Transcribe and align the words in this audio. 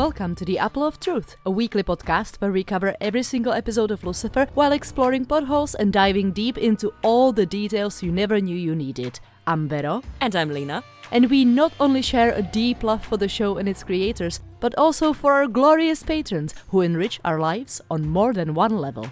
Welcome 0.00 0.34
to 0.36 0.46
the 0.46 0.58
Apple 0.58 0.82
of 0.82 0.98
Truth, 0.98 1.36
a 1.44 1.50
weekly 1.50 1.82
podcast 1.82 2.36
where 2.36 2.50
we 2.50 2.64
cover 2.64 2.96
every 3.02 3.22
single 3.22 3.52
episode 3.52 3.90
of 3.90 4.02
Lucifer 4.02 4.48
while 4.54 4.72
exploring 4.72 5.26
potholes 5.26 5.74
and 5.74 5.92
diving 5.92 6.32
deep 6.32 6.56
into 6.56 6.90
all 7.02 7.32
the 7.32 7.44
details 7.44 8.02
you 8.02 8.10
never 8.10 8.40
knew 8.40 8.56
you 8.56 8.74
needed. 8.74 9.20
I'm 9.46 9.68
Vero. 9.68 10.02
And 10.22 10.34
I'm 10.34 10.48
Lina. 10.54 10.82
And 11.12 11.28
we 11.28 11.44
not 11.44 11.74
only 11.78 12.00
share 12.00 12.32
a 12.32 12.40
deep 12.40 12.82
love 12.82 13.04
for 13.04 13.18
the 13.18 13.28
show 13.28 13.58
and 13.58 13.68
its 13.68 13.84
creators, 13.84 14.40
but 14.58 14.74
also 14.78 15.12
for 15.12 15.34
our 15.34 15.46
glorious 15.46 16.02
patrons 16.02 16.54
who 16.68 16.80
enrich 16.80 17.20
our 17.22 17.38
lives 17.38 17.82
on 17.90 18.08
more 18.08 18.32
than 18.32 18.54
one 18.54 18.78
level. 18.78 19.06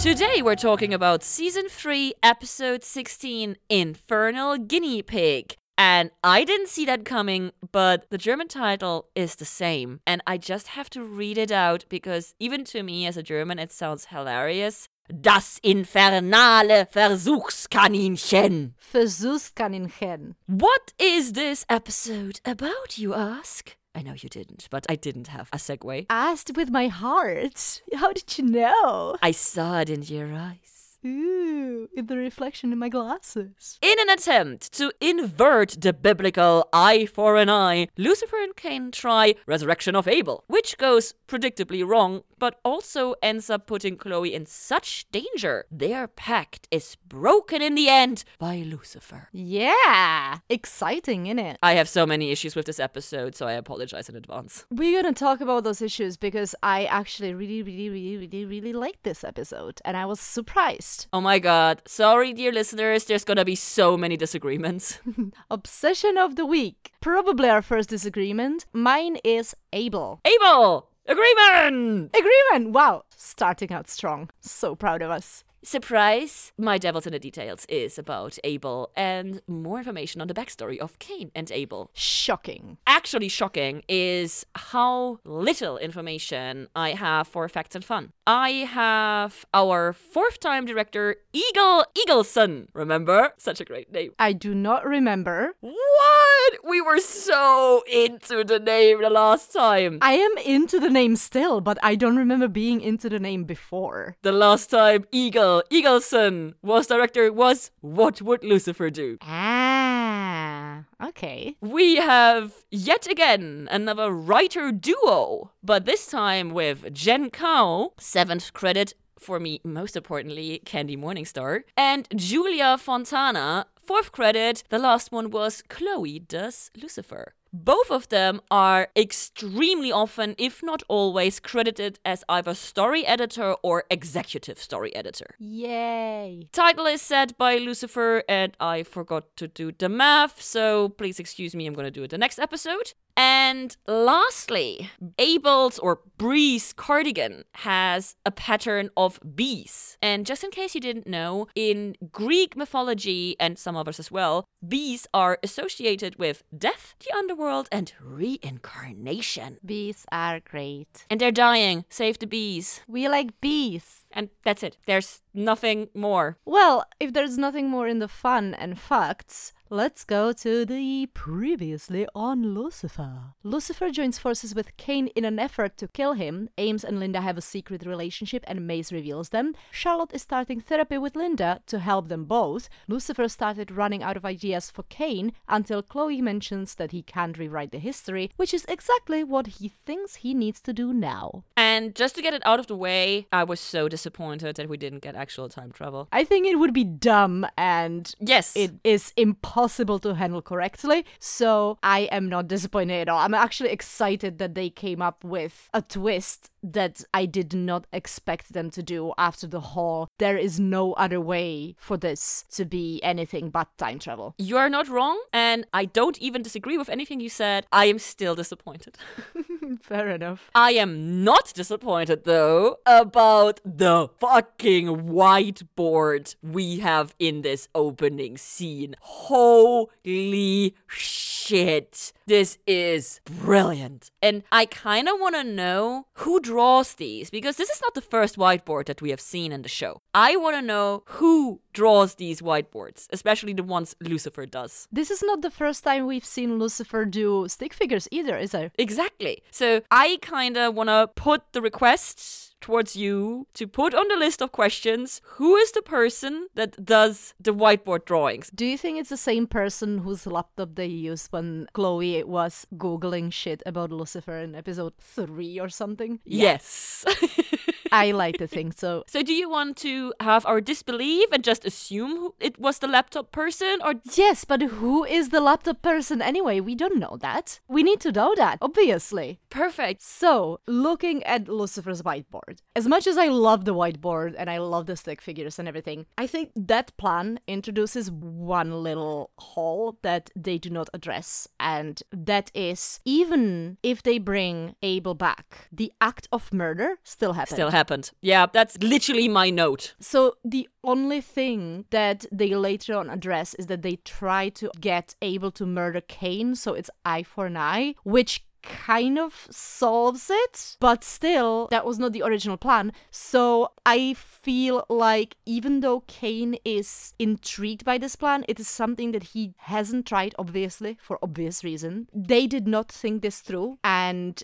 Today 0.00 0.40
we're 0.40 0.54
talking 0.56 0.94
about 0.94 1.22
season 1.22 1.68
3, 1.68 2.14
episode 2.22 2.82
16 2.82 3.58
Infernal 3.68 4.56
Guinea 4.56 5.02
Pig. 5.02 5.58
And 5.76 6.10
I 6.24 6.42
didn't 6.44 6.70
see 6.70 6.86
that 6.86 7.04
coming, 7.04 7.50
but 7.70 8.08
the 8.08 8.16
German 8.16 8.48
title 8.48 9.10
is 9.14 9.34
the 9.34 9.44
same. 9.44 10.00
And 10.06 10.22
I 10.26 10.38
just 10.38 10.68
have 10.68 10.88
to 10.90 11.02
read 11.04 11.36
it 11.36 11.52
out 11.52 11.84
because 11.90 12.34
even 12.40 12.64
to 12.64 12.82
me 12.82 13.06
as 13.06 13.18
a 13.18 13.22
German, 13.22 13.58
it 13.58 13.72
sounds 13.72 14.06
hilarious. 14.06 14.88
Das 15.20 15.60
infernale 15.62 16.86
Versuchskaninchen. 16.90 18.72
Versuchskaninchen. 18.80 20.34
What 20.46 20.94
is 20.98 21.32
this 21.32 21.66
episode 21.68 22.40
about, 22.46 22.96
you 22.96 23.12
ask? 23.12 23.76
I 23.94 24.02
know 24.02 24.14
you 24.14 24.28
didn't, 24.28 24.68
but 24.70 24.86
I 24.88 24.96
didn't 24.96 25.28
have 25.28 25.48
a 25.52 25.56
segue. 25.56 26.06
Asked 26.08 26.56
with 26.56 26.70
my 26.70 26.88
heart. 26.88 27.82
How 27.94 28.12
did 28.12 28.38
you 28.38 28.44
know? 28.44 29.16
I 29.22 29.32
saw 29.32 29.80
it 29.80 29.90
in 29.90 30.02
your 30.02 30.32
eyes. 30.32 30.98
Ooh, 31.04 31.88
in 31.96 32.06
the 32.06 32.16
reflection 32.16 32.72
in 32.72 32.78
my 32.78 32.90
glasses. 32.90 33.78
In 33.80 33.98
an 34.00 34.10
attempt 34.10 34.70
to 34.74 34.92
invert 35.00 35.76
the 35.80 35.94
biblical 35.94 36.68
eye 36.74 37.06
for 37.06 37.36
an 37.36 37.48
eye, 37.48 37.88
Lucifer 37.96 38.36
and 38.36 38.54
Cain 38.54 38.90
try 38.90 39.34
Resurrection 39.46 39.96
of 39.96 40.06
Abel, 40.06 40.44
which 40.46 40.76
goes 40.76 41.14
predictably 41.26 41.86
wrong, 41.86 42.22
but 42.40 42.58
also 42.64 43.14
ends 43.22 43.48
up 43.48 43.66
putting 43.68 43.96
Chloe 43.96 44.34
in 44.34 44.46
such 44.46 45.06
danger. 45.12 45.66
Their 45.70 46.08
pact 46.08 46.66
is 46.72 46.96
broken 47.06 47.62
in 47.62 47.76
the 47.76 47.88
end 47.88 48.24
by 48.38 48.64
Lucifer. 48.66 49.28
Yeah, 49.30 50.38
exciting, 50.48 51.26
innit? 51.26 51.56
I 51.62 51.74
have 51.74 51.88
so 51.88 52.04
many 52.04 52.32
issues 52.32 52.56
with 52.56 52.66
this 52.66 52.80
episode, 52.80 53.36
so 53.36 53.46
I 53.46 53.52
apologize 53.52 54.08
in 54.08 54.16
advance. 54.16 54.64
We're 54.70 55.00
gonna 55.00 55.14
talk 55.14 55.40
about 55.40 55.62
those 55.62 55.82
issues 55.82 56.16
because 56.16 56.54
I 56.62 56.86
actually 56.86 57.34
really, 57.34 57.62
really, 57.62 57.88
really, 57.90 58.16
really, 58.16 58.44
really 58.46 58.72
liked 58.72 59.04
this 59.04 59.22
episode, 59.22 59.80
and 59.84 59.96
I 59.96 60.06
was 60.06 60.18
surprised. 60.18 61.06
Oh 61.12 61.20
my 61.20 61.38
god. 61.38 61.82
Sorry, 61.86 62.32
dear 62.32 62.52
listeners, 62.52 63.04
there's 63.04 63.24
gonna 63.24 63.44
be 63.44 63.54
so 63.54 63.96
many 63.96 64.16
disagreements. 64.16 64.98
Obsession 65.50 66.16
of 66.16 66.36
the 66.36 66.46
week. 66.46 66.92
Probably 67.00 67.48
our 67.48 67.62
first 67.62 67.90
disagreement. 67.90 68.66
Mine 68.72 69.16
is 69.22 69.54
Abel. 69.72 70.20
Abel! 70.24 70.89
Agreement! 71.10 72.14
Agreement! 72.14 72.72
Wow, 72.72 73.02
starting 73.16 73.72
out 73.72 73.88
strong. 73.88 74.30
So 74.40 74.76
proud 74.76 75.02
of 75.02 75.10
us. 75.10 75.42
Surprise! 75.62 76.54
My 76.56 76.78
Devils 76.78 77.06
in 77.06 77.12
the 77.12 77.18
Details 77.18 77.66
is 77.68 77.98
about 77.98 78.38
Abel 78.44 78.90
and 78.96 79.42
more 79.46 79.76
information 79.76 80.22
on 80.22 80.26
the 80.26 80.32
backstory 80.32 80.78
of 80.78 80.98
Cain 80.98 81.30
and 81.34 81.52
Abel. 81.52 81.90
Shocking. 81.92 82.78
Actually, 82.86 83.28
shocking 83.28 83.82
is 83.86 84.46
how 84.54 85.18
little 85.22 85.76
information 85.76 86.68
I 86.74 86.92
have 86.92 87.28
for 87.28 87.46
Facts 87.46 87.74
and 87.74 87.84
Fun. 87.84 88.12
I 88.26 88.50
have 88.72 89.44
our 89.52 89.92
fourth 89.92 90.40
time 90.40 90.64
director, 90.64 91.16
Eagle 91.34 91.84
Egilsson. 91.94 92.68
Remember? 92.72 93.34
Such 93.36 93.60
a 93.60 93.66
great 93.66 93.92
name. 93.92 94.12
I 94.18 94.32
do 94.32 94.54
not 94.54 94.86
remember. 94.86 95.56
What? 95.60 96.54
We 96.64 96.80
were 96.80 97.00
so 97.00 97.82
into 97.92 98.44
the 98.44 98.58
name 98.58 99.02
the 99.02 99.10
last 99.10 99.52
time. 99.52 99.98
I 100.00 100.12
am 100.14 100.38
into 100.38 100.80
the 100.80 100.88
name 100.88 101.16
still, 101.16 101.60
but 101.60 101.76
I 101.82 101.96
don't 101.96 102.16
remember 102.16 102.48
being 102.48 102.80
into 102.80 103.10
the 103.10 103.18
name 103.18 103.44
before. 103.44 104.16
The 104.22 104.32
last 104.32 104.70
time 104.70 105.04
Eagle 105.12 105.49
Egilsson 105.70 106.54
was 106.62 106.86
director 106.86 107.32
was 107.32 107.70
What 107.80 108.22
Would 108.22 108.42
Lucifer 108.44 108.90
Do? 108.90 109.18
Ah, 109.22 110.84
okay. 111.08 111.56
We 111.60 111.96
have 111.96 112.52
yet 112.70 113.06
again 113.06 113.68
another 113.70 114.10
writer 114.10 114.72
duo, 114.72 115.50
but 115.62 115.84
this 115.84 116.06
time 116.06 116.50
with 116.50 116.92
Jen 116.92 117.30
Kao, 117.30 117.92
seventh 117.98 118.52
credit 118.52 118.94
for 119.18 119.38
me, 119.38 119.60
most 119.64 119.96
importantly, 119.96 120.62
Candy 120.64 120.96
Morningstar, 120.96 121.62
and 121.76 122.08
Julia 122.16 122.78
Fontana, 122.78 123.66
fourth 123.82 124.12
credit. 124.12 124.64
The 124.70 124.78
last 124.78 125.12
one 125.12 125.30
was 125.30 125.62
Chloe 125.68 126.18
does 126.18 126.70
Lucifer. 126.80 127.34
Both 127.52 127.90
of 127.90 128.08
them 128.08 128.40
are 128.50 128.88
extremely 128.96 129.90
often, 129.90 130.34
if 130.38 130.62
not 130.62 130.82
always, 130.88 131.40
credited 131.40 131.98
as 132.04 132.22
either 132.28 132.54
story 132.54 133.04
editor 133.04 133.54
or 133.62 133.84
executive 133.90 134.58
story 134.58 134.94
editor. 134.94 135.34
Yay. 135.38 136.48
Title 136.52 136.86
is 136.86 137.02
set 137.02 137.36
by 137.36 137.56
Lucifer, 137.56 138.22
and 138.28 138.56
I 138.60 138.84
forgot 138.84 139.36
to 139.36 139.48
do 139.48 139.72
the 139.72 139.88
math, 139.88 140.40
so 140.40 140.90
please 140.90 141.18
excuse 141.18 141.54
me, 141.54 141.66
I'm 141.66 141.74
gonna 141.74 141.90
do 141.90 142.04
it 142.04 142.10
the 142.10 142.18
next 142.18 142.38
episode. 142.38 142.94
And 143.22 143.76
lastly, 143.86 144.88
Abel's 145.18 145.78
or 145.78 146.00
Bree's 146.16 146.72
cardigan 146.72 147.44
has 147.56 148.16
a 148.24 148.30
pattern 148.30 148.88
of 148.96 149.20
bees. 149.34 149.98
And 150.00 150.24
just 150.24 150.42
in 150.42 150.50
case 150.50 150.74
you 150.74 150.80
didn't 150.80 151.06
know, 151.06 151.46
in 151.54 151.96
Greek 152.12 152.56
mythology 152.56 153.36
and 153.38 153.58
some 153.58 153.76
others 153.76 154.00
as 154.00 154.10
well, 154.10 154.46
bees 154.66 155.06
are 155.12 155.38
associated 155.42 156.16
with 156.16 156.42
death, 156.56 156.94
the 157.00 157.14
underworld, 157.14 157.68
and 157.70 157.92
reincarnation. 158.02 159.58
Bees 159.62 160.06
are 160.10 160.40
great. 160.40 161.04
And 161.10 161.20
they're 161.20 161.30
dying. 161.30 161.84
Save 161.90 162.20
the 162.20 162.26
bees. 162.26 162.80
We 162.88 163.06
like 163.06 163.38
bees. 163.42 164.04
And 164.12 164.30
that's 164.44 164.62
it. 164.62 164.78
There's 164.86 165.20
nothing 165.34 165.90
more. 165.94 166.38
Well, 166.46 166.84
if 166.98 167.12
there's 167.12 167.36
nothing 167.36 167.68
more 167.68 167.86
in 167.86 167.98
the 167.98 168.08
fun 168.08 168.54
and 168.54 168.78
facts, 168.80 169.52
Let's 169.72 170.02
go 170.02 170.32
to 170.32 170.64
the 170.64 171.06
previously 171.14 172.04
on 172.12 172.54
Lucifer. 172.54 173.34
Lucifer 173.44 173.90
joins 173.90 174.18
forces 174.18 174.52
with 174.52 174.76
Cain 174.76 175.06
in 175.14 175.24
an 175.24 175.38
effort 175.38 175.78
to 175.78 175.86
kill 175.86 176.14
him. 176.14 176.48
Ames 176.58 176.82
and 176.82 176.98
Linda 176.98 177.20
have 177.20 177.38
a 177.38 177.40
secret 177.40 177.86
relationship 177.86 178.42
and 178.48 178.66
Maze 178.66 178.90
reveals 178.90 179.28
them. 179.28 179.54
Charlotte 179.70 180.12
is 180.12 180.22
starting 180.22 180.60
therapy 180.60 180.98
with 180.98 181.14
Linda 181.14 181.60
to 181.66 181.78
help 181.78 182.08
them 182.08 182.24
both. 182.24 182.68
Lucifer 182.88 183.28
started 183.28 183.70
running 183.70 184.02
out 184.02 184.16
of 184.16 184.24
ideas 184.24 184.72
for 184.72 184.82
Cain 184.88 185.32
until 185.48 185.84
Chloe 185.84 186.20
mentions 186.20 186.74
that 186.74 186.90
he 186.90 187.02
can't 187.02 187.38
rewrite 187.38 187.70
the 187.70 187.78
history, 187.78 188.32
which 188.34 188.52
is 188.52 188.66
exactly 188.68 189.22
what 189.22 189.46
he 189.46 189.68
thinks 189.68 190.16
he 190.16 190.34
needs 190.34 190.60
to 190.62 190.72
do 190.72 190.92
now. 190.92 191.44
And 191.56 191.94
just 191.94 192.16
to 192.16 192.22
get 192.22 192.34
it 192.34 192.42
out 192.44 192.58
of 192.58 192.66
the 192.66 192.74
way, 192.74 193.28
I 193.32 193.44
was 193.44 193.60
so 193.60 193.88
disappointed 193.88 194.56
that 194.56 194.68
we 194.68 194.76
didn't 194.76 194.98
get 194.98 195.14
actual 195.14 195.48
time 195.48 195.70
travel. 195.70 196.08
I 196.10 196.24
think 196.24 196.48
it 196.48 196.58
would 196.58 196.74
be 196.74 196.82
dumb 196.82 197.46
and 197.56 198.12
yes, 198.18 198.56
it 198.56 198.72
is 198.82 199.12
impossible 199.16 199.59
possible 199.60 199.98
to 199.98 200.14
handle 200.14 200.40
correctly. 200.40 201.04
So 201.18 201.76
I 201.82 202.00
am 202.18 202.30
not 202.30 202.48
disappointed 202.48 202.98
at 203.02 203.08
all. 203.10 203.18
I'm 203.18 203.34
actually 203.34 203.68
excited 203.78 204.38
that 204.38 204.54
they 204.54 204.70
came 204.70 205.02
up 205.02 205.22
with 205.22 205.68
a 205.74 205.82
twist 205.82 206.50
that 206.62 207.04
I 207.14 207.26
did 207.26 207.54
not 207.54 207.86
expect 207.92 208.52
them 208.52 208.70
to 208.70 208.82
do 208.82 209.12
after 209.18 209.46
the 209.46 209.60
whole 209.60 210.08
there 210.18 210.36
is 210.36 210.60
no 210.60 210.92
other 210.94 211.20
way 211.20 211.74
for 211.78 211.96
this 211.96 212.44
to 212.52 212.64
be 212.64 213.00
anything 213.02 213.50
but 213.50 213.68
time 213.78 213.98
travel. 213.98 214.34
You 214.38 214.56
are 214.56 214.68
not 214.68 214.88
wrong, 214.88 215.20
and 215.32 215.66
I 215.72 215.84
don't 215.84 216.18
even 216.18 216.42
disagree 216.42 216.78
with 216.78 216.88
anything 216.88 217.20
you 217.20 217.28
said. 217.28 217.66
I 217.72 217.86
am 217.86 217.98
still 217.98 218.34
disappointed. 218.34 218.96
Fair 219.82 220.08
enough. 220.10 220.50
I 220.54 220.72
am 220.72 221.24
not 221.24 221.52
disappointed 221.54 222.24
though 222.24 222.78
about 222.86 223.60
the 223.64 224.08
fucking 224.18 224.86
whiteboard 225.08 226.34
we 226.42 226.78
have 226.80 227.14
in 227.18 227.42
this 227.42 227.68
opening 227.74 228.36
scene. 228.36 228.94
Holy 229.00 230.74
shit. 230.86 232.12
This 232.26 232.58
is 232.66 233.20
brilliant. 233.24 234.10
And 234.22 234.42
I 234.52 234.66
kind 234.66 235.08
of 235.08 235.18
want 235.18 235.34
to 235.34 235.44
know 235.44 236.06
who 236.14 236.40
draws 236.50 236.94
these 236.94 237.30
because 237.30 237.56
this 237.56 237.70
is 237.70 237.80
not 237.80 237.94
the 237.94 238.00
first 238.14 238.34
whiteboard 238.36 238.86
that 238.86 239.00
we 239.00 239.10
have 239.10 239.20
seen 239.20 239.52
in 239.52 239.62
the 239.62 239.68
show. 239.68 240.02
I 240.12 240.34
want 240.34 240.56
to 240.56 240.62
know 240.62 241.04
who 241.06 241.60
draws 241.72 242.16
these 242.16 242.42
whiteboards, 242.42 243.06
especially 243.10 243.52
the 243.52 243.62
ones 243.62 243.94
Lucifer 244.00 244.46
does. 244.46 244.88
This 244.90 245.12
is 245.12 245.22
not 245.22 245.42
the 245.42 245.50
first 245.52 245.84
time 245.84 246.06
we've 246.06 246.24
seen 246.24 246.58
Lucifer 246.58 247.04
do 247.04 247.46
stick 247.48 247.72
figures 247.72 248.08
either, 248.10 248.36
is 248.36 248.52
it? 248.52 248.72
Exactly. 248.78 249.44
So 249.52 249.82
I 249.92 250.18
kind 250.22 250.56
of 250.56 250.74
want 250.74 250.88
to 250.88 251.08
put 251.14 251.52
the 251.52 251.62
requests 251.62 252.49
towards 252.60 252.96
you 252.96 253.46
to 253.54 253.66
put 253.66 253.94
on 253.94 254.06
the 254.08 254.16
list 254.16 254.42
of 254.42 254.52
questions 254.52 255.20
who 255.24 255.56
is 255.56 255.72
the 255.72 255.82
person 255.82 256.48
that 256.54 256.84
does 256.84 257.34
the 257.40 257.54
whiteboard 257.54 258.04
drawings. 258.04 258.50
Do 258.54 258.66
you 258.66 258.76
think 258.76 258.98
it's 258.98 259.10
the 259.10 259.16
same 259.16 259.46
person 259.46 259.98
whose 259.98 260.26
laptop 260.26 260.74
they 260.74 260.86
used 260.86 261.32
when 261.32 261.68
Chloe 261.72 262.22
was 262.24 262.66
Googling 262.76 263.32
shit 263.32 263.62
about 263.66 263.90
Lucifer 263.90 264.38
in 264.38 264.54
episode 264.54 264.94
three 264.98 265.58
or 265.58 265.68
something? 265.68 266.20
Yes. 266.24 267.04
I 267.92 268.12
like 268.12 268.38
to 268.38 268.46
think 268.46 268.74
so. 268.74 269.04
So, 269.06 269.22
do 269.22 269.32
you 269.32 269.48
want 269.48 269.76
to 269.78 270.12
have 270.20 270.46
our 270.46 270.60
disbelief 270.60 271.28
and 271.32 271.42
just 271.42 271.64
assume 271.64 272.30
it 272.40 272.58
was 272.58 272.78
the 272.78 272.88
laptop 272.88 273.32
person, 273.32 273.78
or 273.84 273.94
Yes, 274.14 274.44
but 274.44 274.62
who 274.62 275.04
is 275.04 275.30
the 275.30 275.40
laptop 275.40 275.82
person 275.82 276.22
anyway? 276.22 276.60
We 276.60 276.74
don't 276.74 276.98
know 276.98 277.18
that. 277.20 277.60
We 277.68 277.82
need 277.82 278.00
to 278.00 278.12
know 278.12 278.34
that, 278.36 278.58
obviously. 278.60 279.40
perfect? 279.50 280.02
So, 280.02 280.60
looking 280.66 281.22
at 281.24 281.48
Lucifer's 281.48 282.02
whiteboard, 282.02 282.62
as 282.76 282.86
much 282.86 283.06
as 283.06 283.16
I 283.18 283.28
love 283.28 283.64
the 283.64 283.74
whiteboard 283.74 284.34
and 284.38 284.48
I 284.48 284.58
love 284.58 284.86
the 284.86 284.96
stick 284.96 285.20
figures 285.20 285.58
and 285.58 285.66
everything, 285.68 286.06
I 286.16 286.26
think 286.26 286.50
that 286.54 286.96
plan 286.96 287.40
introduces 287.46 288.10
one 288.10 288.82
little 288.82 289.30
hole 289.38 289.98
that 290.02 290.30
they 290.36 290.58
do 290.58 290.70
not 290.70 290.88
address. 290.94 291.48
And 291.58 292.02
that 292.12 292.50
is 292.54 293.00
even 293.04 293.78
if 293.82 294.02
they 294.02 294.18
bring 294.18 294.76
Abel 294.82 295.14
back, 295.14 295.68
the 295.72 295.92
act 296.00 296.28
of 296.32 296.52
murder 296.52 296.98
still 297.04 297.34
happens. 297.34 297.56
Still 297.56 297.70
happened. 297.80 298.06
Yeah, 298.32 298.46
that's 298.56 298.76
literally 298.94 299.28
my 299.40 299.48
note. 299.64 299.84
So 300.12 300.20
the 300.44 300.68
only 300.92 301.20
thing 301.36 301.60
that 301.98 302.18
they 302.40 302.50
later 302.54 302.92
on 303.00 303.06
address 303.16 303.48
is 303.60 303.66
that 303.70 303.82
they 303.86 303.96
try 304.20 304.42
to 304.60 304.70
get 304.88 305.06
Abel 305.30 305.50
to 305.58 305.64
murder 305.66 306.02
Cain, 306.20 306.54
so 306.54 306.68
it's 306.78 306.90
eye 307.04 307.24
for 307.32 307.46
an 307.46 307.56
eye, 307.56 307.94
which 308.16 308.34
kind 308.62 309.18
of 309.18 309.32
solves 309.50 310.26
it, 310.44 310.76
but 310.80 311.00
still 311.02 311.68
that 311.70 311.86
was 311.86 311.98
not 311.98 312.12
the 312.12 312.22
original 312.28 312.56
plan. 312.56 312.92
So 313.10 313.72
I 313.86 314.14
feel 314.14 314.84
like 314.88 315.36
even 315.46 315.80
though 315.80 316.00
Cain 316.20 316.50
is 316.64 317.14
intrigued 317.18 317.84
by 317.84 317.96
this 317.98 318.16
plan, 318.16 318.44
it 318.48 318.60
is 318.60 318.68
something 318.68 319.12
that 319.12 319.24
he 319.34 319.54
hasn't 319.74 320.06
tried 320.06 320.34
obviously 320.38 320.98
for 321.00 321.18
obvious 321.22 321.64
reason. 321.64 322.08
They 322.12 322.46
did 322.46 322.66
not 322.66 322.92
think 322.92 323.22
this 323.22 323.40
through 323.40 323.78
and 323.82 323.99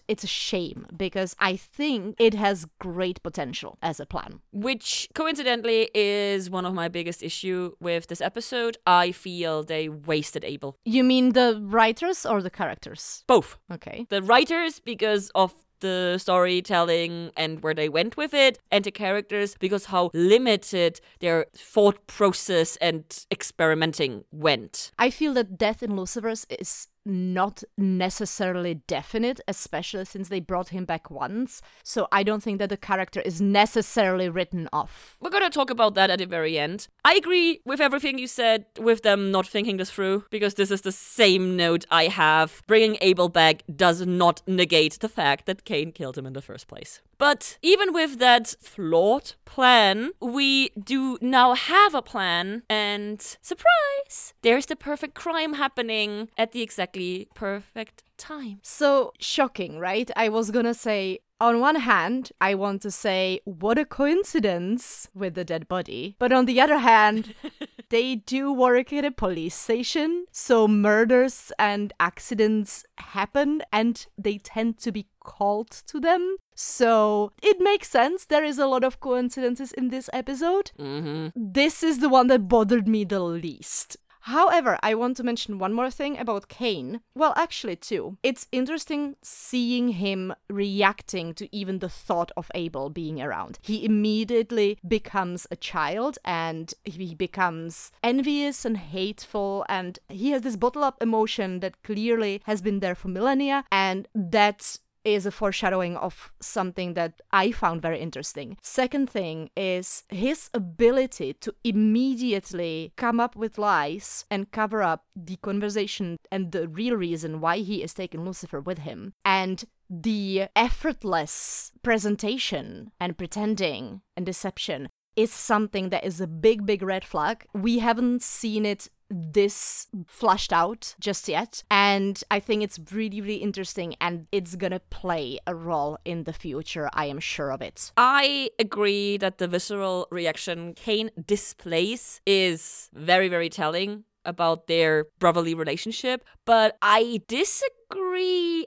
it's 0.09 0.25
a 0.25 0.27
shame 0.27 0.87
because 0.97 1.35
I 1.39 1.57
think 1.57 2.17
it 2.19 2.35
has 2.35 2.67
great 2.79 3.23
potential 3.23 3.79
as 3.83 4.01
a 4.01 4.07
plan. 4.07 4.41
Which 4.53 5.09
coincidentally 5.15 5.91
is 5.95 6.51
one 6.51 6.65
of 6.65 6.75
my 6.75 6.89
biggest 6.89 7.23
issue 7.23 7.75
with 7.81 8.07
this 8.07 8.21
episode. 8.21 8.79
I 8.87 9.13
feel 9.13 9.63
they 9.63 9.89
wasted 9.89 10.45
Abel. 10.45 10.77
You 10.85 11.05
mean 11.05 11.33
the 11.33 11.61
writers 11.63 12.27
or 12.27 12.43
the 12.43 12.51
characters? 12.51 13.25
Both. 13.27 13.59
Okay. 13.73 14.07
The 14.09 14.23
writers 14.23 14.81
because 14.81 15.31
of 15.35 15.53
the 15.81 16.17
storytelling 16.19 17.31
and 17.37 17.63
where 17.63 17.75
they 17.75 17.89
went 17.89 18.17
with 18.17 18.33
it, 18.33 18.59
and 18.71 18.85
the 18.85 18.91
characters 18.91 19.57
because 19.59 19.87
how 19.87 20.11
limited 20.15 21.01
their 21.21 21.47
thought 21.55 22.07
process 22.07 22.77
and 22.77 23.05
experimenting 23.31 24.25
went. 24.31 24.91
I 24.99 25.11
feel 25.11 25.35
that 25.35 25.59
death 25.59 25.83
in 25.83 25.97
Lucifer's 25.97 26.47
is 26.49 26.89
not 27.07 27.63
necessarily 27.79 28.75
definite, 28.87 29.41
especially 29.49 30.05
since 30.05 30.29
they 30.29 30.41
brought 30.41 30.71
him 30.71 30.85
back 30.85 31.11
once. 31.11 31.63
So 31.83 32.09
I 32.11 32.23
don't 32.23 32.43
think 32.43 32.59
that 32.59 32.69
the 32.69 32.77
character 32.77 33.21
is 33.21 33.41
necessarily 33.41 34.29
written 34.29 34.69
off. 34.73 35.17
We're 35.21 35.31
gonna 35.31 35.51
talk 35.51 35.71
about 35.71 35.95
that 35.95 36.11
at 36.11 36.19
the 36.19 36.27
very 36.27 36.59
end. 36.59 36.89
I 37.05 37.15
agree 37.15 37.61
with 37.65 37.81
everything 37.81 38.19
you 38.19 38.27
said 38.27 38.67
with 38.79 39.03
them 39.03 39.31
not 39.31 39.47
thinking 39.47 39.77
this 39.77 39.91
through, 39.91 40.25
because 40.31 40.55
this 40.55 40.71
is 40.71 40.83
the 40.83 40.93
same 40.93 41.57
note 41.57 41.85
I 41.91 42.09
have. 42.09 42.63
Bringing 42.67 42.99
Abel 43.01 43.29
back 43.29 43.63
does 43.75 44.05
not 44.05 44.43
negate 44.47 44.99
the 45.01 45.09
fact 45.09 45.47
that 45.47 45.65
Cain 45.65 45.93
killed 45.93 46.19
him 46.19 46.27
in 46.27 46.33
the 46.33 46.43
first 46.43 46.67
place. 46.67 47.01
But 47.19 47.59
even 47.63 47.93
with 47.93 48.19
that 48.19 48.55
flawed 48.61 49.33
plan, 49.45 50.11
we 50.21 50.71
do 50.71 51.19
now 51.21 51.55
have 51.55 51.95
a 51.95 52.03
plan, 52.03 52.63
and 52.69 53.21
surprise! 53.43 54.35
There's 54.43 54.67
the 54.67 54.77
perfect 54.77 55.15
crime 55.15 55.55
happening 55.55 56.29
at 56.37 56.53
the 56.53 56.63
exactly 56.63 57.29
perfect 57.35 58.03
time. 58.19 58.61
So 58.63 59.13
shocking, 59.19 59.79
right? 59.79 60.11
I 60.17 60.29
was 60.29 60.51
gonna 60.51 60.75
say, 60.75 61.21
on 61.41 61.61
one 61.61 61.77
hand, 61.77 62.33
I 62.41 62.55
want 62.55 62.83
to 62.83 62.91
say, 62.91 63.41
what 63.45 63.79
a 63.79 63.85
coincidence 63.85 65.09
with 65.15 65.35
the 65.35 65.45
dead 65.45 65.69
body. 65.69 66.17
But 66.19 66.33
on 66.33 66.47
the 66.47 66.61
other 66.61 66.79
hand, 66.79 67.35
they 67.91 68.17
do 68.17 68.53
work 68.53 68.93
at 68.93 69.05
a 69.05 69.11
police 69.11 69.55
station, 69.55 70.27
so 70.33 70.67
murders 70.67 71.53
and 71.59 71.93
accidents 72.01 72.85
happen 72.99 73.63
and 73.73 74.07
they 74.19 74.39
tend 74.39 74.79
to 74.79 74.93
be 74.93 75.07
called 75.21 75.71
to 75.71 76.01
them. 76.01 76.37
So 76.55 77.33
it 77.43 77.59
makes 77.61 77.91
sense. 77.91 78.25
There 78.25 78.45
is 78.45 78.59
a 78.59 78.67
lot 78.67 78.85
of 78.85 79.01
coincidences 79.01 79.73
in 79.73 79.89
this 79.91 80.09
episode. 80.13 80.73
Mm-hmm. 80.79 81.29
This 81.35 81.83
is 81.83 81.99
the 81.99 82.09
one 82.09 82.29
that 82.29 82.49
bothered 82.49 82.89
me 82.89 83.05
the 83.05 83.21
least. 83.21 83.97
However, 84.27 84.77
I 84.83 84.97
want 84.97 85.17
to 85.19 85.23
mention 85.23 85.61
one 85.61 85.73
more 85.73 85.89
thing 85.89 86.19
about 86.19 86.49
Cain. 86.49 87.01
Well, 87.15 87.33
actually, 87.37 87.77
two. 87.77 88.19
It's 88.25 88.49
interesting 88.51 89.15
seeing 89.23 89.91
him 89.91 90.35
reacting 90.51 91.33
to 91.35 91.49
even 91.55 91.79
the 91.79 91.89
thought 91.89 92.33
of 92.37 92.51
Abel 92.53 92.91
being 92.91 93.23
around. 93.23 93.61
He 93.63 93.85
immediately 93.85 94.79
becomes 94.87 95.47
a 95.53 95.55
child 95.55 96.19
and 96.25 96.75
he 96.83 97.15
becomes 97.15 97.93
envious 98.03 98.65
and 98.65 98.77
hateful, 98.77 99.65
and 99.69 100.01
he 100.09 100.33
has 100.33 100.43
this 100.43 100.57
bottle 100.57 100.83
up 100.83 101.01
emotion 101.01 101.61
that 101.61 101.85
clearly 101.85 102.43
has 102.47 102.61
been 102.61 102.81
there 102.81 102.97
for 102.97 103.07
millennia, 103.07 103.65
and 103.71 104.09
that's 104.13 104.81
is 105.07 105.25
a 105.25 105.31
foreshadowing 105.31 105.97
of 105.97 106.33
something 106.41 106.95
that 106.95 107.21
I 107.31 107.53
found 107.53 107.81
very 107.81 108.01
interesting. 108.01 108.57
Second 108.61 109.09
thing 109.09 109.51
is 109.57 110.03
his 110.09 110.51
ability 110.53 111.35
to 111.35 111.55
immediately 111.63 112.93
come 112.97 113.21
up 113.21 113.37
with 113.37 113.57
lies 113.57 114.25
and 114.31 114.51
cover 114.51 114.83
up 114.83 115.05
the 115.15 115.37
conversation 115.37 116.17
and 116.33 116.51
the 116.51 116.67
real 116.67 116.97
reason 116.97 117.41
why 117.41 117.59
he 117.59 117.83
is 117.85 117.95
taking 117.95 118.25
Lucifer 118.25 118.61
with 118.61 118.79
him. 118.79 119.13
And 119.25 119.65
the 119.89 120.49
effortless 120.57 121.71
presentation 121.85 122.91
and 122.99 123.17
pretending 123.17 124.01
and 124.17 124.27
deception 124.27 124.89
is 125.15 125.33
something 125.33 125.89
that 125.89 126.05
is 126.05 126.21
a 126.21 126.27
big, 126.27 126.67
big 126.67 126.83
red 126.83 127.05
flag. 127.05 127.47
We 127.55 127.79
haven't 127.79 128.23
seen 128.23 128.67
it 128.67 128.89
this 129.11 129.87
flushed 130.07 130.53
out 130.53 130.95
just 131.01 131.29
yet. 131.29 131.63
And 131.71 132.23
I 132.31 132.41
think 132.41 132.63
it's 132.63 132.79
really, 132.93 133.21
really 133.21 133.37
interesting 133.37 133.95
and 134.01 134.27
it's 134.33 134.57
gonna 134.57 134.81
play 134.81 135.39
a 135.47 135.55
role 135.55 135.99
in 136.05 136.25
the 136.25 136.33
future. 136.33 136.89
I 136.93 137.07
am 137.07 137.21
sure 137.21 137.51
of 137.51 137.63
it. 137.63 137.93
I 137.97 138.51
agree 138.59 139.17
that 139.19 139.39
the 139.39 139.49
visceral 139.49 140.09
reaction 140.11 140.75
Cain 140.75 141.11
displays 141.27 142.21
is 142.27 142.91
very, 142.93 143.29
very 143.29 143.49
telling 143.49 144.05
about 144.25 144.67
their 144.67 145.07
brotherly 145.21 145.55
relationship, 145.55 146.25
but 146.45 146.77
I 146.83 147.23
disagree 147.29 147.71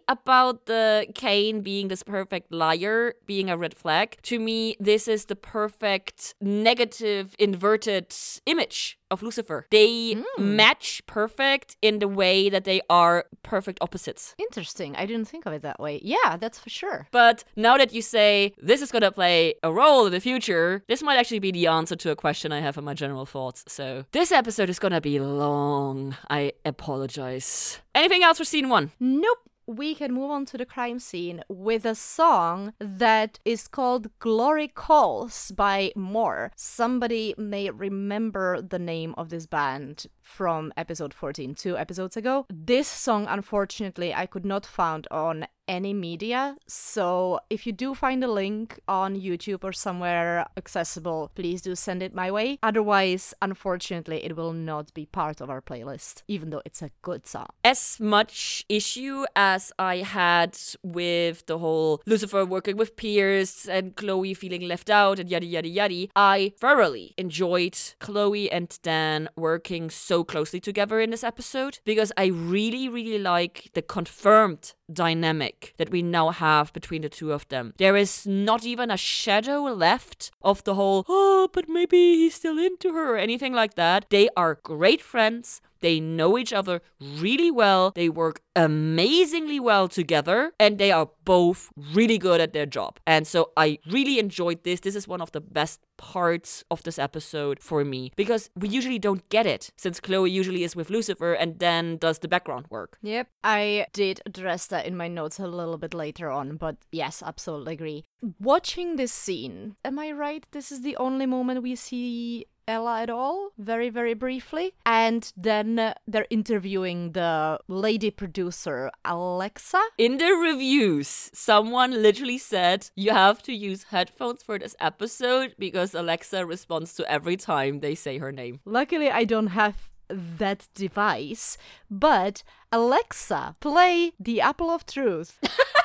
about 0.10 0.66
the 0.66 1.06
Cain 1.14 1.62
being 1.62 1.88
this 1.88 2.04
perfect 2.04 2.52
liar 2.52 3.14
being 3.26 3.50
a 3.50 3.58
red 3.58 3.76
flag. 3.76 4.18
To 4.24 4.40
me, 4.40 4.76
this 4.80 5.08
is 5.08 5.26
the 5.26 5.36
perfect 5.36 6.34
negative 6.42 7.36
inverted 7.38 8.14
image 8.46 8.98
of 9.12 9.24
Lucifer. 9.24 9.66
They 9.72 10.14
hmm. 10.14 10.56
match 10.56 11.02
perfect 11.08 11.78
in 11.82 12.00
the 12.00 12.08
way 12.08 12.50
that 12.50 12.64
they 12.64 12.82
are 12.90 13.26
perfect 13.44 13.80
opposites. 13.82 14.36
Interesting. 14.38 14.96
I 14.96 15.06
didn't 15.06 15.26
think 15.26 15.46
of 15.46 15.54
it 15.54 15.62
that 15.62 15.80
way. 15.80 16.00
Yeah, 16.04 16.38
that's 16.38 16.60
for 16.60 16.70
sure. 16.70 17.08
But 17.12 17.44
now 17.56 17.78
that 17.78 17.94
you 17.94 18.02
say 18.02 18.54
this 18.62 18.82
is 18.82 18.92
going 18.92 19.02
to 19.02 19.12
play 19.12 19.56
a 19.64 19.72
role 19.72 20.06
in 20.06 20.12
the 20.12 20.20
future, 20.20 20.84
this 20.88 21.02
might 21.02 21.18
actually 21.18 21.40
be 21.40 21.52
the 21.52 21.68
answer 21.68 21.96
to 21.96 22.12
a 22.12 22.16
question 22.16 22.52
I 22.52 22.62
have 22.62 22.78
in 22.78 22.84
my 22.84 22.94
general 22.94 23.26
thoughts. 23.26 23.64
So 23.68 24.06
this 24.12 24.32
episode 24.32 24.70
is 24.70 24.80
going 24.80 24.94
to 24.94 25.02
be 25.02 25.20
long. 25.20 26.16
I 26.30 26.54
apologize. 26.66 27.80
Anything 28.00 28.24
else 28.24 28.38
for 28.38 28.46
scene 28.46 28.70
one? 28.70 28.94
Nope. 28.98 29.40
We 29.68 29.94
can 29.94 30.14
move 30.14 30.32
on 30.32 30.46
to 30.46 30.58
the 30.58 30.66
crime 30.66 31.00
scene 31.00 31.44
with 31.50 31.84
a 31.84 31.96
song 31.96 32.74
that 32.80 33.40
is 33.44 33.68
called 33.68 34.08
Glory 34.20 34.70
Calls 34.70 35.52
by 35.52 35.92
Moore. 35.98 36.54
Somebody 36.56 37.36
may 37.38 37.70
remember 37.70 38.62
the 38.62 38.80
name 38.80 39.14
of 39.18 39.28
this 39.28 39.48
band 39.48 40.06
from 40.30 40.72
episode 40.78 41.14
14, 41.14 41.56
two 41.56 41.78
episodes 41.78 42.16
ago. 42.16 42.46
This 42.50 42.88
song, 42.88 43.26
unfortunately, 43.28 44.14
I 44.14 44.26
could 44.26 44.46
not 44.46 44.66
find 44.66 45.08
on 45.12 45.48
any 45.70 45.94
media. 45.94 46.58
So 46.68 47.40
if 47.50 47.68
you 47.68 47.72
do 47.72 47.94
find 47.94 48.24
a 48.24 48.28
link 48.28 48.80
on 48.88 49.16
YouTube 49.16 49.64
or 49.64 49.72
somewhere 49.72 50.48
accessible, 50.58 51.32
please 51.36 51.62
do 51.62 51.76
send 51.76 52.02
it 52.02 52.14
my 52.14 52.32
way. 52.32 52.58
Otherwise, 52.64 53.36
unfortunately, 53.42 54.26
it 54.26 54.36
will 54.36 54.52
not 54.52 54.92
be 54.96 55.06
part 55.06 55.40
of 55.40 55.50
our 55.50 55.62
playlist, 55.62 56.24
even 56.28 56.50
though 56.50 56.64
it's 56.66 56.82
a 56.82 56.90
good 57.04 57.28
song. 57.28 57.46
As 57.64 58.00
much 58.00 58.66
issue 58.68 59.26
as 59.36 59.72
I 59.78 59.98
had 59.98 60.58
with 60.82 61.46
the 61.46 61.60
whole 61.60 62.02
Lucifer 62.08 62.44
working 62.46 62.76
with 62.76 62.96
Pierce 62.96 63.68
and 63.68 63.96
Chloe 63.96 64.34
feeling 64.34 64.68
left 64.68 64.90
out 64.90 65.20
and 65.20 65.30
yada 65.30 65.46
yada 65.46 65.68
yada, 65.68 66.08
I 66.16 66.54
thoroughly 66.58 67.14
enjoyed 67.18 67.78
Chloe 68.00 68.52
and 68.52 68.76
Dan 68.82 69.30
working 69.36 69.92
so 69.92 70.19
closely 70.24 70.60
together 70.60 71.00
in 71.00 71.10
this 71.10 71.24
episode 71.24 71.80
because 71.86 72.12
I 72.18 72.28
really, 72.28 72.90
really 72.90 73.20
like 73.20 73.70
the 73.74 73.82
confirmed 73.82 74.74
dynamic 74.92 75.74
that 75.78 75.92
we 75.92 76.02
now 76.02 76.30
have 76.30 76.74
between 76.74 77.02
the 77.02 77.10
two 77.10 77.32
of 77.32 77.48
them. 77.50 77.74
There 77.78 77.96
is 77.96 78.26
not 78.26 78.66
even 78.66 78.92
a 78.92 78.98
shadow 78.98 79.64
left 79.64 80.32
of 80.42 80.64
the 80.64 80.76
whole, 80.76 81.06
oh, 81.08 81.50
but 81.54 81.70
maybe 81.70 82.16
he's 82.16 82.36
still 82.36 82.58
into 82.58 82.94
her 82.94 83.16
or 83.16 83.18
anything 83.18 83.54
like 83.54 83.76
that. 83.76 84.06
They 84.10 84.30
are 84.36 84.60
great 84.64 85.02
friends. 85.02 85.62
They 85.82 86.00
know 86.00 86.38
each 86.38 86.54
other 86.54 86.82
really 87.00 87.52
well. 87.52 87.92
They 87.96 88.10
work 88.10 88.42
amazingly 88.56 89.60
well 89.60 89.88
together 89.88 90.52
and 90.60 90.78
they 90.78 90.92
are 90.92 91.10
both 91.24 91.72
really 91.94 92.18
good 92.18 92.42
at 92.42 92.54
their 92.54 92.66
job. 92.66 93.00
And 93.08 93.26
so 93.26 93.52
I 93.56 93.80
really 93.90 94.20
enjoyed 94.20 94.64
this. 94.64 94.82
This 94.82 94.96
is 94.96 95.08
one 95.08 95.22
of 95.22 95.32
the 95.32 95.42
best 95.42 95.80
parts 95.98 96.64
of 96.72 96.84
this 96.84 96.98
episode 96.98 97.60
for 97.60 97.84
me 97.86 98.12
because 98.16 98.50
we 98.56 98.68
usually 98.70 99.00
don't 99.00 99.28
get 99.30 99.46
it 99.46 99.72
since 99.78 100.00
Chloe 100.00 100.32
usually 100.32 100.64
is 100.64 100.76
with 100.76 100.90
Lucifer 100.90 101.34
and 101.34 101.60
then 101.60 101.98
does 101.98 102.20
the 102.20 102.28
background 102.28 102.66
work. 102.70 102.98
Yep. 103.02 103.28
I 103.44 103.86
did 103.94 104.22
address 104.26 104.68
that 104.68 104.86
in 104.86 104.96
my 104.98 105.08
notes 105.08 105.40
a 105.40 105.48
little 105.48 105.78
bit 105.78 105.94
later 105.94 106.30
on, 106.30 106.58
but 106.58 106.78
yes, 106.92 107.24
absolutely 107.26 107.74
agree. 107.74 108.06
Watching 108.40 108.96
this 108.96 109.12
scene, 109.12 109.76
am 109.86 110.00
I 110.00 110.12
right? 110.12 110.46
This 110.52 110.72
is 110.72 110.82
the 110.82 110.98
only 110.98 111.26
moment 111.26 111.64
we 111.64 111.76
see 111.76 112.46
Ella 112.70 113.02
at 113.02 113.10
all, 113.10 113.50
very, 113.58 113.90
very 113.90 114.14
briefly. 114.14 114.74
And 114.86 115.34
then 115.36 115.80
uh, 115.80 115.96
they're 116.08 116.28
interviewing 116.30 117.14
the 117.14 117.60
lady 117.68 118.12
producer, 118.12 118.92
Alexa. 119.04 119.82
In 119.98 120.18
the 120.18 120.32
reviews, 120.34 121.32
someone 121.34 121.92
literally 122.02 122.38
said 122.38 122.92
you 122.96 123.12
have 123.12 123.42
to 123.44 123.54
use 123.54 123.84
headphones 123.86 124.44
for 124.44 124.60
this 124.60 124.76
episode 124.80 125.56
because 125.58 125.96
Alexa 125.96 126.46
responds 126.46 126.94
to 126.96 127.12
every 127.12 127.38
time 127.38 127.80
they 127.80 127.96
say 127.96 128.20
her 128.20 128.32
name. 128.32 128.60
Luckily, 128.66 129.10
I 129.10 129.24
don't 129.24 129.48
have 129.48 129.90
that 130.10 130.68
device, 130.76 131.58
but 131.90 132.44
Alexa, 132.72 133.56
play 133.60 134.14
the 134.20 134.42
Apple 134.42 134.70
of 134.70 134.86
Truth. 134.86 135.40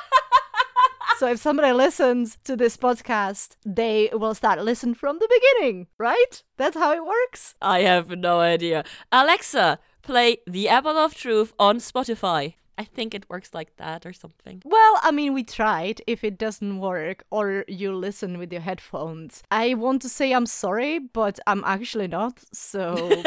so 1.17 1.27
if 1.27 1.39
somebody 1.39 1.71
listens 1.71 2.37
to 2.43 2.55
this 2.55 2.77
podcast, 2.77 3.55
they 3.65 4.09
will 4.13 4.33
start 4.35 4.61
listen 4.63 4.93
from 4.93 5.19
the 5.19 5.29
beginning, 5.29 5.87
right? 5.97 6.43
That's 6.57 6.77
how 6.77 6.93
it 6.93 7.05
works. 7.05 7.55
I 7.61 7.81
have 7.81 8.09
no 8.09 8.39
idea. 8.39 8.83
Alexa, 9.11 9.79
play 10.01 10.37
The 10.47 10.69
Apple 10.69 10.97
of 10.97 11.15
Truth 11.15 11.53
on 11.59 11.77
Spotify. 11.77 12.55
I 12.77 12.83
think 12.83 13.13
it 13.13 13.29
works 13.29 13.53
like 13.53 13.75
that 13.77 14.05
or 14.05 14.13
something. 14.13 14.61
Well, 14.65 14.99
I 15.01 15.11
mean, 15.11 15.33
we 15.33 15.43
tried. 15.43 16.01
If 16.07 16.23
it 16.23 16.37
doesn't 16.37 16.79
work 16.79 17.23
or 17.31 17.65
you 17.67 17.93
listen 17.95 18.37
with 18.37 18.51
your 18.51 18.61
headphones, 18.61 19.43
I 19.51 19.73
want 19.73 20.01
to 20.03 20.09
say 20.09 20.33
I'm 20.33 20.45
sorry, 20.45 20.99
but 20.99 21.39
I'm 21.47 21.63
actually 21.65 22.07
not. 22.07 22.39
So. 22.53 23.23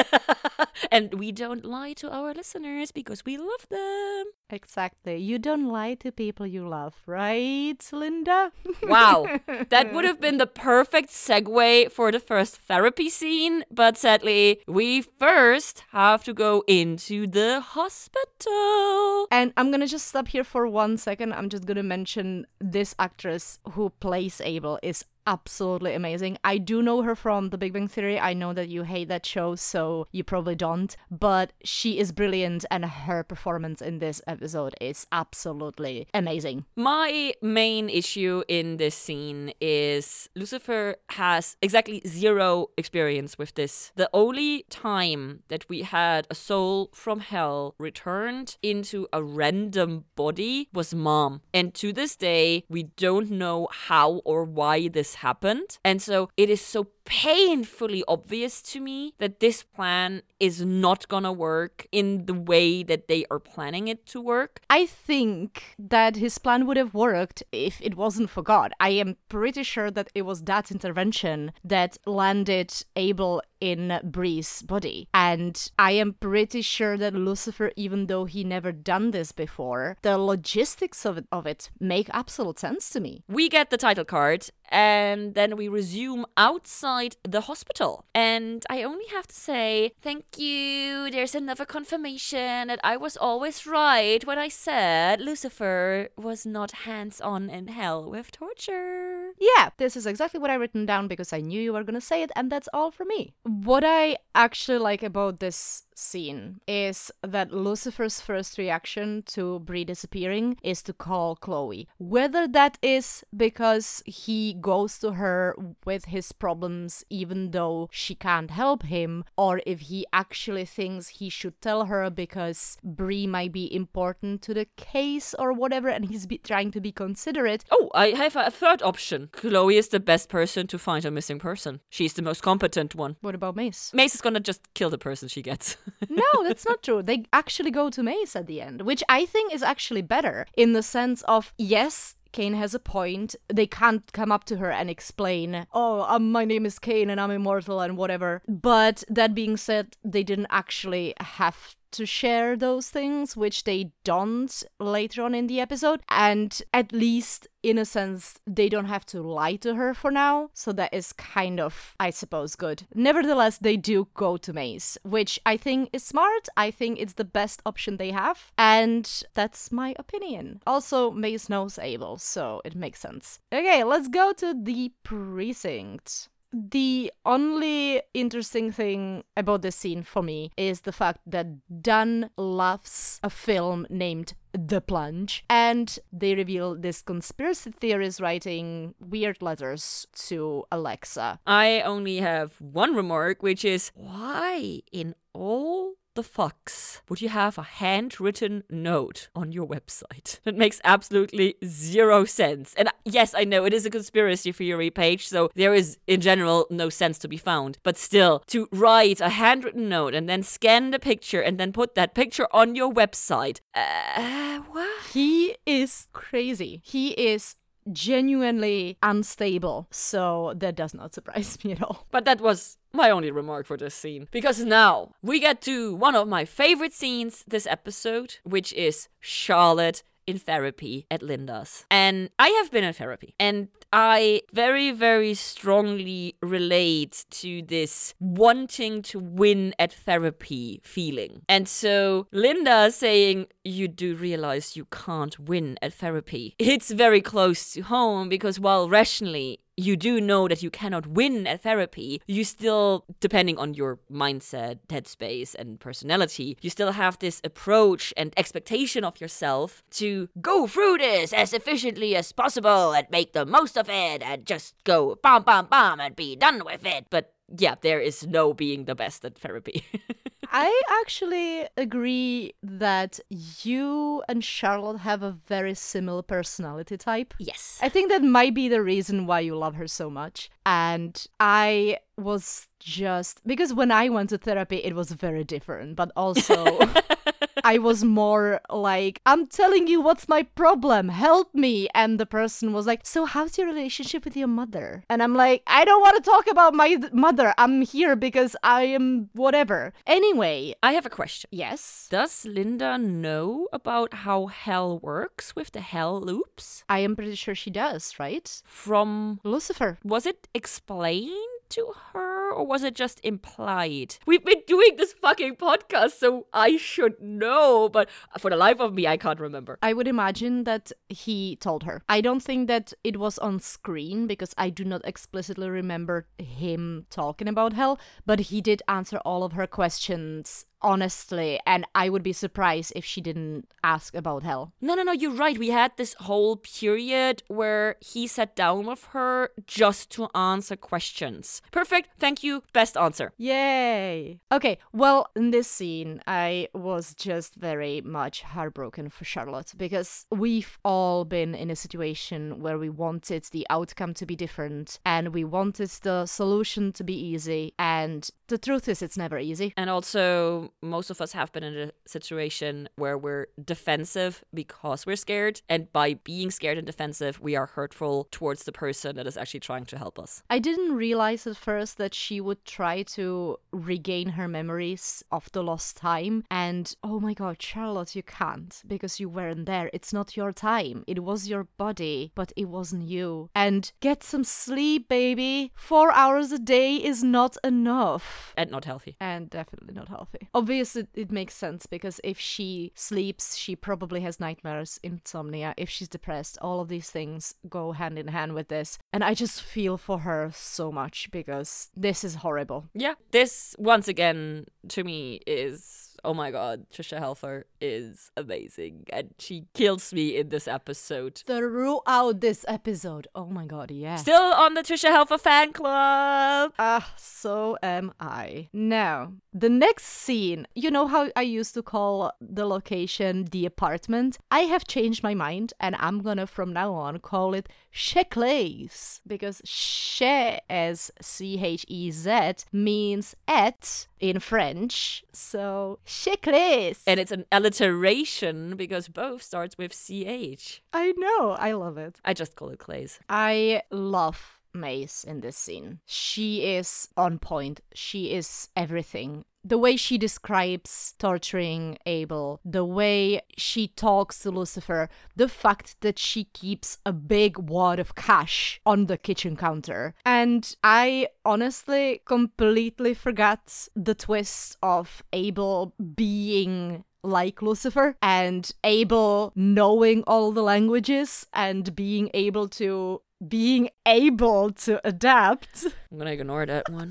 and 0.91 1.15
we 1.15 1.33
don't 1.33 1.65
lie 1.65 1.93
to 1.95 2.11
our 2.11 2.35
listeners 2.35 2.93
because 2.93 3.25
we 3.25 3.37
love 3.37 3.67
them. 3.71 4.25
Exactly. 4.51 5.17
You 5.17 5.39
don't 5.39 5.69
lie 5.69 5.95
to 5.95 6.11
people 6.11 6.47
you 6.47 6.67
love, 6.67 6.95
right, 7.07 7.77
Linda? 7.93 8.53
wow. 8.83 9.41
That 9.69 9.93
would 9.93 10.05
have 10.05 10.21
been 10.21 10.39
the 10.39 10.47
perfect 10.47 11.11
segue 11.11 11.93
for 11.93 12.11
the 12.11 12.21
first 12.21 12.57
therapy 12.57 13.11
scene, 13.11 13.65
but 13.71 13.99
sadly, 13.99 14.61
we 14.67 15.03
first 15.03 15.85
have 15.93 16.25
to 16.25 16.33
go 16.33 16.65
into 16.67 17.27
the 17.27 17.61
hospital. 17.61 19.27
And 19.31 19.38
I'm 19.57 19.71
gonna 19.71 19.87
just 19.87 20.09
stop 20.09 20.29
here 20.29 20.45
for 20.45 20.67
one 20.67 20.97
second. 20.97 21.33
I'm 21.33 21.49
just 21.49 21.65
gonna 21.67 21.83
mention 21.83 22.47
this 22.61 22.95
actress 22.99 23.59
who 23.73 23.91
plays 24.01 24.41
Abel 24.45 24.79
is 24.83 25.05
absolutely 25.29 25.93
amazing. 25.93 26.39
I 26.43 26.57
do 26.57 26.81
know 26.81 27.03
her 27.03 27.15
from 27.15 27.51
The 27.51 27.59
Big 27.59 27.75
Bang 27.75 27.87
Theory. 27.87 28.19
I 28.19 28.33
know 28.33 28.55
that 28.55 28.71
you 28.71 28.83
hate 28.83 29.09
that 29.09 29.27
show, 29.27 29.55
so 29.57 30.07
you 30.11 30.25
probably 30.25 30.55
don't. 30.55 30.97
But 31.11 31.53
she 31.63 31.99
is 31.99 32.13
brilliant, 32.13 32.65
and 32.71 32.87
her 32.87 33.23
performance 33.23 33.83
in 33.83 33.99
this 33.99 34.23
episode 34.27 34.75
is 34.81 35.07
absolutely 35.13 36.09
amazing. 36.15 36.65
My 36.77 37.35
main 37.43 37.91
issue 37.91 38.43
in 38.49 38.79
this 38.79 38.95
scene 38.95 39.53
is 39.61 40.31
Lucifer 40.35 40.97
has 41.11 41.59
exactly 41.61 42.01
zero 42.07 42.69
experience 42.79 43.37
with 43.37 43.55
this. 43.55 43.93
The 43.97 44.09
only 44.15 44.65
time 44.71 45.43
that 45.49 45.69
we 45.69 45.83
had 45.83 46.27
a 46.31 46.35
soul 46.35 46.89
from 46.95 47.21
hell 47.21 47.75
returned 47.79 48.57
into 48.63 49.07
a 49.13 49.23
random 49.23 50.07
body 50.17 50.71
was 50.73 50.95
mom. 50.95 51.43
And 51.53 51.75
to 51.75 51.93
this 51.93 52.17
day, 52.17 52.65
we 52.71 52.85
don't 52.85 53.31
know 53.31 53.69
how 53.71 54.23
or 54.25 54.45
why 54.45 54.89
this 54.89 55.18
happened. 55.19 55.79
And 55.85 56.03
so 56.03 56.31
it 56.37 56.51
is 56.51 56.61
so 56.61 56.89
painfully 57.09 58.05
obvious 58.07 58.61
to 58.61 58.81
me 58.81 59.15
that 59.19 59.41
this 59.41 59.63
plan 59.63 60.21
is 60.39 60.63
not 60.63 61.09
gonna 61.09 61.33
work 61.33 61.87
in 61.91 62.27
the 62.27 62.35
way 62.35 62.83
that 62.83 63.09
they 63.09 63.25
are 63.31 63.39
planning 63.39 63.89
it 63.89 64.05
to 64.05 64.21
work. 64.21 64.61
I 64.69 64.85
think 64.85 65.75
that 65.79 66.17
his 66.17 66.37
plan 66.37 66.67
would 66.67 66.77
have 66.77 66.93
worked 66.93 67.43
if 67.51 67.81
it 67.81 67.97
wasn't 67.97 68.29
for 68.29 68.43
God. 68.43 68.75
I 68.79 68.91
am 68.91 69.17
pretty 69.31 69.63
sure 69.63 69.91
that 69.91 70.11
it 70.15 70.23
was 70.23 70.43
that 70.43 70.71
intervention 70.71 71.53
that 71.65 71.97
landed 72.05 72.75
Abel 72.95 73.43
in 73.59 74.01
Bree's 74.05 74.63
body. 74.63 75.09
And 75.15 75.71
I 75.79 75.93
am 75.93 76.13
pretty 76.13 76.63
sure 76.63 76.97
that 76.99 77.15
Lucifer, 77.15 77.73
even 77.75 78.07
though 78.07 78.27
he 78.27 78.45
never 78.45 78.71
done 78.71 79.11
this 79.13 79.33
before, 79.33 79.97
the 80.03 80.19
logistics 80.19 81.05
of 81.05 81.19
it, 81.19 81.27
of 81.33 81.47
it 81.47 81.71
make 81.81 82.09
absolute 82.13 82.59
sense 82.59 82.91
to 82.91 83.01
me. 83.01 83.25
We 83.29 83.49
get 83.49 83.71
the 83.71 83.79
title 83.79 84.05
card 84.05 84.49
and 84.69 85.35
then 85.35 85.57
we 85.57 85.69
resume 85.69 86.27
outside 86.37 86.98
the 87.23 87.43
hospital. 87.43 88.05
And 88.15 88.65
I 88.69 88.83
only 88.83 89.07
have 89.11 89.27
to 89.29 89.35
say, 89.35 89.93
thank 90.03 90.25
you. 90.37 91.11
There's 91.11 91.35
another 91.35 91.65
confirmation 91.65 92.69
that 92.69 92.81
I 92.83 92.97
was 92.97 93.17
always 93.17 93.67
right 93.67 94.25
when 94.27 94.39
I 94.39 94.49
said 94.49 95.21
Lucifer 95.21 96.09
was 96.17 96.47
not 96.47 96.85
hands 96.89 97.21
on 97.21 97.51
in 97.51 97.69
hell 97.69 98.11
with 98.11 98.31
torture. 98.33 99.33
Yeah, 99.39 99.71
this 99.77 99.97
is 99.97 100.07
exactly 100.07 100.41
what 100.41 100.51
I 100.51 100.55
written 100.55 100.87
down 100.87 101.09
because 101.09 101.33
I 101.33 101.41
knew 101.41 101.61
you 101.61 101.73
were 101.73 101.85
gonna 101.85 102.01
say 102.01 102.23
it, 102.23 102.33
and 102.35 102.51
that's 102.51 102.69
all 102.73 102.91
for 102.91 103.05
me. 103.05 103.35
What 103.45 103.85
I 103.85 104.19
actually 104.35 104.79
like 104.79 105.03
about 105.03 105.41
this 105.41 105.85
scene 105.95 106.61
is 106.67 107.11
that 107.23 107.53
Lucifer's 107.53 108.21
first 108.21 108.57
reaction 108.57 109.23
to 109.27 109.59
Bree 109.61 109.85
disappearing 109.85 110.57
is 110.63 110.83
to 110.83 110.93
call 110.93 111.37
Chloe. 111.37 111.89
Whether 111.99 112.47
that 112.49 112.79
is 112.83 113.25
because 113.37 114.03
he 114.07 114.55
goes 114.55 114.99
to 115.01 115.13
her 115.13 115.57
with 115.85 116.07
his 116.07 116.33
problems 116.33 116.88
even 117.11 117.51
though 117.51 117.89
she 117.91 118.15
can't 118.15 118.51
help 118.51 118.83
him, 118.85 119.25
or 119.37 119.61
if 119.67 119.81
he 119.81 120.07
actually 120.13 120.65
thinks 120.65 121.09
he 121.09 121.29
should 121.29 121.61
tell 121.61 121.87
her 121.87 122.11
because 122.11 122.79
Bree 122.83 123.27
might 123.27 123.53
be 123.53 123.73
important 123.75 124.43
to 124.43 124.55
the 124.55 124.67
case 124.77 125.35
or 125.39 125.53
whatever, 125.53 125.89
and 125.89 126.07
he's 126.07 126.27
be- 126.27 126.39
trying 126.39 126.71
to 126.73 126.81
be 126.81 126.93
considerate. 126.93 127.65
Oh, 127.71 127.91
I 127.95 128.09
have 128.11 128.37
a 128.37 128.51
third 128.51 128.83
option. 128.83 129.29
Chloe 129.33 129.77
is 129.77 129.89
the 129.89 130.01
best 130.01 130.29
person 130.29 130.67
to 130.69 130.79
find 130.79 131.05
a 131.05 131.11
missing 131.11 131.39
person. 131.39 131.81
She's 131.89 132.15
the 132.15 132.23
most 132.23 132.43
competent 132.43 132.95
one. 132.95 133.17
What 133.21 133.35
about 133.35 133.57
Maze? 133.57 133.91
Maze 133.95 134.15
is 134.15 134.21
gonna 134.21 134.41
just 134.41 134.63
kill 134.75 134.91
the 134.91 134.99
person 134.99 135.29
she 135.29 135.43
gets. 135.43 135.77
no, 136.09 136.25
that's 136.45 136.67
not 136.67 136.83
true. 136.83 137.03
They 137.03 137.25
actually 137.33 137.71
go 137.71 137.91
to 137.91 138.03
Maze 138.03 138.37
at 138.37 138.47
the 138.47 138.61
end, 138.61 138.83
which 138.83 139.03
I 139.09 139.27
think 139.27 139.53
is 139.53 139.63
actually 139.63 140.03
better 140.03 140.47
in 140.57 140.73
the 140.73 140.83
sense 140.83 141.23
of 141.23 141.53
yes, 141.57 142.17
Cain 142.33 142.55
has 142.55 142.75
a 142.75 142.79
point. 142.79 143.35
They 143.49 143.67
can't 143.67 144.11
come 144.13 144.33
up 144.33 144.45
to 144.45 144.57
her 144.57 144.71
and 144.71 144.91
explain, 144.91 145.67
oh, 145.73 146.03
um, 146.03 146.33
my 146.33 146.45
name 146.45 146.67
is 146.67 146.79
Cain 146.79 147.11
and 147.11 147.21
I'm 147.21 147.31
immortal 147.31 147.81
and 147.81 147.97
whatever. 147.97 148.43
But 148.47 149.05
that 149.09 149.35
being 149.35 149.57
said, 149.57 149.97
they 150.05 150.23
didn't 150.23 150.49
actually 150.51 151.15
have 151.21 151.77
to 151.93 152.07
share 152.07 152.57
those 152.57 152.91
things, 152.91 153.37
which 153.37 153.65
they 153.65 153.93
don't 154.05 154.63
later 154.79 155.23
on 155.23 155.35
in 155.35 155.47
the 155.47 155.61
episode. 155.61 156.01
And 156.09 156.61
at 156.73 156.93
least, 156.93 157.49
in 157.63 157.79
a 157.79 157.85
sense, 157.85 158.39
they 158.47 158.69
don't 158.69 158.87
have 158.87 159.05
to 159.07 159.23
lie 159.23 159.57
to 159.57 159.75
her 159.75 159.95
for 159.95 160.11
now. 160.11 160.51
So 160.55 160.73
that 160.73 160.93
is 160.95 161.13
kind 161.13 161.61
of, 161.61 161.95
I 161.99 162.11
suppose, 162.11 162.57
good. 162.57 162.85
Nevertheless, 162.95 163.59
they 163.59 163.77
do 163.77 164.09
go 164.15 164.37
to 164.37 164.53
Maze, 164.53 164.99
which 165.03 165.39
I 165.45 165.57
think 165.57 165.91
is 165.93 166.05
smart. 166.05 166.49
I 166.57 166.71
think 166.71 166.99
it's 166.99 167.15
the 167.15 167.25
best 167.25 167.63
option 167.67 167.97
they 167.97 168.11
have. 168.11 168.53
And 168.57 169.23
that's 169.35 169.73
my 169.73 169.95
opinion. 169.99 170.61
Also, 170.67 171.11
Maze 171.11 171.49
knows 171.49 171.79
Abel, 171.79 172.19
so 172.19 172.63
it 172.65 172.75
makes 172.75 173.01
sense. 173.01 173.41
Okay, 173.53 173.85
let's 173.85 174.09
go 174.09 174.33
to 174.35 174.55
the 174.55 174.93
precinct. 175.03 176.29
The 176.53 177.13
only 177.27 178.03
interesting 178.15 178.73
thing 178.73 179.25
about 179.37 179.63
this 179.63 179.77
scene 179.77 180.03
for 180.03 180.23
me 180.23 180.51
is 180.57 180.83
the 180.83 180.93
fact 180.93 181.21
that 181.27 181.47
Dan 181.83 182.31
loves 182.39 183.21
a 183.23 183.31
film 183.31 183.87
named 183.91 184.35
The 184.53 184.81
Plunge, 184.81 185.45
and 185.49 185.99
they 186.13 186.35
reveal 186.35 186.75
this 186.75 187.03
conspiracy 187.03 187.71
theorist 187.71 188.21
writing 188.21 188.95
weird 189.01 189.43
letters 189.43 190.07
to 190.29 190.65
Alexa. 190.71 191.41
I 191.47 191.81
only 191.83 192.19
have 192.19 192.55
one 192.61 192.95
remark, 192.95 193.43
which 193.43 193.65
is 193.65 193.91
why 193.95 194.83
in 194.93 195.15
all 195.33 195.95
the 196.19 196.25
fucks 196.25 197.01
would 197.09 197.21
you 197.21 197.29
have 197.29 197.59
a 197.59 197.63
handwritten 197.63 198.65
note 198.69 199.29
on 199.37 199.53
your 199.53 199.65
website? 199.69 200.41
That 200.43 200.57
makes 200.57 200.81
absolutely 200.83 201.55
zero 201.65 202.25
sense. 202.25 202.75
And 202.77 202.89
yes, 203.05 203.35
I 203.37 203.45
know 203.45 203.65
it 203.65 203.73
is 203.73 203.87
a 203.87 203.91
conspiracy 203.91 204.51
theory 204.51 204.91
page, 204.91 205.29
so 205.29 205.49
there 205.55 205.75
is 205.75 205.97
in 206.09 206.21
general 206.21 206.67
no 206.71 206.89
sense 206.89 207.21
to 207.21 207.29
be 207.29 207.37
found. 207.37 207.79
But 207.85 207.97
still, 207.97 208.43
to 208.49 208.67
write 208.73 209.21
a 209.21 209.29
handwritten 209.29 209.89
note 209.89 210.13
and 210.13 210.29
then 210.29 210.43
scan 210.43 210.91
the 210.91 210.99
picture 210.99 211.41
and 211.41 211.57
then 211.57 211.73
put 211.73 211.95
that 211.95 212.17
picture 212.17 212.49
on 212.51 212.75
your 212.75 212.93
website. 212.93 213.61
Uh, 213.73 214.38
Uh, 214.39 214.61
what? 214.71 215.05
He 215.13 215.57
is 215.67 216.07
crazy. 216.13 216.81
He 216.85 217.11
is 217.11 217.57
genuinely 217.91 218.97
unstable. 219.03 219.89
So 219.91 220.53
that 220.57 220.77
does 220.77 220.95
not 220.95 221.15
surprise 221.15 221.59
me 221.65 221.73
at 221.73 221.83
all. 221.83 222.07
But 222.11 222.25
that 222.25 222.41
was 222.41 222.79
my 222.93 223.11
only 223.11 223.31
remark 223.31 223.67
for 223.67 223.77
this 223.77 223.95
scene. 223.95 224.29
Because 224.31 224.65
now 224.65 225.13
we 225.23 225.41
get 225.41 225.61
to 225.63 225.95
one 225.95 226.15
of 226.15 226.29
my 226.29 226.45
favorite 226.45 226.93
scenes 226.93 227.45
this 227.49 227.67
episode, 227.67 228.37
which 228.45 228.73
is 228.75 229.09
Charlotte 229.21 230.03
in 230.29 230.39
therapy 230.39 231.07
at 231.11 231.23
Linda's. 231.23 231.87
And 231.91 232.29
I 232.39 232.49
have 232.49 232.71
been 232.71 232.85
in 232.85 232.93
therapy. 232.93 233.35
And 233.41 233.69
I 233.93 234.43
very, 234.53 234.93
very 234.93 235.33
strongly 235.33 236.37
relate 236.43 237.25
to 237.31 237.63
this 237.63 238.15
wanting 238.21 239.01
to 239.03 239.19
win 239.19 239.75
at 239.79 239.93
therapy 239.93 240.81
feeling. 240.85 241.43
And 241.49 241.67
so 241.67 242.27
Linda 242.31 242.93
saying, 242.93 243.47
You 243.65 243.89
do 243.89 244.15
realize 244.15 244.77
you 244.77 244.85
can't 244.87 245.39
win 245.41 245.79
at 245.81 245.95
therapy. 245.95 246.55
It's 246.59 246.91
very 246.91 247.23
close 247.23 247.73
to 247.73 247.81
home 247.81 248.29
because 248.29 248.61
while 248.61 248.91
rationally 248.91 249.61
you 249.79 249.97
do 249.97 250.21
know 250.21 250.49
that 250.49 250.63
you 250.63 250.71
cannot 250.71 251.07
win 251.07 251.47
at 251.47 251.63
therapy, 251.63 252.21
you 252.27 252.45
still, 252.45 253.05
depending 253.21 253.59
on 253.59 253.75
your 253.75 253.99
mindset, 254.11 254.79
headspace, 254.89 255.55
and 255.55 255.79
personality, 255.79 256.57
you 256.61 256.71
still 256.71 256.93
have 256.93 257.19
this 257.19 257.41
approach 257.45 258.13
and 258.17 258.35
expectation 258.37 259.05
of 259.05 259.21
yourself 259.21 259.83
to 259.91 260.29
go 260.41 260.67
through 260.67 260.99
this 260.99 261.33
as 261.33 261.53
efficiently 261.53 262.17
as 262.17 262.33
possible 262.33 262.93
and 262.93 263.07
make 263.11 263.33
the 263.33 263.47
most 263.47 263.79
of 263.79 263.89
it 263.89 264.23
and 264.23 264.45
just 264.45 264.75
go 264.85 265.17
bam, 265.23 265.43
bam, 265.43 265.67
bam 265.67 266.01
and 266.01 266.17
be 266.17 266.35
done 266.35 266.65
with 266.65 266.85
it. 266.85 267.07
But 267.11 267.33
yeah, 267.57 267.77
there 267.81 268.01
is 268.01 268.27
no 268.27 268.53
being 268.53 268.85
the 268.85 268.95
best 268.95 269.25
at 269.25 269.39
therapy. 269.39 269.85
I 270.51 270.83
actually 271.03 271.67
agree 271.77 272.55
that 272.63 273.21
you 273.63 274.23
and 274.29 274.43
Charlotte 274.43 275.01
have 275.01 275.23
a 275.23 275.31
very 275.31 275.75
similar 275.75 276.23
personality 276.23 276.97
type. 276.97 277.35
yes. 277.39 277.79
I 277.83 277.89
think 277.89 278.09
that 278.11 278.23
might 278.23 278.55
be 278.55 278.69
the 278.69 278.83
reason 278.83 279.27
why 279.27 279.41
you 279.41 279.57
love 279.57 279.75
her 279.75 279.87
so 279.87 280.09
much. 280.09 280.51
And 280.65 281.23
I 281.39 281.99
was 282.17 282.67
just 282.81 283.47
because 283.47 283.75
when 283.75 283.91
I 283.91 284.09
went 284.09 284.31
to 284.31 284.39
therapy, 284.39 284.77
it 284.77 284.95
was 284.95 285.13
very 285.13 285.45
different, 285.45 285.97
but 285.97 286.11
also. 286.17 286.79
I 287.65 287.79
was 287.79 288.05
more 288.05 288.61
like, 288.71 289.21
I'm 289.27 289.47
telling 289.47 289.87
you 289.89 290.01
what's 290.01 290.29
my 290.29 290.43
problem, 290.43 291.09
help 291.09 291.55
me. 291.55 291.89
And 291.95 292.19
the 292.19 292.27
person 292.27 292.73
was 292.73 292.87
like, 292.87 293.01
So, 293.07 293.25
how's 293.25 293.59
your 293.59 293.67
relationship 293.67 294.25
with 294.25 294.37
your 294.37 294.49
mother? 294.49 295.05
And 295.09 295.23
I'm 295.23 295.35
like, 295.35 295.63
I 295.67 295.85
don't 295.85 296.01
want 296.01 296.17
to 296.23 296.31
talk 296.31 296.47
about 296.51 296.75
my 296.75 296.95
th- 296.95 297.13
mother. 297.13 297.55
I'm 297.59 297.83
here 297.83 298.17
because 298.17 298.57
I 298.63 298.83
am 298.85 299.31
whatever. 299.33 299.93
Anyway, 300.07 300.75
I 300.83 300.93
have 300.93 301.07
a 301.07 301.11
question. 301.11 301.49
yes, 301.53 302.07
Does 302.11 302.45
Linda 302.45 302.99
know 302.99 303.69
about 303.73 304.15
how 304.25 304.47
hell 304.47 304.99
works 304.99 305.55
with 305.57 305.73
the 305.73 305.81
hell 305.81 306.21
loops? 306.21 306.85
I 306.89 307.01
am 307.01 307.17
pretty 307.17 307.35
sure 307.35 307.55
she 307.55 307.71
does, 307.71 308.15
right? 308.19 308.63
From 308.65 309.41
Lucifer. 309.45 309.99
was 310.05 310.27
it 310.27 310.49
explained 310.55 311.58
to 311.71 311.93
her 312.13 312.53
or 312.53 312.67
was 312.67 312.83
it 312.83 312.95
just 312.95 313.21
implied? 313.23 314.17
We've 314.27 314.45
been 314.45 314.63
doing 314.67 314.97
this 314.97 315.13
fucking 315.13 315.57
podcast, 315.57 316.13
so 316.13 316.47
I 316.53 316.77
should 316.77 317.21
know, 317.21 317.89
but 317.89 318.09
for 318.39 318.51
the 318.51 318.57
life 318.57 318.81
of 318.81 318.95
me, 318.95 319.07
I 319.07 319.17
can't 319.17 319.41
remember. 319.41 319.79
I 319.83 319.93
would 319.93 320.09
imagine 320.09 320.65
that 320.65 320.93
he 321.09 321.57
told 321.57 321.85
her. 321.85 322.03
I 322.09 322.21
don't 322.21 322.43
think 322.43 322.69
that 322.69 322.93
it 323.05 323.19
was 323.19 323.39
on 323.39 323.61
screen 323.61 324.27
because 324.27 324.55
I 324.57 324.71
do 324.71 324.85
not 324.85 325.03
explicitly 325.05 325.69
remember 325.69 326.27
him 326.39 327.07
talking 327.11 327.49
about 327.49 327.73
hell, 327.73 327.99
but 328.27 328.41
he 328.41 328.61
did 328.61 328.83
answer 328.89 329.19
all 329.19 329.45
of 329.45 329.53
her 329.53 329.67
questions 329.67 330.67
honestly, 330.83 331.61
and 331.67 331.87
I 331.95 332.09
would 332.09 332.23
be 332.23 332.33
surprised 332.33 332.93
if 332.95 333.05
she 333.05 333.21
didn't 333.21 333.69
ask 333.83 334.15
about 334.15 334.43
hell. 334.43 334.73
No, 334.81 334.95
no, 334.95 335.03
no, 335.03 335.13
you're 335.13 335.33
right. 335.33 335.59
We 335.59 335.71
had 335.71 335.93
this 335.97 336.15
whole 336.15 336.57
period 336.57 337.43
where 337.49 337.97
he 338.01 338.27
sat 338.27 338.55
down 338.57 338.87
with 338.87 339.05
her 339.13 339.51
just 339.67 340.11
to 340.13 340.29
answer 340.35 340.77
questions. 340.77 341.63
Perfect. 341.71 342.11
Thank 342.19 342.43
you. 342.43 342.63
Best 342.73 342.97
answer. 342.97 343.33
Yay! 343.37 344.41
Okay, 344.53 344.79
well, 344.93 345.31
in 345.35 345.51
this 345.51 345.69
scene, 345.69 346.21
I 346.27 346.69
was 346.75 347.15
just 347.15 347.55
very 347.55 348.01
much 348.01 348.43
heartbroken 348.43 349.11
for 349.11 349.25
Charlotte 349.25 349.73
because 349.77 350.27
we've 350.31 350.79
all 350.85 351.25
been 351.25 351.55
in 351.55 351.71
a 351.71 351.77
situation 351.77 352.61
where 352.61 352.79
we 352.79 352.89
wanted 352.89 353.45
the 353.45 353.67
outcome 353.71 354.15
to 354.15 354.27
be 354.27 354.37
different 354.37 354.99
and 355.05 355.35
we 355.35 355.45
wanted 355.45 355.91
the 356.03 356.27
solution 356.27 356.93
to 356.93 357.05
be 357.05 357.15
easy, 357.15 357.75
and 357.79 358.31
the 358.49 358.59
truth 358.59 358.89
is, 358.89 359.03
it's 359.03 359.17
never 359.17 359.39
easy. 359.39 359.73
And 359.77 359.91
also, 359.91 360.68
most 360.83 361.11
of 361.11 361.21
us 361.21 361.33
have 361.33 361.53
been 361.53 361.65
in 361.65 361.77
a 361.77 361.93
situation 362.07 362.89
where 362.97 363.17
we're 363.17 363.47
defensive 363.63 364.45
because 364.53 365.07
we're 365.07 365.17
scared. 365.17 365.63
And 365.69 365.93
by 365.93 366.15
being 366.15 366.51
scared 366.51 366.79
and 366.79 366.87
defensive, 366.87 367.41
we 367.41 367.57
are 367.57 367.67
hurtful 367.67 368.29
towards 368.31 368.65
the 368.65 368.73
person 368.73 369.17
that 369.17 369.27
is 369.27 369.37
actually 369.37 369.61
trying 369.61 369.87
to 369.87 369.99
help 369.99 370.19
us. 370.19 370.43
I 370.51 370.59
didn't 370.59 370.95
realize 370.95 371.47
at 371.47 371.57
first 371.57 371.99
that 371.99 372.15
she 372.15 372.41
would 372.41 372.65
try 372.65 373.03
to 373.03 373.57
regain 373.73 374.31
her 374.31 374.49
memories 374.49 375.23
of 375.31 375.51
the 375.53 375.63
lost 375.63 375.97
time. 375.97 376.45
And 376.51 376.95
oh 377.03 377.21
my 377.21 377.35
god, 377.35 377.61
Charlotte, 377.63 378.15
you 378.15 378.23
can't 378.23 378.83
because 378.87 379.21
you 379.21 379.29
weren't 379.29 379.67
there. 379.67 379.91
It's 379.93 380.13
not 380.13 380.37
your 380.37 380.53
time. 380.53 381.05
It 381.07 381.23
was 381.23 381.49
your 381.49 381.65
body, 381.77 382.33
but 382.35 382.53
it 382.57 382.67
wasn't 382.67 383.09
you. 383.09 383.51
And 383.55 383.91
get 384.01 384.23
some 384.23 384.45
sleep, 384.45 385.09
baby. 385.09 385.73
Four 385.75 386.13
hours 386.13 386.53
a 386.53 386.59
day 386.59 386.97
is 386.97 387.23
not 387.23 387.57
enough. 387.65 388.55
And 388.57 388.71
not 388.71 388.85
healthy. 388.85 389.17
And 389.21 389.51
definitely 389.51 389.95
not 389.95 390.09
healthy. 390.09 390.49
Obviously, 390.59 391.07
it 391.15 391.31
makes 391.31 391.55
sense 391.55 391.87
because 391.87 392.21
if 392.25 392.37
she 392.37 392.91
sleeps, 392.97 393.57
she 393.57 393.77
probably 393.77 394.23
has 394.23 394.41
nightmares, 394.41 394.99
insomnia. 395.05 395.73
If 395.77 395.89
she's 395.89 396.09
depressed, 396.09 396.59
all 396.61 396.81
of 396.81 396.89
these 396.89 397.11
things 397.11 397.55
go 397.69 397.93
hand 397.93 398.19
in 398.19 398.27
hand 398.27 398.55
with 398.55 398.67
this. 398.67 398.99
And 399.13 399.23
I 399.23 399.35
just 399.35 399.63
feel 399.63 399.97
for 399.97 400.19
her 400.19 400.51
so 400.53 400.91
much 400.91 401.31
because 401.31 401.91
this 401.97 402.25
is 402.25 402.35
horrible. 402.35 402.89
Yeah. 402.93 403.15
This, 403.31 403.77
once 403.79 404.09
again, 404.09 404.67
to 404.89 405.05
me 405.05 405.43
is. 405.47 406.08
Oh 406.25 406.35
my 406.35 406.51
god, 406.51 406.87
Tricia 406.93 407.21
Helfer 407.21 407.65
is 407.81 408.31
amazing. 408.37 409.07
And 409.13 409.35
she 409.39 409.67
kills 409.75 410.13
me 410.13 410.37
in 410.37 410.49
this 410.49 410.67
episode. 410.67 411.43
Throughout 411.47 412.41
this 412.41 412.65
episode. 412.69 413.29
Oh 413.35 413.47
my 413.47 413.67
god, 413.67 413.91
yeah. 413.91 414.17
Still 414.17 414.53
on 414.53 414.75
the 414.75 414.83
Tricia 414.83 415.11
Helfer 415.11 415.41
fan 415.41 415.73
club. 415.73 416.73
Ah, 416.79 417.13
so 417.17 417.77
am 417.83 418.13
I. 418.21 418.69
Now, 418.73 419.33
the 419.53 419.69
next 419.69 420.05
scene, 420.05 420.67
you 420.75 420.91
know 420.91 421.07
how 421.07 421.31
I 421.37 421.43
used 421.43 421.75
to 421.75 421.83
call 421.83 422.33
the 422.41 422.67
location 422.67 423.47
the 423.51 423.67
apartment? 423.67 424.39
I 424.51 424.61
have 424.61 424.87
changed 424.87 425.23
my 425.23 425.35
mind 425.35 425.73
and 425.81 425.97
I'm 425.99 426.23
gonna 426.23 426.47
from 426.47 426.73
now 426.73 426.93
on 426.95 427.19
call 427.19 427.55
it 427.55 427.69
Checlays 427.93 429.21
because 429.27 429.61
che 429.65 430.61
as 430.69 431.11
C 431.21 431.59
H 431.63 431.85
E 431.89 432.11
Z 432.11 432.31
means 432.73 433.35
at 433.47 434.07
in 434.21 434.41
French. 434.41 435.25
So 435.33 435.99
Checlays. 436.09 437.03
And 437.07 437.21
it's 437.21 437.33
an 437.33 437.45
alliteration 437.53 438.77
because 438.77 439.09
both 439.09 439.43
starts 439.43 439.77
with 439.77 439.93
CH. 439.93 440.81
I 440.93 441.13
know, 441.17 441.57
I 441.59 441.73
love 441.73 441.99
it. 441.99 442.19
I 442.25 442.33
just 442.33 442.57
call 442.57 442.71
it 442.71 442.79
Clays. 442.79 443.21
I 443.29 443.83
love 443.91 444.61
Maze 444.73 445.25
in 445.29 445.41
this 445.41 445.57
scene. 445.57 446.01
She 446.07 446.65
is 446.65 447.09
on 447.17 447.39
point. 447.39 447.81
She 447.95 448.33
is 448.33 448.69
everything. 448.75 449.45
The 449.69 449.77
way 449.77 449.97
she 449.97 450.17
describes 450.17 451.15
torturing 451.19 451.99
Abel, 452.07 452.59
the 452.65 452.87
way 452.87 453.43
she 453.59 453.89
talks 453.89 454.39
to 454.41 454.51
Lucifer, 454.51 455.11
the 455.37 455.47
fact 455.47 456.01
that 456.01 456.19
she 456.19 456.45
keeps 456.45 456.97
a 457.05 457.13
big 457.13 457.59
wad 457.59 457.99
of 457.99 458.15
cash 458.15 458.81
on 458.87 459.07
the 459.07 459.19
kitchen 459.19 459.57
counter. 459.57 460.15
And 460.25 460.75
I 460.83 461.29
honestly 461.45 462.23
completely 462.25 463.13
forgot 463.13 463.89
the 463.95 464.15
twist 464.15 464.79
of 464.83 465.23
Abel 465.35 465.93
being 466.15 467.05
like 467.23 467.61
Lucifer 467.61 468.17
and 468.23 468.71
Abel 468.85 469.53
knowing 469.55 470.23
all 470.27 470.51
the 470.51 470.63
languages 470.63 471.47
and 471.53 471.95
being 471.95 472.31
able 472.33 472.69
to 472.69 473.21
being 473.47 473.91
able 474.07 474.71
to 474.73 475.07
adapt. 475.07 475.85
I'm 476.11 476.17
gonna 476.17 476.31
ignore 476.31 476.65
that 476.65 476.89
one. 476.91 477.11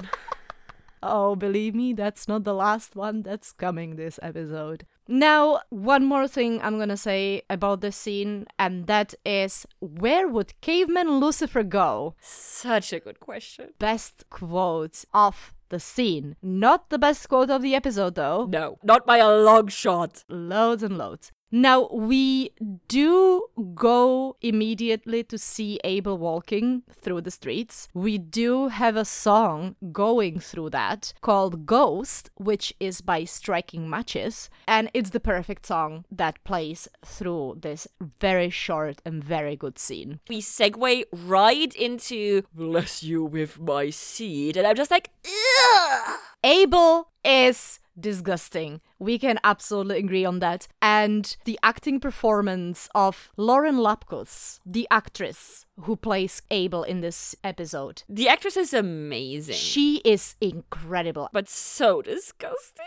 Oh, 1.02 1.36
believe 1.36 1.76
me, 1.76 1.94
that's 1.94 2.28
not 2.28 2.44
the 2.44 2.54
last 2.54 2.96
one 2.96 3.22
that's 3.22 3.52
coming 3.52 3.96
this 3.96 4.20
episode. 4.22 4.86
Now, 5.08 5.62
one 5.70 6.04
more 6.04 6.28
thing 6.28 6.62
I'm 6.62 6.78
gonna 6.78 6.98
say 6.98 7.44
about 7.50 7.82
this 7.82 7.96
scene, 7.96 8.46
and 8.60 8.88
that 8.88 9.14
is 9.26 9.66
where 9.80 10.28
would 10.28 10.60
caveman 10.62 11.20
Lucifer 11.20 11.64
go? 11.64 12.16
Such 12.20 12.92
a 12.92 13.00
good 13.00 13.20
question. 13.20 13.70
Best 13.80 14.26
quote 14.30 15.06
of 15.14 15.54
the 15.70 15.80
scene. 15.80 16.36
Not 16.42 16.90
the 16.90 17.00
best 17.00 17.28
quote 17.30 17.50
of 17.50 17.62
the 17.62 17.76
episode, 17.76 18.16
though. 18.16 18.48
No, 18.50 18.80
not 18.84 19.06
by 19.06 19.18
a 19.18 19.30
long 19.30 19.68
shot. 19.68 20.24
Loads 20.30 20.84
and 20.84 20.98
loads. 20.98 21.32
Now, 21.52 21.88
we 21.92 22.52
do 22.88 23.46
go 23.74 24.36
immediately 24.42 25.24
to 25.24 25.38
see 25.38 25.80
Abel 25.84 26.18
walking 26.18 26.84
through 26.92 27.22
the 27.22 27.32
streets. 27.32 27.88
We 27.94 28.18
do 28.18 28.68
have 28.68 28.96
a 28.98 29.06
song 29.06 29.76
going 29.92 30.40
through 30.40 30.72
that 30.72 31.14
called 31.22 31.66
Ghost, 31.66 32.30
which 32.36 32.74
is 32.80 33.00
by 33.00 33.24
Striking 33.24 33.90
Matches. 33.90 34.50
And 34.68 34.90
it's 34.94 35.12
the 35.12 35.20
perfect 35.22 35.66
song 35.66 36.04
that 36.12 36.44
plays 36.44 36.88
through 37.06 37.60
this 37.62 37.88
very 38.20 38.50
short 38.50 39.02
and 39.06 39.24
very 39.24 39.56
good 39.56 39.80
scene. 39.80 40.20
We 40.28 40.42
segue 40.42 41.04
right 41.12 41.74
into 41.76 42.44
bless 42.54 43.04
you 43.04 43.24
with 43.24 43.60
my 43.60 43.90
seed. 43.90 44.58
And 44.58 44.68
I'm 44.68 44.76
just 44.76 44.92
like, 44.92 45.12
Ugh! 45.26 46.20
Abel 46.44 47.10
is 47.24 47.80
disgusting. 48.00 48.82
We 49.00 49.18
can 49.20 49.40
absolutely 49.44 50.00
agree 50.00 50.26
on 50.26 50.40
that. 50.40 50.68
And 50.82 51.36
the 51.46 51.60
acting 51.64 52.00
performance 52.00 52.90
of 52.96 53.30
Lauren 53.38 53.76
Lapkus, 53.78 54.60
the 54.66 54.88
actress 54.92 55.66
who 55.82 55.96
plays 55.96 56.42
Abel 56.52 56.84
in 56.84 57.02
this 57.02 57.36
episode, 57.44 58.04
The 58.10 58.28
actress 58.30 58.58
is 58.58 58.74
amazing. 58.74 59.56
she 59.56 59.98
is 60.06 60.36
incredible. 60.42 61.30
but 61.34 61.48
so 61.50 62.02
disgusting. 62.02 62.86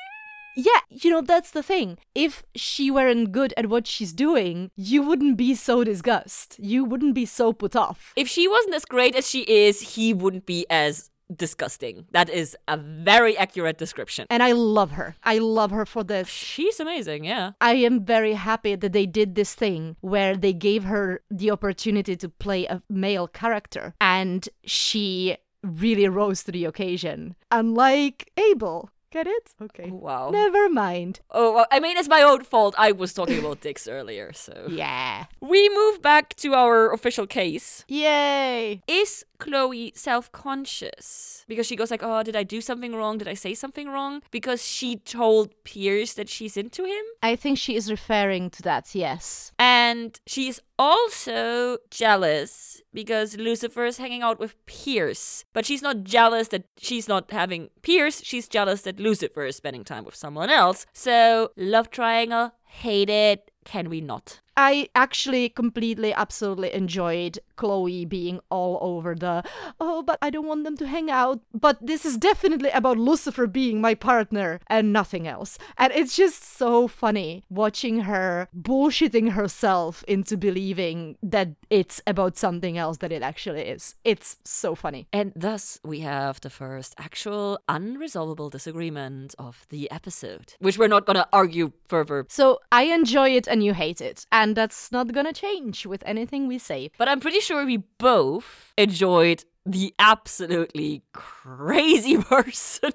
Yeah, 0.56 0.80
you 0.90 1.10
know, 1.10 1.20
that's 1.20 1.52
the 1.52 1.62
thing. 1.62 1.96
If 2.14 2.42
she 2.56 2.90
weren't 2.90 3.30
good 3.30 3.54
at 3.56 3.68
what 3.68 3.86
she's 3.86 4.12
doing, 4.12 4.70
you 4.76 5.00
wouldn't 5.00 5.36
be 5.36 5.54
so 5.54 5.84
disgusted. 5.84 6.58
You 6.64 6.84
wouldn't 6.84 7.14
be 7.14 7.24
so 7.24 7.52
put 7.52 7.76
off. 7.76 8.12
If 8.16 8.26
she 8.28 8.48
wasn't 8.48 8.74
as 8.74 8.84
great 8.84 9.14
as 9.14 9.28
she 9.30 9.42
is, 9.42 9.94
he 9.94 10.12
wouldn't 10.12 10.46
be 10.46 10.66
as 10.68 11.08
disgusting. 11.34 12.06
That 12.12 12.28
is 12.28 12.56
a 12.68 12.76
very 12.76 13.36
accurate 13.36 13.78
description. 13.78 14.26
And 14.30 14.42
I 14.42 14.52
love 14.52 14.92
her. 14.92 15.16
I 15.22 15.38
love 15.38 15.70
her 15.70 15.86
for 15.86 16.04
this. 16.04 16.28
She's 16.28 16.80
amazing, 16.80 17.24
yeah. 17.24 17.52
I 17.60 17.74
am 17.74 18.04
very 18.04 18.34
happy 18.34 18.74
that 18.74 18.92
they 18.92 19.06
did 19.06 19.34
this 19.34 19.54
thing 19.54 19.96
where 20.00 20.36
they 20.36 20.52
gave 20.52 20.84
her 20.84 21.22
the 21.30 21.50
opportunity 21.50 22.16
to 22.16 22.28
play 22.28 22.66
a 22.66 22.82
male 22.88 23.28
character 23.28 23.94
and 24.00 24.48
she 24.64 25.36
really 25.62 26.08
rose 26.08 26.42
to 26.44 26.52
the 26.52 26.64
occasion. 26.64 27.34
Unlike 27.50 28.30
Abel. 28.50 28.90
Get 29.12 29.26
it? 29.26 29.54
Okay. 29.60 29.90
Oh, 29.92 29.96
wow. 29.96 30.30
Never 30.30 30.68
mind. 30.68 31.18
Oh, 31.32 31.52
well, 31.54 31.66
I 31.72 31.80
mean, 31.80 31.96
it's 31.96 32.08
my 32.08 32.22
own 32.22 32.44
fault. 32.44 32.76
I 32.78 32.92
was 32.92 33.12
talking 33.12 33.40
about 33.40 33.60
dicks 33.66 33.88
earlier, 33.88 34.32
so. 34.32 34.68
Yeah. 34.70 35.24
We 35.40 35.68
move 35.68 36.00
back 36.00 36.36
to 36.36 36.54
our 36.54 36.92
official 36.92 37.26
case. 37.26 37.84
Yay. 37.88 38.82
Is 38.86 39.24
Chloe 39.38 39.92
self-conscious? 39.96 41.44
Because 41.48 41.66
she 41.66 41.74
goes 41.74 41.90
like, 41.90 42.02
"Oh, 42.04 42.22
did 42.22 42.36
I 42.36 42.44
do 42.44 42.60
something 42.60 42.94
wrong? 42.94 43.18
Did 43.18 43.26
I 43.26 43.34
say 43.34 43.54
something 43.54 43.88
wrong?" 43.88 44.22
Because 44.30 44.64
she 44.64 44.96
told 44.96 45.50
Pierce 45.64 46.12
that 46.14 46.28
she's 46.28 46.56
into 46.56 46.84
him, 46.84 47.04
I 47.22 47.34
think 47.36 47.58
she 47.58 47.74
is 47.74 47.90
referring 47.90 48.50
to 48.50 48.62
that, 48.62 48.94
yes. 48.94 49.50
and 49.58 50.20
she's 50.26 50.60
also 50.80 51.76
jealous 51.90 52.80
because 52.94 53.36
Lucifer 53.36 53.84
is 53.84 53.98
hanging 53.98 54.22
out 54.22 54.40
with 54.40 54.54
Pierce. 54.64 55.44
But 55.52 55.66
she's 55.66 55.82
not 55.82 56.04
jealous 56.04 56.48
that 56.48 56.64
she's 56.78 57.06
not 57.06 57.30
having 57.30 57.68
Pierce. 57.82 58.22
She's 58.24 58.48
jealous 58.48 58.80
that 58.82 58.98
Lucifer 58.98 59.44
is 59.44 59.56
spending 59.56 59.84
time 59.84 60.04
with 60.06 60.14
someone 60.14 60.48
else. 60.48 60.86
So, 60.94 61.50
love 61.54 61.90
triangle, 61.90 62.52
hate 62.64 63.10
it. 63.10 63.50
Can 63.66 63.90
we 63.90 64.00
not? 64.00 64.40
I 64.60 64.90
actually 64.94 65.48
completely, 65.48 66.12
absolutely 66.12 66.74
enjoyed 66.74 67.38
Chloe 67.56 68.04
being 68.04 68.40
all 68.50 68.76
over 68.82 69.14
the, 69.14 69.42
oh, 69.80 70.02
but 70.02 70.18
I 70.20 70.28
don't 70.28 70.46
want 70.46 70.64
them 70.64 70.76
to 70.76 70.86
hang 70.86 71.10
out. 71.10 71.40
But 71.54 71.78
this 71.80 72.04
is 72.04 72.18
definitely 72.18 72.68
about 72.68 72.98
Lucifer 72.98 73.46
being 73.46 73.80
my 73.80 73.94
partner 73.94 74.60
and 74.66 74.92
nothing 74.92 75.26
else. 75.26 75.56
And 75.78 75.94
it's 75.94 76.14
just 76.14 76.44
so 76.44 76.88
funny 76.88 77.42
watching 77.48 78.00
her 78.00 78.48
bullshitting 78.54 79.30
herself 79.30 80.04
into 80.06 80.36
believing 80.36 81.16
that 81.22 81.48
it's 81.70 82.02
about 82.06 82.36
something 82.36 82.76
else 82.76 82.98
that 82.98 83.12
it 83.12 83.22
actually 83.22 83.62
is. 83.62 83.94
It's 84.04 84.36
so 84.44 84.74
funny. 84.74 85.08
And 85.10 85.32
thus, 85.34 85.80
we 85.82 86.00
have 86.00 86.38
the 86.42 86.50
first 86.50 86.94
actual 86.98 87.60
unresolvable 87.66 88.50
disagreement 88.50 89.34
of 89.38 89.66
the 89.70 89.90
episode, 89.90 90.52
which 90.58 90.76
we're 90.76 90.88
not 90.88 91.06
gonna 91.06 91.28
argue 91.32 91.72
further. 91.88 92.26
So 92.28 92.58
I 92.70 92.82
enjoy 92.82 93.30
it 93.30 93.48
and 93.48 93.64
you 93.64 93.72
hate 93.72 94.02
it. 94.02 94.26
And 94.30 94.49
that's 94.56 94.92
not 94.92 95.12
gonna 95.12 95.32
change 95.32 95.86
with 95.86 96.02
anything 96.06 96.46
we 96.46 96.58
say. 96.58 96.90
But 96.98 97.08
I'm 97.08 97.20
pretty 97.20 97.40
sure 97.40 97.64
we 97.64 97.78
both 97.98 98.72
enjoyed 98.76 99.44
the 99.66 99.94
absolutely 99.98 101.02
crazy 101.12 102.16
person 102.22 102.92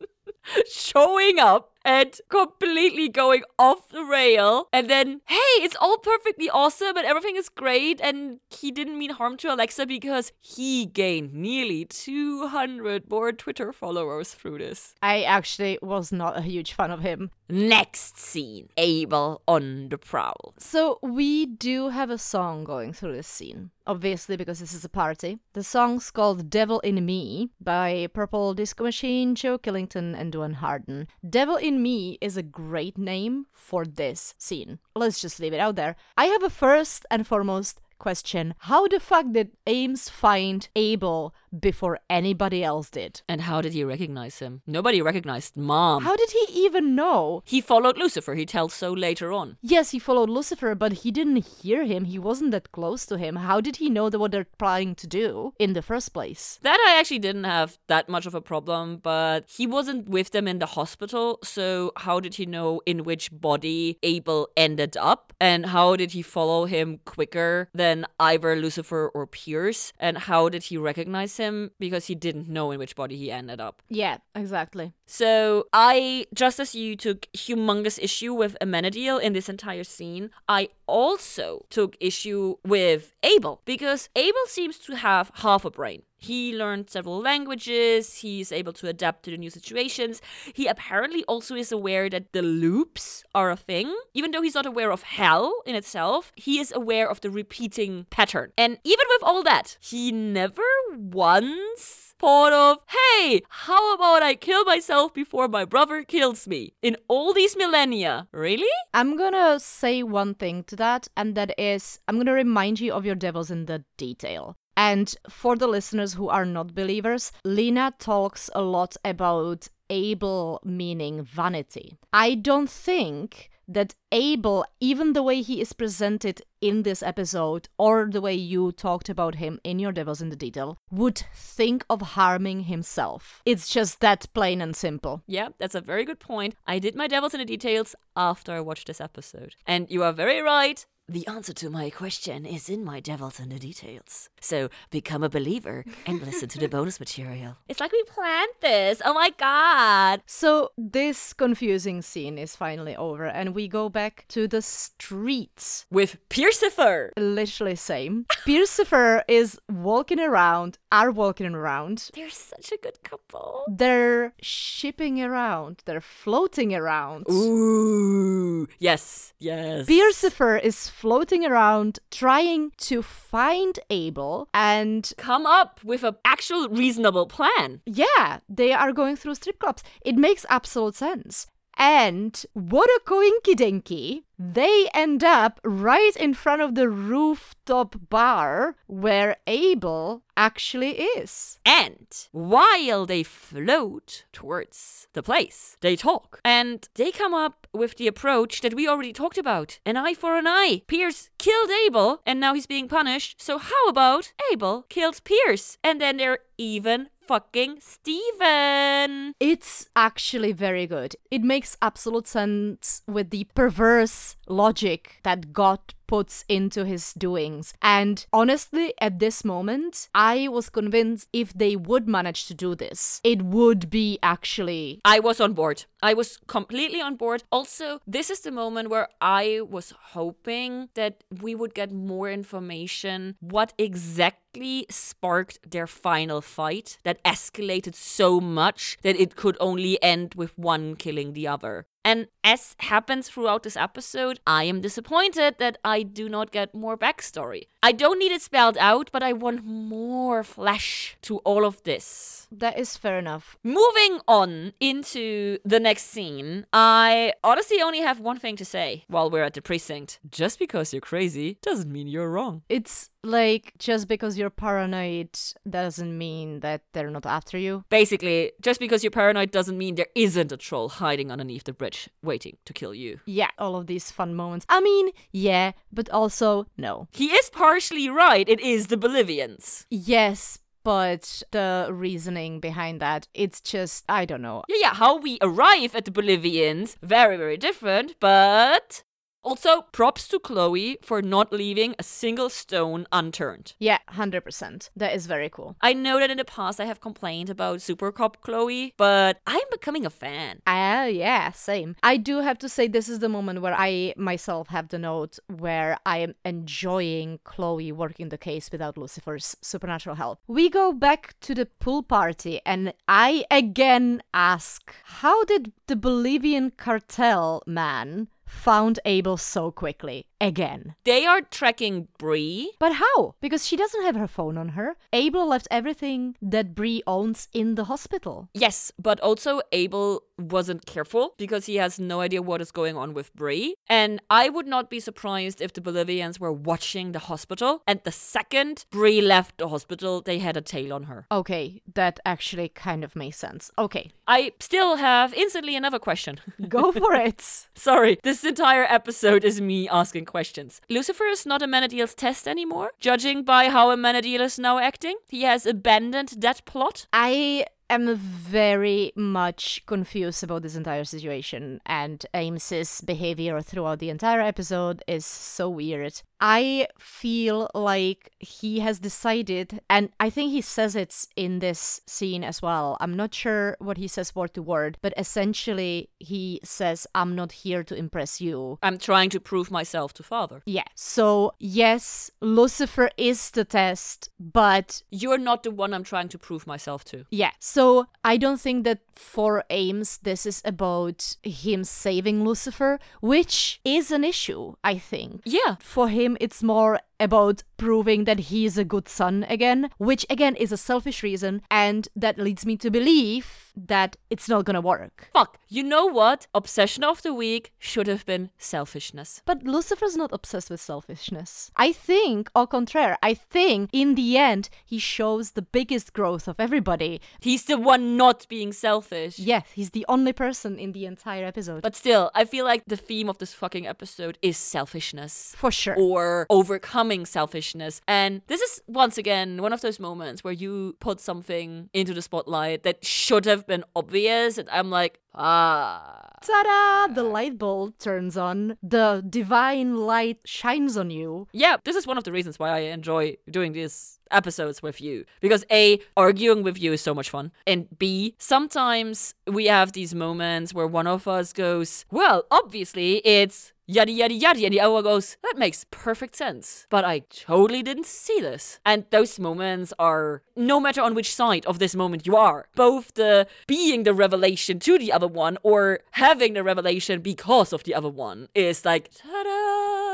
showing 0.70 1.38
up 1.38 1.71
and 1.84 2.18
completely 2.28 3.08
going 3.08 3.42
off 3.58 3.88
the 3.88 4.04
rail. 4.04 4.68
And 4.72 4.88
then, 4.88 5.20
hey, 5.26 5.36
it's 5.60 5.76
all 5.80 5.98
perfectly 5.98 6.48
awesome 6.50 6.96
and 6.96 7.06
everything 7.06 7.36
is 7.36 7.48
great. 7.48 8.00
And 8.00 8.40
he 8.50 8.70
didn't 8.70 8.98
mean 8.98 9.10
harm 9.10 9.36
to 9.38 9.52
Alexa 9.52 9.86
because 9.86 10.32
he 10.40 10.86
gained 10.86 11.32
nearly 11.34 11.84
200 11.84 13.10
more 13.10 13.32
Twitter 13.32 13.72
followers 13.72 14.34
through 14.34 14.58
this. 14.58 14.94
I 15.02 15.22
actually 15.22 15.78
was 15.82 16.12
not 16.12 16.36
a 16.36 16.42
huge 16.42 16.72
fan 16.72 16.90
of 16.90 17.00
him. 17.00 17.30
Next 17.48 18.18
scene 18.18 18.70
Abel 18.78 19.42
on 19.46 19.90
the 19.90 19.98
prowl. 19.98 20.54
So 20.58 20.98
we 21.02 21.44
do 21.44 21.90
have 21.90 22.08
a 22.08 22.16
song 22.16 22.64
going 22.64 22.94
through 22.94 23.12
this 23.12 23.26
scene, 23.26 23.70
obviously 23.86 24.38
because 24.38 24.60
this 24.60 24.72
is 24.72 24.86
a 24.86 24.88
party. 24.88 25.38
The 25.52 25.62
song's 25.62 26.10
called 26.10 26.48
"Devil 26.48 26.80
in 26.80 27.04
Me" 27.04 27.50
by 27.60 28.08
Purple 28.14 28.54
Disco 28.54 28.84
Machine, 28.84 29.34
Joe 29.34 29.58
Killington, 29.58 30.18
and 30.18 30.32
Duane 30.32 30.54
Harden. 30.54 31.08
"Devil 31.28 31.56
in 31.56 31.71
Me" 31.80 32.18
is 32.20 32.36
a 32.36 32.42
great 32.42 32.98
name 32.98 33.46
for 33.52 33.84
this 33.84 34.34
scene. 34.36 34.80
Let's 34.96 35.20
just 35.20 35.38
leave 35.38 35.54
it 35.54 35.60
out 35.60 35.76
there. 35.76 35.94
I 36.16 36.26
have 36.26 36.42
a 36.42 36.50
first 36.50 37.06
and 37.10 37.26
foremost 37.26 37.80
question: 38.02 38.54
How 38.70 38.86
the 38.88 39.00
fuck 39.00 39.26
did 39.32 39.52
Ames 39.66 40.08
find 40.08 40.68
Abel 40.76 41.34
before 41.68 42.00
anybody 42.10 42.64
else 42.64 42.90
did? 42.90 43.22
And 43.28 43.42
how 43.42 43.60
did 43.60 43.72
he 43.72 43.84
recognize 43.84 44.38
him? 44.40 44.62
Nobody 44.66 45.00
recognized 45.00 45.56
Mom. 45.56 46.02
How 46.02 46.16
did 46.16 46.30
he 46.30 46.44
even 46.64 46.94
know? 46.94 47.42
He 47.44 47.60
followed 47.60 47.96
Lucifer, 47.98 48.34
he 48.34 48.46
tells 48.46 48.74
so 48.74 48.92
later 48.92 49.32
on. 49.32 49.56
Yes, 49.60 49.90
he 49.90 49.98
followed 49.98 50.30
Lucifer, 50.30 50.74
but 50.74 50.92
he 51.02 51.10
didn't 51.18 51.46
hear 51.60 51.84
him. 51.92 52.04
He 52.04 52.18
wasn't 52.18 52.50
that 52.50 52.72
close 52.72 53.06
to 53.06 53.16
him. 53.18 53.36
How 53.36 53.60
did 53.60 53.76
he 53.76 53.88
know 53.96 54.10
that 54.10 54.18
what 54.18 54.32
they're 54.32 54.46
trying 54.58 54.94
to 54.96 55.06
do 55.06 55.54
in 55.58 55.74
the 55.74 55.82
first 55.90 56.08
place? 56.12 56.58
That 56.62 56.80
I 56.88 56.98
actually 56.98 57.20
didn't 57.28 57.44
have 57.44 57.78
that 57.86 58.08
much 58.08 58.26
of 58.26 58.34
a 58.34 58.40
problem, 58.52 58.96
but 58.96 59.44
he 59.58 59.66
wasn't 59.66 60.08
with 60.08 60.30
them 60.32 60.48
in 60.48 60.58
the 60.58 60.72
hospital, 60.78 61.38
so 61.44 61.92
how 62.04 62.18
did 62.24 62.34
he 62.34 62.46
know 62.46 62.80
in 62.86 63.04
which 63.04 63.30
body 63.32 63.98
Abel 64.02 64.48
ended 64.56 64.96
up? 64.96 65.32
And 65.40 65.66
how 65.66 65.96
did 65.96 66.10
he 66.12 66.22
follow 66.22 66.64
him 66.64 67.00
quicker 67.04 67.68
than 67.74 67.91
either 68.18 68.56
Lucifer 68.56 69.10
or 69.14 69.26
Pierce? 69.26 69.92
And 69.98 70.18
how 70.28 70.48
did 70.48 70.64
he 70.64 70.76
recognize 70.76 71.36
him? 71.36 71.70
Because 71.78 72.06
he 72.06 72.14
didn't 72.14 72.48
know 72.48 72.70
in 72.72 72.78
which 72.78 72.96
body 72.96 73.16
he 73.16 73.30
ended 73.30 73.60
up. 73.60 73.82
Yeah, 73.88 74.18
exactly. 74.34 74.92
So 75.06 75.66
I, 75.72 76.26
just 76.32 76.58
as 76.60 76.74
you 76.74 76.96
took 76.96 77.28
humongous 77.32 77.98
issue 78.02 78.32
with 78.34 78.56
Amenadiel 78.60 79.20
in 79.20 79.32
this 79.32 79.48
entire 79.48 79.84
scene, 79.84 80.30
I 80.48 80.70
also 80.86 81.66
took 81.70 81.96
issue 82.00 82.56
with 82.64 83.12
Abel 83.22 83.60
because 83.64 84.08
Abel 84.16 84.46
seems 84.46 84.78
to 84.80 84.96
have 84.96 85.30
half 85.36 85.64
a 85.64 85.70
brain. 85.70 86.02
He 86.22 86.56
learned 86.56 86.88
several 86.88 87.18
languages, 87.20 88.18
he's 88.18 88.52
able 88.52 88.72
to 88.74 88.88
adapt 88.88 89.24
to 89.24 89.32
the 89.32 89.36
new 89.36 89.50
situations. 89.50 90.22
He 90.54 90.68
apparently 90.68 91.24
also 91.24 91.56
is 91.56 91.72
aware 91.72 92.08
that 92.08 92.32
the 92.32 92.42
loops 92.42 93.24
are 93.34 93.50
a 93.50 93.56
thing. 93.56 93.92
Even 94.14 94.30
though 94.30 94.42
he's 94.42 94.54
not 94.54 94.64
aware 94.64 94.92
of 94.92 95.02
hell 95.02 95.62
in 95.66 95.74
itself, 95.74 96.30
he 96.36 96.60
is 96.60 96.72
aware 96.72 97.10
of 97.10 97.20
the 97.20 97.30
repeating 97.30 98.06
pattern. 98.10 98.52
And 98.56 98.78
even 98.84 99.06
with 99.08 99.22
all 99.24 99.42
that, 99.42 99.76
he 99.80 100.12
never 100.12 100.62
once 100.96 102.14
thought 102.20 102.52
of, 102.52 102.78
hey, 102.88 103.42
how 103.48 103.94
about 103.94 104.22
I 104.22 104.36
kill 104.36 104.64
myself 104.64 105.12
before 105.12 105.48
my 105.48 105.64
brother 105.64 106.04
kills 106.04 106.46
me? 106.46 106.72
In 106.80 106.96
all 107.08 107.34
these 107.34 107.56
millennia, 107.56 108.28
really? 108.30 108.70
I'm 108.94 109.16
gonna 109.16 109.58
say 109.58 110.04
one 110.04 110.34
thing 110.34 110.62
to 110.64 110.76
that, 110.76 111.08
and 111.16 111.34
that 111.34 111.52
is 111.58 111.98
I'm 112.06 112.18
gonna 112.18 112.32
remind 112.32 112.78
you 112.78 112.92
of 112.92 113.04
your 113.04 113.16
devils 113.16 113.50
in 113.50 113.66
the 113.66 113.84
detail. 113.96 114.56
And 114.76 115.14
for 115.28 115.56
the 115.56 115.66
listeners 115.66 116.14
who 116.14 116.28
are 116.28 116.44
not 116.44 116.74
believers, 116.74 117.32
Lina 117.44 117.94
talks 117.98 118.48
a 118.54 118.62
lot 118.62 118.96
about 119.04 119.68
Abel 119.90 120.60
meaning 120.64 121.22
vanity. 121.22 121.98
I 122.12 122.34
don't 122.34 122.70
think 122.70 123.50
that 123.68 123.94
Abel, 124.10 124.64
even 124.80 125.12
the 125.12 125.22
way 125.22 125.40
he 125.40 125.60
is 125.60 125.72
presented 125.72 126.42
in 126.60 126.82
this 126.82 127.02
episode, 127.02 127.68
or 127.78 128.08
the 128.10 128.20
way 128.20 128.34
you 128.34 128.72
talked 128.72 129.08
about 129.08 129.36
him 129.36 129.60
in 129.64 129.78
your 129.78 129.92
Devils 129.92 130.20
in 130.20 130.28
the 130.28 130.36
Detail, 130.36 130.78
would 130.90 131.22
think 131.34 131.84
of 131.88 132.00
harming 132.00 132.64
himself. 132.64 133.42
It's 133.44 133.68
just 133.68 134.00
that 134.00 134.26
plain 134.34 134.60
and 134.60 134.76
simple. 134.76 135.22
Yeah, 135.26 135.48
that's 135.58 135.74
a 135.74 135.80
very 135.80 136.04
good 136.04 136.20
point. 136.20 136.54
I 136.66 136.78
did 136.78 136.96
my 136.96 137.06
devils 137.06 137.34
in 137.34 137.40
the 137.40 137.44
details 137.44 137.94
after 138.16 138.52
I 138.52 138.60
watched 138.60 138.86
this 138.86 139.00
episode. 139.00 139.54
And 139.66 139.90
you 139.90 140.02
are 140.02 140.12
very 140.12 140.40
right. 140.42 140.84
The 141.12 141.26
answer 141.26 141.52
to 141.52 141.70
my 141.70 141.90
question 141.90 142.46
is 142.46 142.68
in 142.68 142.84
my 142.84 143.00
Devils 143.00 143.38
in 143.38 143.50
the 143.50 143.58
Details. 143.58 144.30
So 144.40 144.70
become 144.90 145.22
a 145.22 145.28
believer 145.28 145.84
and 146.06 146.20
listen 146.22 146.48
to 146.50 146.58
the 146.58 146.68
bonus 146.76 146.98
material. 146.98 147.56
It's 147.68 147.80
like 147.80 147.92
we 147.92 148.02
planned 148.04 148.52
this. 148.60 149.02
Oh 149.04 149.14
my 149.14 149.30
god. 149.30 150.22
So 150.26 150.70
this 150.78 151.32
confusing 151.32 152.02
scene 152.02 152.38
is 152.38 152.56
finally 152.56 152.96
over, 152.96 153.26
and 153.26 153.54
we 153.54 153.68
go 153.68 153.88
back 153.88 154.24
to 154.28 154.48
the 154.48 154.62
streets. 154.62 155.86
With 155.90 156.16
Piercifer. 156.28 157.10
Literally 157.16 157.76
same. 157.76 158.24
Piercifer 158.46 159.22
is 159.28 159.58
walking 159.70 160.20
around, 160.20 160.78
are 160.90 161.10
walking 161.10 161.54
around. 161.54 162.10
They're 162.14 162.30
such 162.30 162.72
a 162.72 162.78
good 162.78 163.02
couple. 163.02 163.64
They're 163.68 164.32
shipping 164.40 165.22
around. 165.22 165.82
They're 165.84 166.00
floating 166.00 166.74
around. 166.74 167.26
Ooh. 167.30 168.66
Yes. 168.78 169.34
Yes. 169.38 169.86
Piercifer 169.86 170.60
is 170.62 170.88
floating 171.02 171.44
around 171.44 171.98
trying 172.12 172.70
to 172.76 173.02
find 173.02 173.80
Abel 173.90 174.46
and 174.54 175.12
come 175.16 175.44
up 175.44 175.80
with 175.82 176.04
an 176.04 176.14
actual 176.24 176.68
reasonable 176.68 177.26
plan. 177.26 177.80
yeah, 177.84 178.38
they 178.48 178.72
are 178.72 178.92
going 178.92 179.16
through 179.16 179.34
strip 179.34 179.58
clubs. 179.58 179.82
It 180.04 180.14
makes 180.14 180.46
absolute 180.48 180.94
sense. 180.94 181.48
And 181.76 182.44
what 182.52 182.88
a 182.90 183.00
coinky 183.04 183.56
dinky. 183.56 184.24
They 184.38 184.88
end 184.92 185.22
up 185.22 185.60
right 185.64 186.16
in 186.16 186.34
front 186.34 186.62
of 186.62 186.74
the 186.74 186.88
rooftop 186.88 187.96
bar 188.08 188.76
where 188.86 189.36
Abel 189.46 190.22
actually 190.36 191.00
is. 191.00 191.58
And 191.64 192.06
while 192.32 193.06
they 193.06 193.22
float 193.22 194.24
towards 194.32 195.06
the 195.12 195.22
place, 195.22 195.76
they 195.80 195.94
talk. 195.94 196.40
And 196.44 196.88
they 196.94 197.10
come 197.10 197.34
up 197.34 197.66
with 197.72 197.96
the 197.96 198.08
approach 198.08 198.60
that 198.62 198.74
we 198.74 198.88
already 198.88 199.12
talked 199.12 199.38
about 199.38 199.78
an 199.86 199.96
eye 199.96 200.14
for 200.14 200.36
an 200.36 200.46
eye. 200.46 200.82
Pierce 200.86 201.30
killed 201.38 201.70
Abel, 201.86 202.20
and 202.26 202.40
now 202.40 202.54
he's 202.54 202.66
being 202.66 202.88
punished. 202.88 203.40
So, 203.40 203.58
how 203.58 203.88
about 203.88 204.32
Abel 204.52 204.86
kills 204.88 205.20
Pierce? 205.20 205.78
And 205.84 206.00
then 206.00 206.16
they're 206.16 206.40
even 206.58 207.08
fucking 207.26 207.78
Steven. 207.80 209.34
It's 209.40 209.88
actually 209.94 210.52
very 210.52 210.86
good. 210.86 211.16
It 211.30 211.42
makes 211.42 211.76
absolute 211.80 212.26
sense 212.26 213.02
with 213.06 213.30
the 213.30 213.44
perverse 213.54 214.36
logic 214.48 215.20
that 215.22 215.52
God 215.52 215.80
puts 216.12 216.44
into 216.46 216.84
his 216.84 217.14
doings. 217.14 217.72
And 217.80 218.26
honestly, 218.34 218.92
at 219.00 219.18
this 219.18 219.46
moment, 219.46 220.10
I 220.14 220.46
was 220.48 220.68
convinced 220.68 221.26
if 221.32 221.54
they 221.54 221.74
would 221.74 222.06
manage 222.06 222.44
to 222.48 222.54
do 222.54 222.74
this, 222.74 223.18
it 223.24 223.40
would 223.40 223.88
be 223.88 224.18
actually. 224.22 225.00
I 225.06 225.20
was 225.20 225.40
on 225.40 225.54
board. 225.54 225.86
I 226.02 226.12
was 226.12 226.38
completely 226.46 227.00
on 227.00 227.16
board. 227.16 227.44
Also, 227.50 228.00
this 228.06 228.28
is 228.28 228.40
the 228.40 228.50
moment 228.50 228.90
where 228.90 229.08
I 229.22 229.62
was 229.66 229.94
hoping 230.12 230.90
that 230.96 231.24
we 231.40 231.54
would 231.54 231.72
get 231.72 231.90
more 231.90 232.30
information 232.30 233.36
what 233.40 233.72
exactly 233.78 234.84
sparked 234.90 235.70
their 235.70 235.86
final 235.86 236.42
fight 236.42 236.98
that 237.04 237.24
escalated 237.24 237.94
so 237.94 238.38
much 238.38 238.98
that 239.02 239.16
it 239.16 239.34
could 239.34 239.56
only 239.60 240.02
end 240.02 240.34
with 240.34 240.58
one 240.58 240.94
killing 240.94 241.32
the 241.32 241.48
other. 241.48 241.86
And 242.04 242.26
as 242.42 242.74
happens 242.80 243.28
throughout 243.28 243.62
this 243.62 243.76
episode, 243.76 244.40
I 244.46 244.64
am 244.64 244.80
disappointed 244.80 245.56
that 245.58 245.78
I 245.84 246.02
do 246.02 246.28
not 246.28 246.50
get 246.50 246.74
more 246.74 246.96
backstory. 246.96 247.68
I 247.82 247.92
don't 247.92 248.18
need 248.18 248.32
it 248.32 248.42
spelled 248.42 248.76
out, 248.78 249.10
but 249.12 249.22
I 249.22 249.32
want 249.32 249.64
more 249.64 250.42
flesh 250.42 251.16
to 251.22 251.38
all 251.38 251.64
of 251.64 251.82
this. 251.84 252.48
That 252.50 252.78
is 252.78 252.96
fair 252.96 253.18
enough. 253.18 253.56
Moving 253.62 254.20
on 254.28 254.72
into 254.78 255.58
the 255.64 255.80
next 255.80 256.04
scene, 256.04 256.66
I 256.72 257.32
honestly 257.42 257.80
only 257.80 258.00
have 258.00 258.20
one 258.20 258.38
thing 258.38 258.56
to 258.56 258.64
say 258.64 259.04
while 259.08 259.30
we're 259.30 259.44
at 259.44 259.54
the 259.54 259.62
precinct. 259.62 260.18
Just 260.30 260.58
because 260.58 260.92
you're 260.92 261.00
crazy 261.00 261.58
doesn't 261.62 261.90
mean 261.90 262.08
you're 262.08 262.30
wrong. 262.30 262.62
It's 262.68 263.10
like 263.24 263.72
just 263.78 264.08
because 264.08 264.36
you're 264.36 264.50
paranoid 264.50 265.38
doesn't 265.68 266.16
mean 266.16 266.60
that 266.60 266.82
they're 266.92 267.10
not 267.10 267.26
after 267.26 267.58
you. 267.58 267.84
Basically, 267.88 268.52
just 268.60 268.80
because 268.80 269.02
you're 269.04 269.10
paranoid 269.10 269.50
doesn't 269.50 269.78
mean 269.78 269.94
there 269.94 270.06
isn't 270.14 270.52
a 270.52 270.56
troll 270.56 270.88
hiding 270.88 271.30
underneath 271.30 271.64
the 271.64 271.72
bridge 271.72 272.08
waiting 272.22 272.56
to 272.64 272.72
kill 272.72 272.94
you. 272.94 273.20
Yeah, 273.26 273.50
all 273.58 273.76
of 273.76 273.86
these 273.86 274.10
fun 274.10 274.34
moments. 274.34 274.66
I 274.68 274.80
mean, 274.80 275.10
yeah, 275.30 275.72
but 275.92 276.10
also 276.10 276.66
no. 276.76 277.08
He 277.12 277.26
is 277.26 277.50
partially 277.50 278.08
right, 278.08 278.48
it 278.48 278.60
is 278.60 278.88
the 278.88 278.96
Bolivians. 278.96 279.86
Yes, 279.90 280.58
but 280.84 281.42
the 281.52 281.88
reasoning 281.90 282.58
behind 282.58 283.00
that, 283.00 283.28
it's 283.34 283.60
just, 283.60 284.04
I 284.08 284.24
don't 284.24 284.42
know. 284.42 284.64
Yeah, 284.68 284.76
yeah, 284.80 284.94
how 284.94 285.16
we 285.16 285.38
arrive 285.40 285.94
at 285.94 286.04
the 286.04 286.10
Bolivians, 286.10 286.96
very, 287.02 287.36
very 287.36 287.56
different, 287.56 288.16
but. 288.18 289.04
Also, 289.44 289.82
props 289.90 290.28
to 290.28 290.38
Chloe 290.38 290.98
for 291.02 291.20
not 291.20 291.52
leaving 291.52 291.94
a 291.98 292.02
single 292.02 292.48
stone 292.48 293.06
unturned. 293.10 293.74
Yeah, 293.78 293.98
100%. 294.10 294.90
That 294.96 295.14
is 295.14 295.26
very 295.26 295.48
cool. 295.48 295.76
I 295.80 295.92
know 295.92 296.20
that 296.20 296.30
in 296.30 296.36
the 296.36 296.44
past 296.44 296.80
I 296.80 296.84
have 296.84 297.00
complained 297.00 297.50
about 297.50 297.82
Super 297.82 298.12
Cop 298.12 298.40
Chloe, 298.40 298.94
but 298.96 299.40
I'm 299.46 299.66
becoming 299.70 300.06
a 300.06 300.10
fan. 300.10 300.62
Ah, 300.66 301.06
yeah, 301.06 301.50
same. 301.50 301.96
I 302.04 302.18
do 302.18 302.38
have 302.38 302.58
to 302.58 302.68
say, 302.68 302.86
this 302.86 303.08
is 303.08 303.18
the 303.18 303.28
moment 303.28 303.62
where 303.62 303.74
I 303.76 304.14
myself 304.16 304.68
have 304.68 304.88
the 304.88 304.98
note 304.98 305.40
where 305.48 305.98
I 306.06 306.18
am 306.18 306.34
enjoying 306.44 307.40
Chloe 307.42 307.90
working 307.90 308.28
the 308.28 308.38
case 308.38 308.70
without 308.70 308.96
Lucifer's 308.96 309.56
supernatural 309.60 310.16
help. 310.16 310.38
We 310.46 310.70
go 310.70 310.92
back 310.92 311.34
to 311.40 311.54
the 311.54 311.66
pool 311.66 312.04
party, 312.04 312.60
and 312.64 312.94
I 313.08 313.44
again 313.50 314.22
ask, 314.32 314.94
how 315.04 315.44
did 315.44 315.72
the 315.88 315.96
Bolivian 315.96 316.70
cartel 316.76 317.62
man 317.66 318.28
found 318.52 319.00
Abel 319.04 319.36
so 319.36 319.70
quickly? 319.70 320.26
Again. 320.40 320.94
They 321.04 321.24
are 321.24 321.40
tracking 321.40 322.08
Bree. 322.18 322.72
But 322.78 322.94
how? 322.94 323.34
Because 323.40 323.66
she 323.66 323.76
doesn't 323.76 324.02
have 324.02 324.16
her 324.16 324.26
phone 324.26 324.58
on 324.58 324.70
her. 324.70 324.96
Abel 325.12 325.46
left 325.48 325.68
everything 325.70 326.36
that 326.42 326.74
Bree 326.74 327.02
owns 327.06 327.48
in 327.52 327.76
the 327.76 327.84
hospital. 327.84 328.48
Yes, 328.52 328.90
but 328.98 329.20
also 329.20 329.60
Abel 329.70 330.24
wasn't 330.38 330.84
careful 330.84 331.34
because 331.38 331.66
he 331.66 331.76
has 331.76 332.00
no 332.00 332.20
idea 332.20 332.42
what 332.42 332.60
is 332.60 332.72
going 332.72 332.96
on 332.96 333.14
with 333.14 333.32
Bree. 333.36 333.76
And 333.88 334.20
I 334.28 334.48
would 334.48 334.66
not 334.66 334.90
be 334.90 334.98
surprised 334.98 335.60
if 335.60 335.72
the 335.72 335.80
Bolivians 335.80 336.40
were 336.40 336.52
watching 336.52 337.12
the 337.12 337.20
hospital 337.20 337.82
and 337.86 338.00
the 338.02 338.10
second 338.12 338.84
Bree 338.90 339.20
left 339.20 339.58
the 339.58 339.68
hospital, 339.68 340.22
they 340.22 340.38
had 340.40 340.56
a 340.56 340.60
tail 340.60 340.92
on 340.92 341.04
her. 341.04 341.26
Okay, 341.30 341.82
that 341.94 342.18
actually 342.26 342.68
kind 342.68 343.04
of 343.04 343.14
makes 343.14 343.36
sense. 343.38 343.70
Okay, 343.78 344.10
I 344.26 344.52
still 344.58 344.96
have 344.96 345.32
instantly 345.34 345.76
another 345.76 346.00
question. 346.00 346.40
go 346.68 346.90
for 346.90 347.14
it. 347.28 347.40
Sorry, 347.76 348.18
this 348.24 348.41
entire 348.44 348.84
episode 348.84 349.44
is 349.44 349.60
me 349.60 349.88
asking 349.88 350.24
questions. 350.24 350.80
Lucifer 350.88 351.24
is 351.24 351.46
not 351.46 351.62
Amenadiel's 351.62 352.14
test 352.14 352.46
anymore, 352.48 352.92
judging 353.00 353.44
by 353.44 353.68
how 353.68 353.94
Amenadiel 353.94 354.40
is 354.40 354.58
now 354.58 354.78
acting. 354.78 355.16
He 355.28 355.42
has 355.42 355.66
abandoned 355.66 356.34
that 356.38 356.64
plot. 356.64 357.06
I 357.12 357.66
am 357.90 358.16
very 358.16 359.12
much 359.14 359.84
confused 359.86 360.42
about 360.42 360.62
this 360.62 360.76
entire 360.76 361.04
situation, 361.04 361.80
and 361.84 362.24
Ames's 362.34 363.02
behavior 363.02 363.60
throughout 363.60 363.98
the 363.98 364.08
entire 364.08 364.40
episode 364.40 365.02
is 365.06 365.26
so 365.26 365.68
weird. 365.68 366.22
I 366.44 366.88
feel 366.98 367.70
like 367.72 368.32
he 368.40 368.80
has 368.80 368.98
decided, 368.98 369.80
and 369.88 370.10
I 370.18 370.28
think 370.28 370.50
he 370.50 370.60
says 370.60 370.96
it 370.96 371.26
in 371.36 371.60
this 371.60 372.00
scene 372.06 372.42
as 372.42 372.60
well. 372.60 372.96
I'm 373.00 373.14
not 373.14 373.32
sure 373.32 373.76
what 373.78 373.96
he 373.96 374.08
says 374.08 374.34
word 374.34 374.52
to 374.54 374.62
word, 374.62 374.98
but 375.02 375.14
essentially 375.16 376.10
he 376.18 376.58
says, 376.64 377.06
I'm 377.14 377.36
not 377.36 377.52
here 377.52 377.84
to 377.84 377.94
impress 377.94 378.40
you. 378.40 378.78
I'm 378.82 378.98
trying 378.98 379.30
to 379.30 379.40
prove 379.40 379.70
myself 379.70 380.12
to 380.14 380.24
Father. 380.24 380.62
Yeah. 380.66 380.84
So, 380.96 381.52
yes, 381.60 382.32
Lucifer 382.40 383.10
is 383.16 383.52
the 383.52 383.64
test, 383.64 384.28
but 384.40 385.02
You're 385.10 385.38
not 385.38 385.62
the 385.62 385.70
one 385.70 385.94
I'm 385.94 386.02
trying 386.04 386.28
to 386.30 386.38
prove 386.38 386.66
myself 386.66 387.04
to. 387.06 387.24
yeah. 387.30 387.52
So, 387.60 388.06
I 388.24 388.36
don't 388.36 388.60
think 388.60 388.82
that 388.84 388.98
for 389.14 389.62
Ames, 389.70 390.18
this 390.18 390.44
is 390.46 390.60
about 390.64 391.36
him 391.44 391.84
saving 391.84 392.42
Lucifer, 392.44 392.98
which 393.20 393.80
is 393.84 394.10
an 394.10 394.24
issue, 394.24 394.74
I 394.82 394.98
think. 394.98 395.42
Yeah. 395.44 395.76
For 395.80 396.08
him, 396.08 396.31
it's 396.40 396.62
more 396.62 397.00
about 397.22 397.62
proving 397.76 398.24
that 398.24 398.38
he 398.50 398.64
is 398.64 398.76
a 398.78 398.84
good 398.84 399.08
son 399.08 399.44
again, 399.48 399.90
which 399.98 400.24
again 400.28 400.54
is 400.56 400.72
a 400.72 400.76
selfish 400.76 401.22
reason, 401.22 401.62
and 401.70 402.08
that 402.16 402.38
leads 402.38 402.64
me 402.66 402.76
to 402.76 402.90
believe 402.90 403.72
that 403.74 404.16
it's 404.28 404.48
not 404.48 404.64
gonna 404.66 404.80
work. 404.80 405.30
Fuck. 405.32 405.58
You 405.68 405.82
know 405.82 406.04
what? 406.06 406.46
Obsession 406.54 407.02
of 407.04 407.22
the 407.22 407.32
week 407.32 407.72
should 407.78 408.06
have 408.06 408.24
been 408.26 408.50
selfishness. 408.58 409.40
But 409.46 409.62
Lucifer's 409.62 410.16
not 410.16 410.30
obsessed 410.32 410.68
with 410.70 410.80
selfishness. 410.80 411.70
I 411.76 411.92
think, 411.92 412.50
au 412.54 412.66
contraire, 412.66 413.16
I 413.22 413.32
think 413.34 413.88
in 413.92 414.14
the 414.14 414.36
end, 414.36 414.68
he 414.84 414.98
shows 414.98 415.52
the 415.52 415.62
biggest 415.62 416.12
growth 416.12 416.48
of 416.48 416.60
everybody. 416.60 417.20
He's 417.40 417.64
the 417.64 417.78
one 417.78 418.16
not 418.16 418.46
being 418.48 418.72
selfish. 418.72 419.38
Yes, 419.38 419.64
he's 419.74 419.90
the 419.90 420.04
only 420.08 420.32
person 420.32 420.78
in 420.78 420.92
the 420.92 421.06
entire 421.06 421.44
episode. 421.46 421.82
But 421.82 421.96
still, 421.96 422.30
I 422.34 422.44
feel 422.44 422.64
like 422.64 422.82
the 422.86 422.96
theme 422.96 423.28
of 423.28 423.38
this 423.38 423.54
fucking 423.54 423.86
episode 423.86 424.38
is 424.42 424.56
selfishness. 424.56 425.54
for 425.56 425.70
sure. 425.70 425.96
Or 425.98 426.46
overcoming 426.50 427.11
selfishness. 427.20 428.00
And 428.08 428.42
this 428.46 428.60
is 428.60 428.80
once 428.86 429.18
again 429.18 429.60
one 429.60 429.72
of 429.72 429.80
those 429.80 430.00
moments 430.00 430.42
where 430.42 430.52
you 430.52 430.96
put 431.00 431.20
something 431.20 431.88
into 431.92 432.14
the 432.14 432.22
spotlight 432.22 432.82
that 432.82 433.04
should 433.04 433.44
have 433.44 433.66
been 433.66 433.84
obvious. 433.94 434.58
And 434.58 434.68
I'm 434.70 434.90
like, 434.90 435.20
ah. 435.34 436.28
Ta-da! 436.42 437.14
The 437.14 437.22
light 437.22 437.56
bulb 437.58 437.98
turns 437.98 438.36
on. 438.36 438.76
The 438.82 439.24
divine 439.28 439.96
light 439.96 440.40
shines 440.44 440.96
on 440.96 441.10
you. 441.10 441.46
Yeah, 441.52 441.76
this 441.84 441.94
is 441.94 442.06
one 442.06 442.18
of 442.18 442.24
the 442.24 442.32
reasons 442.32 442.58
why 442.58 442.70
I 442.70 442.78
enjoy 442.90 443.36
doing 443.48 443.72
these 443.72 444.18
episodes 444.32 444.82
with 444.82 445.00
you 445.00 445.24
because 445.40 445.64
A, 445.70 446.00
arguing 446.16 446.62
with 446.62 446.80
you 446.80 446.92
is 446.92 447.00
so 447.00 447.14
much 447.14 447.30
fun, 447.30 447.52
and 447.66 447.86
B, 447.98 448.34
sometimes 448.38 449.34
we 449.46 449.66
have 449.66 449.92
these 449.92 450.14
moments 450.14 450.74
where 450.74 450.86
one 450.86 451.06
of 451.06 451.28
us 451.28 451.52
goes, 451.52 452.04
Well, 452.10 452.44
obviously 452.50 453.18
it's 453.26 453.72
yada 453.92 454.12
yada 454.12 454.34
yada, 454.34 454.64
and 454.64 454.72
the 454.72 454.80
other 454.80 455.02
goes, 455.02 455.36
That 455.42 455.54
makes 455.58 455.84
perfect 455.90 456.36
sense, 456.36 456.86
but 456.90 457.04
I 457.04 457.20
totally 457.30 457.82
didn't 457.82 458.06
see 458.06 458.40
this. 458.40 458.80
And 458.84 459.04
those 459.10 459.38
moments 459.38 459.92
are, 459.98 460.42
no 460.56 460.80
matter 460.80 461.02
on 461.02 461.14
which 461.14 461.34
side 461.34 461.66
of 461.66 461.78
this 461.78 461.94
moment 461.94 462.26
you 462.26 462.36
are, 462.36 462.66
both 462.74 463.14
the 463.14 463.46
being 463.66 464.04
the 464.04 464.14
revelation 464.14 464.78
to 464.80 464.98
the 464.98 465.12
other 465.12 465.28
one 465.28 465.58
or 465.62 466.00
having 466.12 466.54
the 466.54 466.62
revelation 466.62 467.20
because 467.20 467.72
of 467.72 467.84
the 467.84 467.94
other 467.94 468.08
one 468.08 468.48
is 468.54 468.84
like, 468.84 469.10
ta 469.14 469.42
da! 469.44 470.12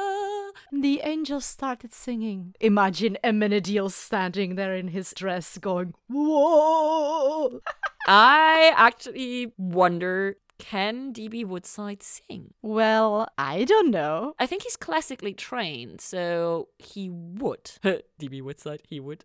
The 0.70 1.00
angel 1.02 1.40
started 1.40 1.94
singing. 1.94 2.54
Imagine 2.60 3.16
Amenadiel 3.24 3.90
standing 3.90 4.56
there 4.56 4.74
in 4.74 4.88
his 4.88 5.14
dress 5.14 5.56
going, 5.56 5.94
Whoa! 6.08 7.60
I 8.06 8.72
actually 8.76 9.52
wonder 9.56 10.36
can 10.58 11.12
DB 11.12 11.44
Woodside 11.44 12.02
sing? 12.02 12.54
well, 12.62 13.28
I 13.38 13.64
don't 13.64 13.90
know. 13.90 14.34
I 14.38 14.46
think 14.46 14.62
he's 14.62 14.76
classically 14.76 15.32
trained, 15.34 16.00
so 16.00 16.68
he 16.78 17.08
would. 17.10 17.64
DB 18.20 18.42
Woodside, 18.42 18.82
he 18.88 19.00
would. 19.00 19.24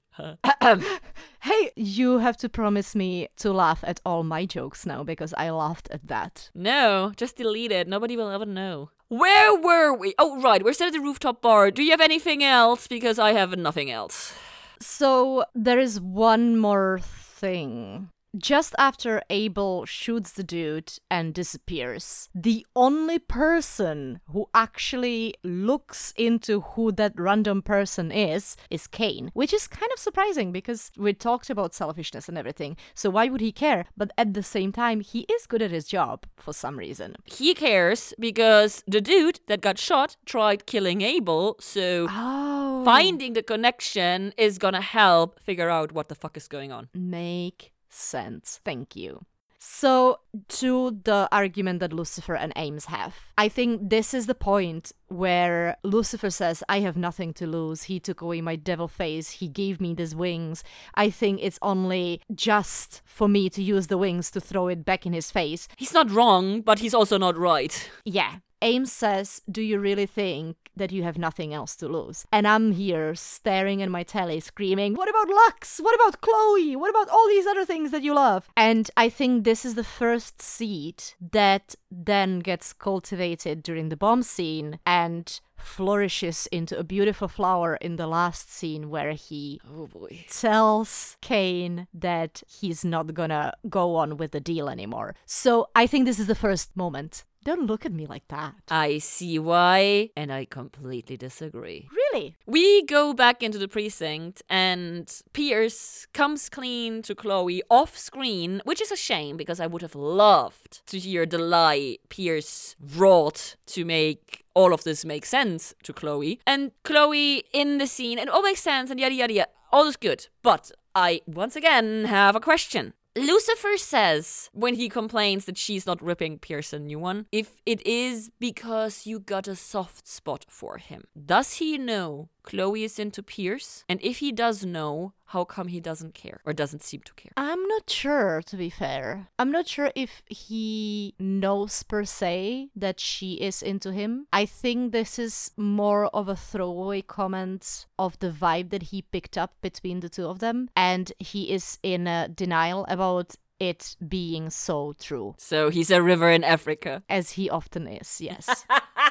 Hey, 1.41 1.71
you 1.75 2.19
have 2.19 2.37
to 2.37 2.47
promise 2.49 2.95
me 2.95 3.27
to 3.37 3.51
laugh 3.51 3.83
at 3.85 3.99
all 4.05 4.23
my 4.23 4.45
jokes 4.45 4.85
now 4.85 5.03
because 5.03 5.33
I 5.37 5.49
laughed 5.49 5.89
at 5.91 6.07
that. 6.07 6.49
no, 6.53 7.11
just 7.17 7.35
delete 7.35 7.71
it. 7.71 7.87
Nobody 7.87 8.15
will 8.15 8.29
ever 8.29 8.45
know. 8.45 8.91
Where 9.09 9.53
were 9.59 9.93
we? 9.93 10.15
Oh, 10.17 10.41
right. 10.41 10.63
We're 10.63 10.73
still 10.73 10.87
at 10.87 10.93
the 10.93 10.99
rooftop 10.99 11.41
bar. 11.41 11.69
Do 11.69 11.83
you 11.83 11.91
have 11.91 12.01
anything 12.01 12.43
else? 12.43 12.87
Because 12.87 13.19
I 13.19 13.33
have 13.33 13.55
nothing 13.57 13.91
else. 13.91 14.33
So 14.79 15.43
there 15.53 15.79
is 15.79 15.99
one 15.99 16.57
more 16.57 16.99
thing. 17.01 18.09
Just 18.35 18.73
after 18.79 19.21
Abel 19.29 19.85
shoots 19.85 20.31
the 20.31 20.43
dude 20.43 20.93
and 21.11 21.35
disappears, 21.35 22.29
the 22.33 22.65
only 22.75 23.19
person 23.19 24.21
who 24.31 24.49
actually 24.55 25.35
looks 25.43 26.13
into 26.17 26.61
who 26.61 26.91
that 26.93 27.13
random 27.15 27.61
person 27.61 28.11
is 28.11 28.55
is 28.71 28.87
Cain, 28.87 29.29
which 29.35 29.53
is 29.53 29.67
kind 29.67 29.91
of 29.93 29.99
surprising 29.99 30.51
because 30.51 30.91
we 30.97 31.13
talked 31.13 31.51
about 31.51 31.75
selfishness 31.75 32.27
and 32.27 32.35
everything. 32.35 32.75
So 32.95 33.11
why 33.11 33.27
would 33.27 33.39
he 33.41 33.51
care? 33.51 33.85
But 33.95 34.11
at 34.17 34.33
the 34.33 34.41
same 34.41 34.71
time, 34.71 35.01
he 35.01 35.27
is 35.29 35.45
good 35.45 35.61
at 35.61 35.69
his 35.69 35.85
job 35.87 36.25
for 36.35 36.53
some 36.53 36.79
reason. 36.79 37.15
He 37.25 37.53
cares 37.53 38.15
because 38.19 38.83
the 38.87 38.99
dude 39.01 39.41
that 39.45 39.61
got 39.61 39.77
shot 39.77 40.15
tried 40.25 40.65
killing 40.65 41.01
Abel, 41.01 41.55
so 41.59 42.07
Oh. 42.09 42.81
finding 42.83 43.33
the 43.33 43.43
connection 43.43 44.33
is 44.37 44.57
gonna 44.57 44.81
help 44.81 45.39
figure 45.39 45.69
out 45.69 45.91
what 45.91 46.09
the 46.09 46.15
fuck 46.15 46.35
is 46.35 46.47
going 46.47 46.71
on. 46.71 46.89
make 46.95 47.72
sense. 47.95 48.59
Thank 48.63 48.95
you. 48.95 49.25
So, 49.65 50.19
to 50.49 50.99
the 51.05 51.29
argument 51.31 51.79
that 51.79 51.93
Lucifer 51.93 52.35
and 52.35 52.51
Ames 52.57 52.85
have, 52.87 53.15
I 53.37 53.47
think 53.47 53.89
this 53.89 54.13
is 54.13 54.25
the 54.25 54.35
point 54.35 54.91
where 55.07 55.77
Lucifer 55.83 56.29
says, 56.29 56.65
I 56.67 56.81
have 56.81 56.97
nothing 56.97 57.33
to 57.35 57.47
lose. 57.47 57.83
He 57.83 57.97
took 57.97 58.19
away 58.19 58.41
my 58.41 58.57
devil 58.57 58.89
face. 58.89 59.29
He 59.29 59.47
gave 59.47 59.79
me 59.79 59.93
these 59.93 60.13
wings. 60.13 60.65
I 60.95 61.09
think 61.09 61.39
it's 61.41 61.59
only 61.61 62.19
just 62.35 63.01
for 63.05 63.29
me 63.29 63.49
to 63.51 63.63
use 63.63 63.87
the 63.87 63.97
wings 63.97 64.31
to 64.31 64.41
throw 64.41 64.67
it 64.67 64.83
back 64.83 65.05
in 65.05 65.13
his 65.13 65.31
face. 65.31 65.69
He's 65.77 65.93
not 65.93 66.11
wrong, 66.11 66.59
but 66.59 66.79
he's 66.79 66.93
also 66.93 67.17
not 67.17 67.37
right. 67.37 67.89
Yeah. 68.03 68.39
Ames 68.63 68.91
says, 68.91 69.41
Do 69.51 69.61
you 69.61 69.77
really 69.79 70.05
think 70.05 70.55
that 70.75 70.91
you 70.91 71.03
have 71.03 71.17
nothing 71.17 71.53
else 71.53 71.75
to 71.77 71.87
lose? 71.87 72.25
And 72.31 72.47
I'm 72.47 72.71
here 72.71 73.13
staring 73.13 73.81
at 73.83 73.89
my 73.89 74.03
telly 74.03 74.39
screaming, 74.39 74.95
What 74.95 75.09
about 75.09 75.29
Lux? 75.29 75.79
What 75.79 75.95
about 75.95 76.21
Chloe? 76.21 76.75
What 76.75 76.89
about 76.89 77.09
all 77.09 77.27
these 77.27 77.45
other 77.45 77.65
things 77.65 77.91
that 77.91 78.03
you 78.03 78.13
love? 78.13 78.49
And 78.57 78.89
I 78.97 79.09
think 79.09 79.43
this 79.43 79.65
is 79.65 79.75
the 79.75 79.83
first 79.83 80.41
seed 80.41 81.03
that 81.31 81.75
then 81.91 82.39
gets 82.39 82.73
cultivated 82.73 83.61
during 83.63 83.89
the 83.89 83.97
bomb 83.97 84.23
scene 84.23 84.79
and 84.85 85.39
flourishes 85.57 86.47
into 86.51 86.77
a 86.77 86.83
beautiful 86.83 87.27
flower 87.27 87.75
in 87.77 87.95
the 87.95 88.07
last 88.07 88.51
scene 88.51 88.89
where 88.89 89.13
he 89.13 89.61
Oh 89.77 89.87
boy. 89.87 90.25
tells 90.29 91.15
Cain 91.21 91.87
that 91.93 92.43
he's 92.47 92.83
not 92.83 93.13
gonna 93.13 93.53
go 93.69 93.95
on 93.95 94.17
with 94.17 94.31
the 94.31 94.41
deal 94.41 94.67
anymore. 94.69 95.15
So 95.25 95.69
I 95.75 95.87
think 95.87 96.05
this 96.05 96.19
is 96.19 96.27
the 96.27 96.35
first 96.35 96.75
moment. 96.75 97.23
Don't 97.43 97.67
look 97.67 97.85
at 97.85 97.91
me 97.91 98.05
like 98.05 98.27
that. 98.29 98.55
I 98.69 98.99
see 98.99 99.37
why, 99.37 100.11
and 100.15 100.31
I 100.31 100.45
completely 100.45 101.17
disagree. 101.17 101.89
Really? 101.91 102.35
We 102.45 102.83
go 102.85 103.13
back 103.13 103.43
into 103.43 103.57
the 103.57 103.67
precinct, 103.67 104.41
and 104.49 105.13
Pierce 105.33 106.07
comes 106.13 106.47
clean 106.47 107.01
to 107.01 107.13
Chloe 107.13 107.61
off 107.69 107.97
screen, 107.97 108.61
which 108.63 108.81
is 108.81 108.91
a 108.91 108.95
shame 108.95 109.35
because 109.35 109.59
I 109.59 109.67
would 109.67 109.81
have 109.81 109.95
loved 109.95 110.85
to 110.87 110.97
hear 110.97 111.25
the 111.25 111.37
lie 111.37 111.97
Pierce 112.07 112.77
wrought 112.79 113.55
to 113.67 113.83
make 113.83 114.45
all 114.53 114.73
of 114.73 114.85
this 114.85 115.03
make 115.03 115.25
sense 115.25 115.73
to 115.83 115.91
Chloe. 115.91 116.39
And 116.47 116.71
Chloe 116.83 117.43
in 117.51 117.77
the 117.77 117.87
scene, 117.87 118.19
and 118.19 118.29
all 118.29 118.41
makes 118.41 118.61
sense, 118.61 118.89
and 118.89 118.99
yada 118.99 119.15
yada 119.15 119.33
yada. 119.33 119.49
All 119.71 119.87
is 119.87 119.97
good. 119.97 120.27
But 120.43 120.71
I 120.95 121.21
once 121.25 121.55
again 121.55 122.05
have 122.05 122.35
a 122.35 122.39
question. 122.39 122.93
Lucifer 123.15 123.77
says 123.77 124.49
when 124.53 124.73
he 124.73 124.89
complains 124.89 125.45
that 125.45 125.57
she's 125.57 125.85
not 125.85 126.01
ripping 126.01 126.39
Pierce 126.39 126.73
a 126.73 126.79
new 126.79 126.97
one, 126.97 127.27
if 127.31 127.61
it 127.63 127.85
is 127.85 128.31
because 128.39 129.05
you 129.05 129.19
got 129.19 129.47
a 129.47 129.55
soft 129.55 130.07
spot 130.07 130.45
for 130.49 130.79
him. 130.79 131.03
Does 131.13 131.53
he 131.53 131.77
know 131.77 132.29
Chloe 132.43 132.83
is 132.83 132.99
into 132.99 133.23
Pierce? 133.23 133.83
And 133.89 133.99
if 134.03 134.17
he 134.19 134.31
does 134.31 134.65
know, 134.65 135.13
how 135.27 135.43
come 135.45 135.67
he 135.69 135.79
doesn't 135.79 136.13
care 136.13 136.41
or 136.45 136.53
doesn't 136.53 136.83
seem 136.83 137.01
to 137.05 137.13
care? 137.13 137.31
I'm 137.37 137.65
not 137.67 137.89
sure, 137.89 138.41
to 138.45 138.55
be 138.57 138.69
fair. 138.69 139.29
I'm 139.39 139.51
not 139.51 139.67
sure 139.67 139.91
if 139.95 140.21
he 140.27 141.15
knows 141.17 141.81
per 141.83 142.03
se 142.03 142.69
that 142.75 142.99
she 142.99 143.33
is 143.35 143.61
into 143.63 143.91
him. 143.91 144.27
I 144.31 144.45
think 144.45 144.91
this 144.91 145.17
is 145.17 145.51
more 145.57 146.07
of 146.07 146.27
a 146.27 146.35
throwaway 146.35 147.01
comment 147.01 147.87
of 147.97 148.19
the 148.19 148.29
vibe 148.29 148.69
that 148.71 148.83
he 148.83 149.01
picked 149.01 149.37
up 149.37 149.53
between 149.61 150.01
the 150.01 150.09
two 150.09 150.27
of 150.27 150.39
them. 150.39 150.69
And 150.75 151.11
he 151.19 151.51
is 151.51 151.79
in 151.81 152.03
denial 152.35 152.85
about 152.89 153.35
it 153.59 153.95
being 154.05 154.49
so 154.49 154.93
true, 154.99 155.35
So 155.37 155.69
he's 155.69 155.89
a 155.89 156.01
river 156.01 156.29
in 156.29 156.43
Africa. 156.43 157.01
as 157.07 157.31
he 157.31 157.49
often 157.49 157.87
is, 157.87 158.19
yes. 158.19 158.65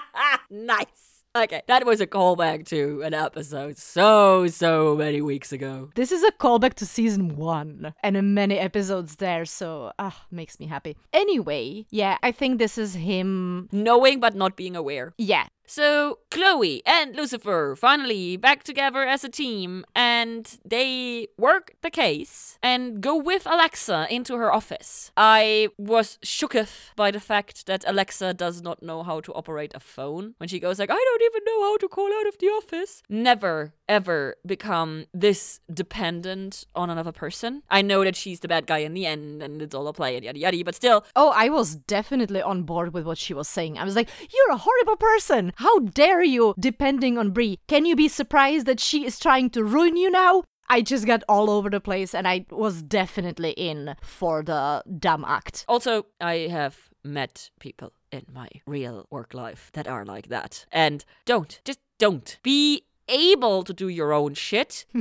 nice. 0.51 1.12
Okay, 1.35 1.62
that 1.66 1.87
was 1.87 2.03
a 2.03 2.07
callback 2.07 2.66
to 2.66 3.01
an 3.01 3.14
episode 3.14 3.79
so, 3.79 4.47
so 4.49 4.95
many 4.95 5.23
weeks 5.23 5.51
ago. 5.51 5.88
This 5.95 6.12
is 6.12 6.23
a 6.23 6.31
callback 6.31 6.75
to 6.75 6.85
season 6.85 7.37
one 7.37 7.95
and 8.03 8.35
many 8.35 8.59
episodes 8.59 9.16
there, 9.16 9.47
so 9.47 9.92
ah, 9.99 10.27
makes 10.31 10.61
me 10.61 10.66
happy. 10.66 10.95
Anyway, 11.11 11.87
yeah, 11.88 12.18
I 12.23 12.33
think 12.33 12.59
this 12.59 12.77
is 12.77 12.97
him. 12.97 13.71
Knowing 13.73 14.21
but 14.21 14.35
not 14.35 14.57
being 14.57 14.77
aware. 14.77 15.14
Yeah, 15.16 15.47
So 15.66 16.18
Chloe 16.31 16.83
and 16.85 17.16
Lucifer 17.16 17.75
finally 17.77 18.37
back 18.37 18.62
together 18.62 19.05
as 19.05 19.25
a 19.25 19.29
team 19.29 19.87
and 19.95 20.59
they 20.64 21.29
work 21.38 21.75
the 21.81 21.90
case 21.90 22.59
and 22.62 23.01
go 23.01 23.16
with 23.16 23.47
Alexa 23.47 24.07
into 24.11 24.37
her 24.37 24.53
office. 24.53 25.12
I 25.16 25.68
was 25.79 26.18
shooketh 26.23 26.90
by 26.95 27.11
the 27.11 27.21
fact 27.21 27.66
that 27.66 27.85
Alexa 27.87 28.35
does 28.35 28.61
not 28.61 28.83
know 28.83 29.03
how 29.03 29.21
to 29.21 29.33
operate 29.33 29.73
a 29.75 29.81
phone 29.81 30.35
when 30.37 30.49
she 30.49 30.61
goes 30.61 30.79
like, 30.79 30.90
I 30.90 30.95
don't 30.95 31.21
even 31.22 31.42
know 31.46 31.62
how 31.62 31.76
to 31.78 31.88
call 31.88 32.12
out 32.12 32.26
of 32.26 32.38
the 32.38 32.46
office. 32.46 33.02
Never 33.08 33.74
ever 33.88 34.37
become 34.46 35.04
this 35.12 35.61
dependent 35.72 36.64
on 36.74 36.88
another 36.88 37.12
person. 37.12 37.62
I 37.68 37.82
know 37.82 38.04
that 38.04 38.16
she's 38.16 38.40
the 38.40 38.48
bad 38.48 38.66
guy 38.66 38.78
in 38.78 38.94
the 38.94 39.04
end 39.04 39.42
and 39.42 39.61
it's 39.61 39.74
all 39.74 39.87
a 39.87 39.92
play 39.92 40.16
and 40.16 40.24
yada 40.24 40.38
yada, 40.38 40.64
but 40.64 40.74
still, 40.74 41.04
Oh, 41.14 41.32
I 41.35 41.48
was 41.48 41.76
definitely 41.76 42.40
on 42.40 42.62
board 42.62 42.94
with 42.94 43.04
what 43.04 43.18
she 43.18 43.35
was 43.35 43.48
saying. 43.48 43.78
I 43.78 43.85
was 43.85 43.96
like, 43.96 44.08
You're 44.32 44.54
a 44.54 44.58
horrible 44.58 44.96
person. 44.96 45.52
How 45.56 45.78
dare 45.80 46.22
you, 46.22 46.54
depending 46.58 47.18
on 47.18 47.30
Bree? 47.30 47.58
Can 47.68 47.85
you 47.85 47.94
be 47.94 48.08
surprised 48.08 48.66
that 48.66 48.80
she 48.80 49.04
is 49.04 49.18
trying 49.18 49.50
to 49.50 49.64
ruin 49.64 49.96
you 49.96 50.11
now? 50.11 50.44
I 50.68 50.80
just 50.80 51.06
got 51.06 51.22
all 51.28 51.50
over 51.50 51.68
the 51.68 51.80
place 51.80 52.14
and 52.14 52.26
I 52.26 52.46
was 52.50 52.82
definitely 52.82 53.50
in 53.50 53.94
for 54.00 54.42
the 54.42 54.82
dumb 54.98 55.24
act. 55.26 55.66
Also, 55.68 56.06
I 56.18 56.48
have 56.50 56.88
met 57.04 57.50
people 57.61 57.92
in 58.12 58.27
my 58.33 58.48
real 58.66 59.07
work 59.11 59.35
life 59.35 59.70
that 59.72 59.88
are 59.88 60.05
like 60.05 60.29
that. 60.29 60.66
And 60.70 61.05
don't, 61.25 61.61
just 61.64 61.81
don't. 61.98 62.38
Be 62.42 62.85
able 63.09 63.64
to 63.64 63.72
do 63.72 63.88
your 63.88 64.12
own 64.12 64.35
shit, 64.35 64.85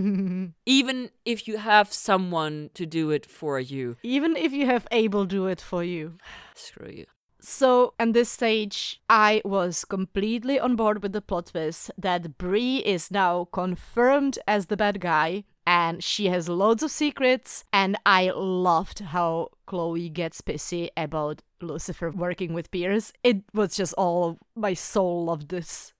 even 0.65 1.09
if 1.25 1.47
you 1.47 1.57
have 1.57 1.93
someone 1.93 2.69
to 2.73 2.85
do 2.85 3.11
it 3.11 3.25
for 3.25 3.59
you. 3.59 3.97
Even 4.03 4.35
if 4.35 4.51
you 4.53 4.65
have 4.65 4.87
Abel 4.91 5.25
do 5.25 5.47
it 5.47 5.61
for 5.61 5.83
you. 5.83 6.17
Screw 6.55 6.89
you. 6.89 7.05
So, 7.43 7.95
at 7.97 8.13
this 8.13 8.29
stage, 8.29 9.01
I 9.09 9.41
was 9.43 9.83
completely 9.83 10.59
on 10.59 10.75
board 10.75 11.01
with 11.01 11.11
the 11.11 11.21
plot 11.21 11.47
twist 11.47 11.89
that 11.97 12.37
Bree 12.37 12.77
is 12.77 13.09
now 13.09 13.47
confirmed 13.51 14.37
as 14.47 14.67
the 14.67 14.77
bad 14.77 15.01
guy 15.01 15.43
and 15.65 16.03
she 16.03 16.27
has 16.27 16.47
loads 16.47 16.83
of 16.83 16.91
secrets. 16.91 17.63
And 17.73 17.97
I 18.05 18.31
loved 18.35 18.99
how 18.99 19.49
Chloe 19.65 20.09
gets 20.09 20.41
pissy 20.41 20.89
about 20.95 21.41
Lucifer 21.61 22.11
working 22.11 22.53
with 22.53 22.69
Pierce. 22.69 23.11
It 23.23 23.43
was 23.53 23.75
just 23.75 23.95
all 23.97 24.37
my 24.55 24.75
soul 24.75 25.25
loved 25.25 25.49
this. 25.49 25.93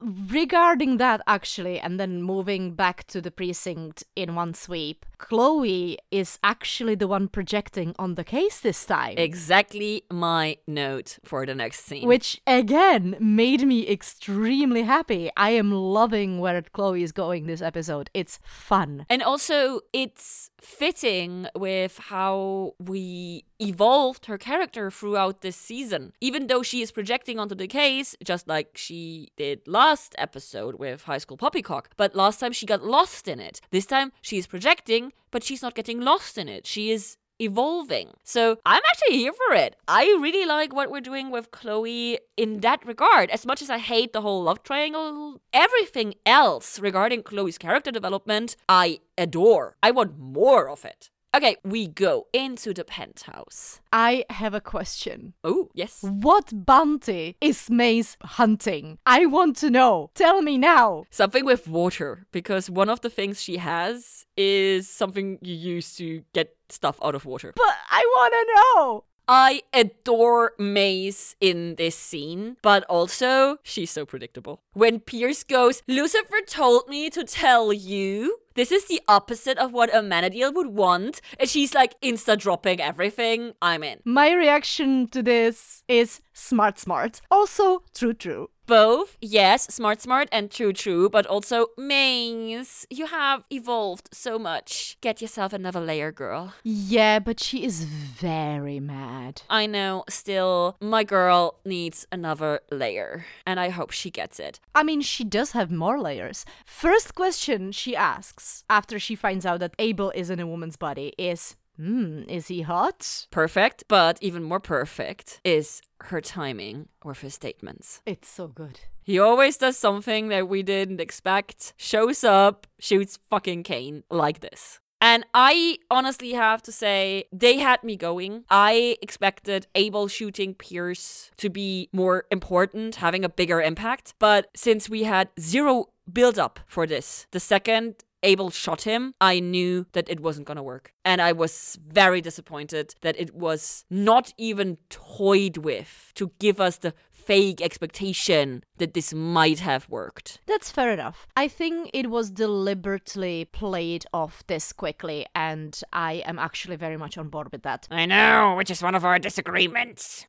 Regarding 0.00 0.98
that, 0.98 1.20
actually, 1.26 1.78
and 1.80 1.98
then 1.98 2.22
moving 2.22 2.74
back 2.74 3.06
to 3.08 3.20
the 3.20 3.30
precinct 3.30 4.04
in 4.16 4.34
one 4.34 4.54
sweep, 4.54 5.06
Chloe 5.18 5.98
is 6.10 6.38
actually 6.42 6.94
the 6.94 7.06
one 7.06 7.28
projecting 7.28 7.94
on 7.98 8.14
the 8.14 8.24
case 8.24 8.60
this 8.60 8.84
time. 8.84 9.14
Exactly 9.16 10.02
my 10.10 10.58
note 10.66 11.18
for 11.24 11.46
the 11.46 11.54
next 11.54 11.84
scene. 11.84 12.06
Which 12.06 12.40
again 12.46 13.16
made 13.20 13.66
me 13.66 13.88
extremely 13.88 14.82
happy. 14.82 15.30
I 15.36 15.50
am 15.50 15.72
loving 15.72 16.40
where 16.40 16.60
Chloe 16.60 17.02
is 17.02 17.12
going 17.12 17.46
this 17.46 17.62
episode. 17.62 18.10
It's 18.12 18.40
fun. 18.44 19.06
And 19.08 19.22
also, 19.22 19.80
it's 19.92 20.50
fitting 20.60 21.46
with 21.54 21.98
how 21.98 22.74
we 22.78 23.44
evolved 23.60 24.26
her 24.26 24.36
character 24.36 24.90
throughout 24.90 25.40
this 25.40 25.56
season. 25.56 26.12
Even 26.20 26.48
though 26.48 26.62
she 26.62 26.82
is 26.82 26.90
projecting 26.90 27.38
onto 27.38 27.54
the 27.54 27.68
case, 27.68 28.16
just 28.24 28.48
like 28.48 28.70
she 28.74 29.28
did 29.36 29.60
last 29.66 29.83
episode 30.16 30.76
with 30.76 31.02
High 31.02 31.18
School 31.18 31.36
Poppycock. 31.36 31.90
But 31.98 32.14
last 32.14 32.40
time 32.40 32.52
she 32.52 32.64
got 32.64 32.82
lost 32.82 33.28
in 33.28 33.38
it. 33.38 33.60
This 33.70 33.84
time 33.84 34.12
she 34.22 34.38
is 34.38 34.46
projecting, 34.46 35.12
but 35.30 35.44
she's 35.44 35.60
not 35.60 35.74
getting 35.74 36.00
lost 36.00 36.38
in 36.38 36.48
it. 36.48 36.66
She 36.66 36.90
is 36.90 37.18
evolving. 37.38 38.10
So 38.22 38.56
I'm 38.64 38.80
actually 38.88 39.18
here 39.18 39.32
for 39.32 39.54
it. 39.54 39.76
I 39.86 40.04
really 40.20 40.46
like 40.46 40.72
what 40.72 40.90
we're 40.90 41.00
doing 41.00 41.30
with 41.30 41.50
Chloe 41.50 42.18
in 42.36 42.60
that 42.60 42.86
regard. 42.86 43.28
As 43.28 43.44
much 43.44 43.60
as 43.60 43.68
I 43.68 43.78
hate 43.78 44.12
the 44.12 44.22
whole 44.22 44.42
love 44.42 44.62
triangle, 44.62 45.40
everything 45.52 46.14
else 46.24 46.78
regarding 46.78 47.22
Chloe's 47.22 47.58
character 47.58 47.90
development, 47.90 48.56
I 48.68 49.00
adore. 49.18 49.76
I 49.82 49.90
want 49.90 50.18
more 50.18 50.70
of 50.70 50.84
it. 50.86 51.10
Okay, 51.34 51.56
we 51.64 51.88
go 51.88 52.28
into 52.32 52.72
the 52.72 52.84
penthouse. 52.84 53.80
I 53.92 54.24
have 54.30 54.54
a 54.54 54.60
question. 54.60 55.34
Oh, 55.42 55.68
yes. 55.74 55.98
What 56.00 56.64
bounty 56.64 57.36
is 57.40 57.68
Maze 57.68 58.16
hunting? 58.22 58.98
I 59.04 59.26
want 59.26 59.56
to 59.56 59.68
know. 59.68 60.10
Tell 60.14 60.42
me 60.42 60.56
now. 60.58 61.06
Something 61.10 61.44
with 61.44 61.66
water, 61.66 62.24
because 62.30 62.70
one 62.70 62.88
of 62.88 63.00
the 63.00 63.10
things 63.10 63.42
she 63.42 63.56
has 63.56 64.26
is 64.36 64.88
something 64.88 65.40
you 65.42 65.56
use 65.56 65.96
to 65.96 66.22
get 66.34 66.54
stuff 66.68 67.00
out 67.02 67.16
of 67.16 67.26
water. 67.26 67.52
But 67.56 67.74
I 67.90 68.04
want 68.14 68.32
to 68.32 68.54
know. 68.54 69.04
I 69.26 69.62
adore 69.72 70.52
Maze 70.58 71.34
in 71.40 71.76
this 71.76 71.96
scene, 71.96 72.58
but 72.62 72.84
also 72.84 73.56
she's 73.62 73.90
so 73.90 74.04
predictable. 74.04 74.60
When 74.74 75.00
Pierce 75.00 75.42
goes, 75.42 75.82
Lucifer 75.88 76.42
told 76.46 76.88
me 76.88 77.10
to 77.10 77.24
tell 77.24 77.72
you. 77.72 78.38
This 78.54 78.70
is 78.70 78.86
the 78.86 79.00
opposite 79.08 79.58
of 79.58 79.72
what 79.72 79.90
Amenadiel 79.92 80.54
would 80.54 80.68
want. 80.68 81.20
And 81.40 81.48
she's 81.48 81.74
like 81.74 82.00
insta 82.00 82.38
dropping 82.38 82.80
everything. 82.80 83.52
I'm 83.60 83.82
in. 83.82 84.00
My 84.04 84.32
reaction 84.32 85.08
to 85.08 85.22
this 85.22 85.82
is 85.88 86.20
smart, 86.32 86.78
smart. 86.78 87.20
Also, 87.30 87.82
true, 87.94 88.14
true. 88.14 88.50
Both, 88.66 89.18
yes, 89.20 89.66
smart, 89.74 90.00
smart, 90.00 90.30
and 90.32 90.50
true, 90.50 90.72
true, 90.72 91.10
but 91.10 91.26
also 91.26 91.66
Maze. 91.76 92.86
You 92.88 93.04
have 93.04 93.44
evolved 93.50 94.08
so 94.10 94.38
much. 94.38 94.96
Get 95.02 95.20
yourself 95.20 95.52
another 95.52 95.80
layer, 95.80 96.10
girl. 96.10 96.54
Yeah, 96.62 97.18
but 97.18 97.40
she 97.40 97.62
is 97.62 97.84
very 97.84 98.80
mad. 98.80 99.42
I 99.50 99.66
know, 99.66 100.04
still, 100.08 100.78
my 100.80 101.04
girl 101.04 101.60
needs 101.66 102.06
another 102.10 102.60
layer, 102.70 103.26
and 103.44 103.60
I 103.60 103.68
hope 103.68 103.90
she 103.90 104.10
gets 104.10 104.40
it. 104.40 104.60
I 104.74 104.82
mean, 104.82 105.02
she 105.02 105.24
does 105.24 105.52
have 105.52 105.70
more 105.70 106.00
layers. 106.00 106.46
First 106.64 107.14
question 107.14 107.70
she 107.70 107.94
asks 107.94 108.43
after 108.68 108.98
she 108.98 109.14
finds 109.14 109.46
out 109.46 109.60
that 109.60 109.74
Abel 109.78 110.10
is 110.14 110.30
in 110.30 110.40
a 110.40 110.46
woman's 110.46 110.76
body 110.76 111.12
is 111.18 111.56
Hmm, 111.76 112.22
is 112.28 112.46
he 112.48 112.62
hot? 112.62 113.26
Perfect, 113.30 113.84
but 113.88 114.18
even 114.22 114.44
more 114.44 114.60
perfect 114.60 115.40
is 115.44 115.82
her 116.02 116.20
timing 116.20 116.88
with 117.04 117.20
his 117.20 117.34
statements. 117.34 118.00
It's 118.06 118.28
so 118.28 118.46
good. 118.46 118.80
He 119.02 119.18
always 119.18 119.56
does 119.56 119.76
something 119.76 120.28
that 120.28 120.48
we 120.48 120.62
didn't 120.62 121.00
expect, 121.00 121.74
shows 121.76 122.22
up, 122.22 122.66
shoots 122.78 123.18
fucking 123.28 123.64
Cain 123.64 124.04
like 124.10 124.40
this. 124.40 124.78
And 125.00 125.26
I 125.34 125.78
honestly 125.90 126.32
have 126.32 126.62
to 126.62 126.72
say, 126.72 127.24
they 127.30 127.58
had 127.58 127.84
me 127.84 127.96
going. 127.96 128.44
I 128.48 128.96
expected 129.02 129.66
Abel 129.74 130.08
shooting 130.08 130.54
Pierce 130.54 131.30
to 131.36 131.50
be 131.50 131.90
more 131.92 132.24
important, 132.30 132.96
having 132.96 133.22
a 133.22 133.28
bigger 133.28 133.60
impact. 133.60 134.14
But 134.18 134.48
since 134.56 134.88
we 134.88 135.02
had 135.02 135.28
zero 135.38 135.90
build 136.10 136.38
up 136.38 136.60
for 136.66 136.86
this, 136.86 137.26
the 137.32 137.40
second 137.40 137.96
Abel 138.24 138.50
shot 138.50 138.82
him, 138.82 139.14
I 139.20 139.38
knew 139.38 139.86
that 139.92 140.08
it 140.08 140.20
wasn't 140.20 140.46
gonna 140.46 140.62
work. 140.62 140.92
And 141.04 141.22
I 141.22 141.32
was 141.32 141.78
very 141.86 142.20
disappointed 142.20 142.94
that 143.02 143.18
it 143.18 143.34
was 143.34 143.84
not 143.90 144.32
even 144.38 144.78
toyed 144.88 145.58
with 145.58 146.10
to 146.14 146.32
give 146.40 146.60
us 146.60 146.78
the 146.78 146.94
fake 147.12 147.60
expectation 147.60 148.64
that 148.78 148.94
this 148.94 149.14
might 149.14 149.60
have 149.60 149.88
worked. 149.88 150.40
That's 150.46 150.70
fair 150.70 150.92
enough. 150.92 151.26
I 151.36 151.48
think 151.48 151.90
it 151.92 152.10
was 152.10 152.30
deliberately 152.30 153.46
played 153.46 154.04
off 154.12 154.44
this 154.46 154.72
quickly, 154.72 155.26
and 155.34 155.78
I 155.92 156.14
am 156.26 156.38
actually 156.38 156.76
very 156.76 156.96
much 156.96 157.16
on 157.16 157.28
board 157.28 157.52
with 157.52 157.62
that. 157.62 157.86
I 157.90 158.06
know, 158.06 158.54
which 158.56 158.70
is 158.70 158.82
one 158.82 158.94
of 158.94 159.04
our 159.04 159.18
disagreements. 159.18 160.26